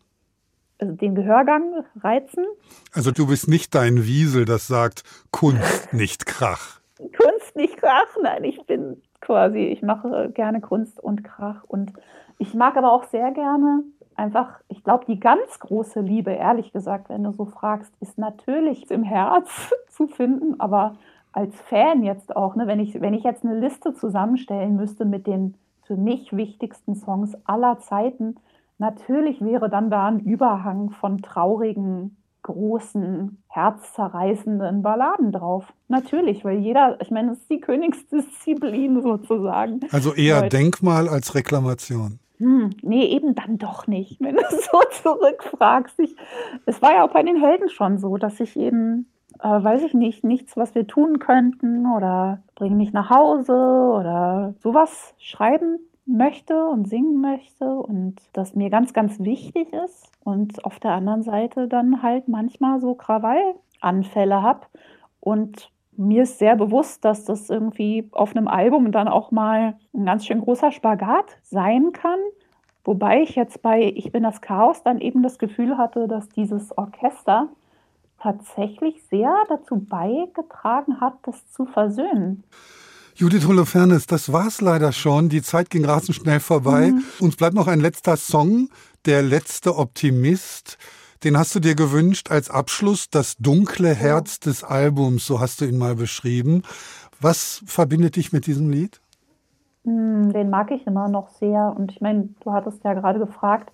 also 0.79 0.93
den 0.93 1.15
Gehörgang 1.15 1.85
reizen. 2.03 2.45
Also 2.93 3.11
du 3.11 3.27
bist 3.27 3.49
nicht 3.49 3.75
dein 3.75 4.05
Wiesel, 4.05 4.45
das 4.45 4.67
sagt 4.67 5.05
Kunst, 5.31 5.93
nicht 5.93 6.27
Krach. 6.27 6.81
Kunst, 6.99 7.57
nicht 7.57 7.77
Krach, 7.79 8.17
nein, 8.23 8.45
ich 8.45 8.65
bin 8.67 9.03
quasi, 9.21 9.61
ich 9.61 9.83
mache 9.83 10.31
gerne 10.35 10.61
Kunst 10.61 11.01
und 11.01 11.25
Krach 11.25 11.65
und 11.67 11.93
ich 12.39 12.55
mag 12.55 12.77
aber 12.77 12.93
auch 12.93 13.05
sehr 13.05 13.31
gerne 13.33 13.83
einfach, 14.17 14.61
ich 14.69 14.83
glaube, 14.83 15.05
die 15.07 15.21
ganz 15.21 15.59
große 15.61 16.01
Liebe, 16.01 16.33
ehrlich 16.33 16.73
gesagt, 16.73 17.09
wenn 17.09 17.25
du 17.25 17.33
so 17.33 17.45
fragst, 17.45 17.93
ist 18.01 18.19
natürlich 18.19 18.91
im 18.91 19.03
Herz 19.03 19.49
zu 19.89 20.09
finden, 20.09 20.59
aber 20.59 20.97
als 21.33 21.55
Fan 21.63 22.03
jetzt 22.03 22.35
auch, 22.35 22.57
ne, 22.57 22.67
wenn, 22.67 22.81
ich, 22.81 23.01
wenn 23.01 23.15
ich 23.15 23.25
jetzt 23.25 23.45
eine 23.45 23.59
Liste 23.59 23.95
zusammenstellen 23.95 24.77
müsste 24.77 25.05
mit 25.05 25.27
den 25.27 25.55
für 25.83 25.97
mich 25.97 26.35
wichtigsten 26.37 26.97
Songs 26.97 27.37
aller 27.45 27.79
Zeiten, 27.79 28.37
Natürlich 28.79 29.41
wäre 29.41 29.71
dann 29.71 29.91
da 29.91 30.07
ein 30.07 30.21
Überhang 30.21 30.91
von 30.91 31.23
traurigen 31.23 32.17
großen, 32.47 33.43
herzzerreißenden 33.49 34.83
Balladen 34.83 35.33
drauf. 35.33 35.73
Natürlich, 35.89 36.45
weil 36.45 36.59
jeder, 36.59 36.97
ich 37.01 37.11
meine, 37.11 37.31
das 37.31 37.39
ist 37.39 37.51
die 37.51 37.61
Königsdisziplin 37.61 39.03
sozusagen. 39.03 39.81
Also 39.91 40.15
eher 40.15 40.43
Leute. 40.43 40.57
Denkmal 40.57 41.09
als 41.09 41.35
Reklamation. 41.35 42.21
Hm, 42.39 42.71
nee, 42.83 43.07
eben 43.07 43.35
dann 43.35 43.59
doch 43.59 43.87
nicht, 43.87 44.21
wenn 44.21 44.37
du 44.37 44.43
so 44.51 44.81
zurückfragst. 45.03 45.99
Ich, 45.99 46.15
es 46.67 46.81
war 46.81 46.95
ja 46.95 47.05
auch 47.05 47.13
bei 47.13 47.23
den 47.23 47.41
Helden 47.41 47.69
schon 47.69 47.99
so, 47.99 48.17
dass 48.17 48.39
ich 48.39 48.57
eben, 48.57 49.11
äh, 49.41 49.49
weiß 49.49 49.83
ich 49.83 49.95
nicht, 49.95 50.23
nichts, 50.23 50.57
was 50.57 50.75
wir 50.77 50.87
tun 50.87 51.19
könnten 51.19 51.87
oder 51.87 52.43
bring 52.55 52.77
mich 52.77 52.93
nach 52.93 53.11
Hause 53.11 53.53
oder 53.53 54.55
sowas 54.63 55.15
schreiben 55.19 55.81
möchte 56.07 56.67
und 56.67 56.89
singen 56.89 57.21
möchte 57.21 57.65
und 57.65 58.17
das 58.33 58.55
mir 58.55 58.71
ganz, 58.71 58.93
ganz 58.93 59.19
wichtig 59.19 59.73
ist 59.73 60.11
und 60.25 60.65
auf 60.65 60.79
der 60.79 60.93
anderen 60.93 61.23
Seite 61.23 61.69
dann 61.69 62.03
halt 62.03 62.29
manchmal 62.29 62.81
so 62.81 62.95
Krawallanfälle 62.95 64.41
habe 64.41 64.67
und 65.21 65.71
mir 65.97 66.25
ist 66.25 66.39
sehr 66.39 66.57
bewusst, 66.57 67.05
dass 67.05 67.25
das 67.25 67.51
irgendwie 67.51 68.09
auf 68.13 68.37
einem 68.37 68.49
Album 68.49 68.93
dann 68.93 69.09
auch 69.09 69.31
mal 69.31 69.79
ein 69.95 70.05
ganz 70.05 70.27
schön 70.27 70.41
großer 70.41 70.71
Spagat 70.71 71.39
sein 71.43 71.93
kann. 71.93 72.19
Wobei 72.85 73.23
ich 73.23 73.35
jetzt 73.35 73.63
bei 73.63 73.83
Ich 73.97 74.13
bin 74.13 74.23
das 74.23 74.41
Chaos 74.41 74.83
dann 74.83 75.01
eben 75.01 75.23
das 75.23 75.39
Gefühl 75.39 75.79
hatte, 75.79 76.07
dass 76.07 76.29
dieses 76.29 76.77
Orchester 76.77 77.49
tatsächlich 78.19 79.03
sehr 79.05 79.35
dazu 79.49 79.77
beigetragen 79.77 81.01
hat, 81.01 81.15
das 81.23 81.51
zu 81.51 81.65
versöhnen. 81.65 82.45
Judith 83.19 83.47
Holofernes, 83.49 84.07
das 84.07 84.31
war's 84.31 84.61
leider 84.61 84.93
schon. 84.93 85.31
Die 85.31 85.41
Zeit 85.41 85.71
ging 85.71 85.87
rasend 85.87 86.17
schnell 86.17 86.39
vorbei. 86.39 86.91
Mhm. 86.91 87.03
Uns 87.19 87.37
bleibt 87.37 87.55
noch 87.55 87.67
ein 87.67 87.81
letzter 87.81 88.19
Song, 88.19 88.69
Der 89.07 89.23
letzte 89.23 89.79
Optimist. 89.79 90.77
Den 91.25 91.39
hast 91.39 91.55
du 91.55 91.61
dir 91.61 91.75
gewünscht 91.75 92.31
als 92.31 92.51
Abschluss, 92.51 93.09
das 93.09 93.39
dunkle 93.39 93.95
Herz 93.95 94.39
des 94.39 94.65
Albums, 94.65 95.27
so 95.27 95.41
hast 95.41 95.63
du 95.63 95.65
ihn 95.65 95.79
mal 95.79 95.95
beschrieben. 95.95 96.63
Was 97.19 97.63
verbindet 97.65 98.17
dich 98.17 98.35
mit 98.35 98.47
diesem 98.47 98.69
Lied? 98.69 99.01
Hm, 99.85 100.35
den 100.35 100.51
mag 100.51 100.71
ich 100.71 100.87
immer 100.87 101.09
noch 101.09 101.31
sehr. 101.31 101.75
Und 101.75 101.93
ich 101.93 102.03
meine, 102.03 102.29
du 102.45 102.53
hattest 102.53 102.85
ja 102.85 102.93
gerade 102.93 103.19
gefragt, 103.19 103.73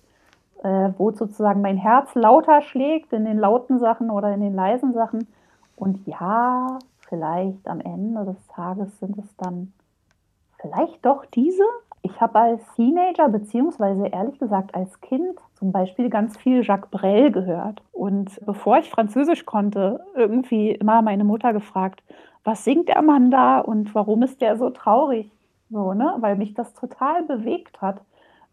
äh, 0.63 0.93
wo 0.97 1.11
sozusagen 1.11 1.59
mein 1.59 1.75
Herz 1.75 2.15
lauter 2.15 2.61
schlägt, 2.61 3.11
in 3.11 3.25
den 3.25 3.39
lauten 3.39 3.77
Sachen 3.79 4.09
oder 4.09 4.33
in 4.33 4.39
den 4.39 4.55
leisen 4.55 4.93
Sachen. 4.93 5.27
Und 5.75 6.07
ja, 6.07 6.79
vielleicht 7.13 7.67
am 7.67 7.79
Ende 7.79 8.25
des 8.25 8.47
Tages 8.47 8.97
sind 8.97 9.15
es 9.19 9.37
dann 9.37 9.71
vielleicht 10.59 11.05
doch 11.05 11.25
diese. 11.27 11.61
Ich 12.01 12.19
habe 12.19 12.39
als 12.39 12.63
Teenager, 12.75 13.29
beziehungsweise 13.29 14.07
ehrlich 14.07 14.39
gesagt 14.39 14.73
als 14.73 14.99
Kind 14.99 15.39
zum 15.53 15.71
Beispiel 15.71 16.09
ganz 16.09 16.35
viel 16.37 16.63
Jacques 16.63 16.89
Brel 16.89 17.31
gehört. 17.31 17.83
Und 17.91 18.43
bevor 18.47 18.79
ich 18.79 18.89
Französisch 18.89 19.45
konnte, 19.45 20.03
irgendwie 20.15 20.71
immer 20.71 21.03
meine 21.03 21.23
Mutter 21.23 21.53
gefragt, 21.53 22.01
was 22.43 22.63
singt 22.63 22.89
der 22.89 23.03
Mann 23.03 23.29
da 23.29 23.59
und 23.59 23.93
warum 23.93 24.23
ist 24.23 24.41
der 24.41 24.57
so 24.57 24.71
traurig? 24.71 25.29
So, 25.69 25.93
ne? 25.93 26.15
Weil 26.17 26.35
mich 26.35 26.55
das 26.55 26.73
total 26.73 27.21
bewegt 27.23 27.79
hat. 27.79 28.01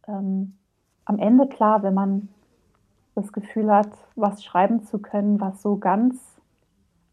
Ähm, 0.07 0.59
am 1.07 1.19
Ende 1.19 1.47
klar, 1.47 1.83
wenn 1.83 1.95
man 1.95 2.29
das 3.15 3.33
Gefühl 3.33 3.73
hat, 3.73 3.91
was 4.17 4.45
schreiben 4.45 4.83
zu 4.83 4.99
können, 4.99 5.41
was 5.41 5.63
so 5.63 5.77
ganz 5.77 6.40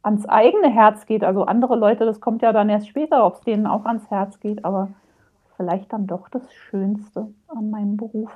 ans 0.04 0.26
eigene 0.26 0.70
Herz 0.70 1.06
geht. 1.06 1.24
Also 1.24 1.44
andere 1.44 1.76
Leute, 1.76 2.06
das 2.06 2.22
kommt 2.22 2.42
ja 2.42 2.54
dann 2.54 2.70
erst 2.70 2.88
später, 2.88 3.26
ob 3.26 3.36
es 3.36 3.42
denen 3.42 3.68
auch 3.68 3.86
ans 3.86 4.10
Herz 4.10 4.40
geht, 4.40 4.64
aber 4.64 4.90
vielleicht 5.56 5.92
dann 5.92 6.08
doch 6.08 6.30
das 6.30 6.44
Schönste 6.54 7.28
an 7.48 7.70
meinem 7.70 7.98
Beruf. 7.98 8.30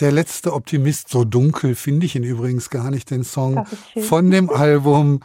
Der 0.00 0.10
letzte 0.10 0.52
Optimist, 0.54 1.08
so 1.08 1.24
dunkel 1.24 1.74
finde 1.76 2.06
ich 2.06 2.16
ihn 2.16 2.24
übrigens 2.24 2.70
gar 2.70 2.90
nicht, 2.90 3.10
den 3.10 3.22
Song 3.22 3.64
von 4.00 4.30
dem 4.30 4.50
Album 4.50 5.20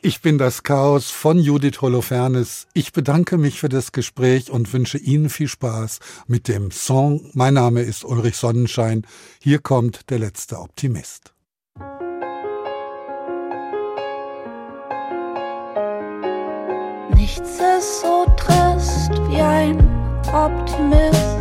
Ich 0.00 0.22
bin 0.22 0.38
das 0.38 0.62
Chaos 0.62 1.10
von 1.10 1.38
Judith 1.38 1.80
Holofernes. 1.82 2.66
Ich 2.72 2.92
bedanke 2.92 3.36
mich 3.36 3.60
für 3.60 3.68
das 3.68 3.92
Gespräch 3.92 4.50
und 4.50 4.72
wünsche 4.72 4.98
Ihnen 4.98 5.28
viel 5.28 5.48
Spaß 5.48 6.00
mit 6.26 6.48
dem 6.48 6.70
Song. 6.70 7.30
Mein 7.34 7.54
Name 7.54 7.82
ist 7.82 8.04
Ulrich 8.04 8.36
Sonnenschein. 8.36 9.06
Hier 9.40 9.58
kommt 9.58 10.10
der 10.10 10.18
letzte 10.18 10.58
Optimist. 10.58 11.33
Nichts 17.24 17.58
ist 17.58 18.02
so 18.02 18.26
trist 18.36 19.10
wie 19.30 19.40
ein 19.40 19.78
Optimist 20.30 21.38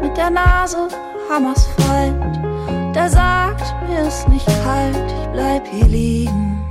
mit 0.00 0.16
der 0.16 0.30
Nase 0.30 0.88
am 1.30 1.44
Asphalt. 1.44 2.94
Der 2.94 3.06
sagt, 3.06 3.74
mir 3.86 4.08
ist 4.08 4.26
nicht 4.30 4.46
kalt, 4.64 4.96
ich 4.96 5.28
bleib 5.34 5.66
hier 5.66 5.84
liegen. 5.84 6.66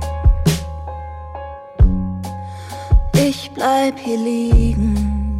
Ich 3.14 3.52
bleib 3.52 3.96
hier 4.00 4.18
liegen. 4.18 5.38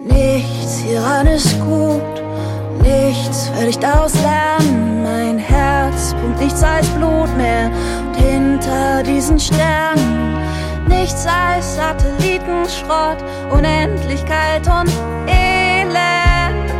Nichts 0.00 0.78
hieran 0.78 1.28
ist 1.28 1.60
gut, 1.60 2.22
nichts 2.82 3.52
werde 3.54 3.68
ich 3.68 3.78
daraus 3.78 4.14
lernen. 4.14 5.04
Mein 5.04 5.38
Herz 5.38 6.12
pumpt 6.20 6.40
nichts 6.40 6.64
als 6.64 6.88
Blut 6.88 7.36
mehr 7.36 7.70
hinter 8.16 9.02
diesen 9.02 9.38
Sternen 9.38 10.34
nichts 11.04 11.26
als 11.26 11.76
Satellitenschrott, 11.76 13.18
Unendlichkeit 13.52 14.66
und 14.66 14.90
Elend. 15.26 16.70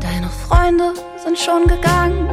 Deine 0.00 0.28
Freunde 0.28 0.92
sind 1.24 1.38
schon 1.38 1.66
gegangen, 1.66 2.28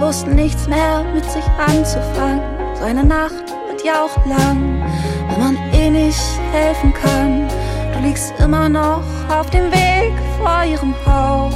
wussten 0.00 0.34
nichts 0.34 0.68
mehr 0.68 1.04
mit 1.14 1.24
sich 1.24 1.44
anzufangen. 1.58 2.42
So 2.74 2.84
eine 2.84 3.04
Nacht 3.04 3.44
wird 3.68 3.82
ja 3.84 4.04
auch 4.04 4.26
lang, 4.26 4.82
wenn 5.30 5.40
man 5.40 5.56
eh 5.72 5.88
nicht 5.88 6.20
helfen 6.52 6.92
kann 6.92 7.48
liegst 8.02 8.34
immer 8.40 8.68
noch 8.68 9.02
auf 9.28 9.48
dem 9.50 9.70
Weg 9.70 10.12
vor 10.38 10.64
ihrem 10.64 10.94
Haus. 11.06 11.54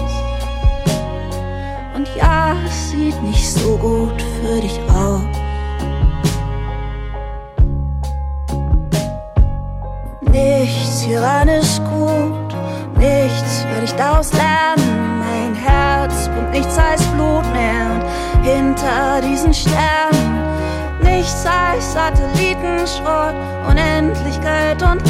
Und 1.94 2.09
ja, 2.16 2.55
es 2.64 2.90
sieht 2.90 3.20
nicht 3.22 3.49
so 3.49 3.76
gut 3.76 4.22
für 4.40 4.61
dich 4.61 4.78
aus. 4.88 5.22
Nichts 10.20 11.03
hieran 11.03 11.49
ist 11.49 11.82
gut, 11.84 12.55
nichts 12.97 13.64
werde 13.70 13.84
ich 13.84 13.94
daraus 13.94 14.32
lernen. 14.32 15.18
Mein 15.18 15.55
Herz 15.55 16.28
pumpt 16.28 16.53
nichts 16.53 16.78
als 16.78 17.03
Blut 17.09 17.44
mehr 17.53 17.90
und 17.94 18.44
hinter 18.44 19.20
diesen 19.22 19.53
Sternen 19.53 20.36
nichts 21.03 21.44
als 21.47 21.92
Satellitenschrott, 21.92 23.34
Unendlichkeit 23.68 24.82
und 24.82 25.03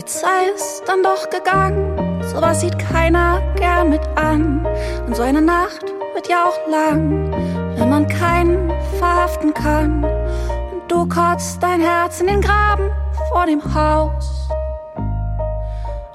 Polizei 0.00 0.48
ist 0.54 0.82
dann 0.86 1.02
doch 1.02 1.28
gegangen. 1.28 2.22
Sowas 2.22 2.62
sieht 2.62 2.78
keiner 2.78 3.42
gern 3.56 3.90
mit 3.90 4.00
an. 4.16 4.66
Und 5.06 5.14
so 5.14 5.22
eine 5.22 5.42
Nacht 5.42 5.84
wird 6.14 6.26
ja 6.26 6.46
auch 6.46 6.70
lang, 6.70 7.30
wenn 7.76 7.90
man 7.90 8.08
keinen 8.08 8.72
verhaften 8.98 9.52
kann. 9.52 10.02
Und 10.02 10.90
du 10.90 11.06
kotzt 11.06 11.62
dein 11.62 11.82
Herz 11.82 12.18
in 12.22 12.28
den 12.28 12.40
Graben 12.40 12.90
vor 13.28 13.44
dem 13.44 13.62
Haus. 13.74 14.48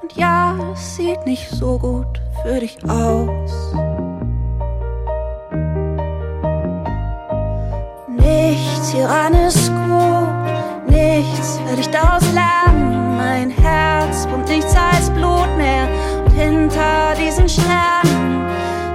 Und 0.02 0.12
ja, 0.16 0.56
es 0.72 0.96
sieht 0.96 1.24
nicht 1.24 1.48
so 1.48 1.78
gut 1.78 2.20
für 2.42 2.58
dich 2.58 2.78
aus. 2.88 3.72
Nichts 8.08 8.88
hieran 8.90 9.32
ist 9.46 9.68
gut, 9.68 10.88
nichts 10.88 11.60
werde 11.64 11.80
ich 11.80 11.90
daraus 11.90 12.24
lernen 12.32 12.85
Nichts 14.48 14.74
als 14.76 15.10
Blut 15.10 15.48
mehr. 15.56 15.88
Und 16.24 16.32
hinter 16.32 17.14
diesen 17.18 17.48
Sternen 17.48 18.46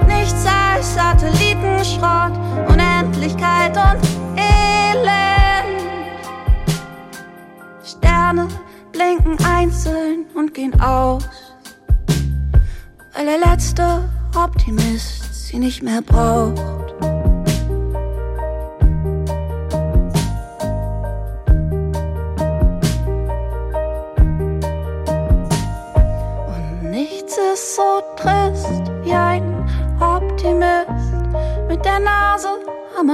nichts 0.06 0.44
als 0.46 0.94
Satellitenschrott, 0.94 2.32
Unendlichkeit 2.68 3.76
und 3.76 4.00
Elend. 4.36 5.82
Sterne 7.84 8.48
blinken 8.92 9.36
einzeln 9.44 10.26
und 10.34 10.54
gehen 10.54 10.78
aus, 10.80 11.28
weil 13.14 13.26
der 13.26 13.38
letzte 13.38 14.08
Optimist 14.34 15.48
sie 15.48 15.58
nicht 15.58 15.82
mehr 15.82 16.02
braucht. 16.02 16.81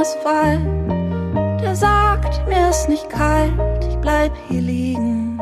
Asphalt. 0.08 0.64
Der 1.60 1.76
sagt, 1.76 2.48
mir 2.48 2.70
ist 2.70 2.88
nicht 2.88 3.10
kalt, 3.10 3.52
ich 3.86 3.96
bleib 3.96 4.32
hier 4.48 4.62
liegen. 4.62 5.38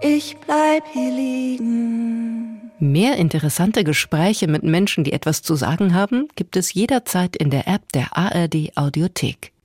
Ich 0.00 0.36
bleib 0.38 0.84
hier 0.92 1.10
liegen. 1.10 2.70
Mehr 2.78 3.16
interessante 3.16 3.82
Gespräche 3.82 4.46
mit 4.46 4.62
Menschen, 4.62 5.02
die 5.02 5.12
etwas 5.12 5.42
zu 5.42 5.56
sagen 5.56 5.94
haben, 5.94 6.28
gibt 6.36 6.56
es 6.56 6.72
jederzeit 6.72 7.34
in 7.34 7.50
der 7.50 7.66
App 7.66 7.90
der 7.92 8.16
ARD 8.16 8.70
Audiothek. 8.76 9.52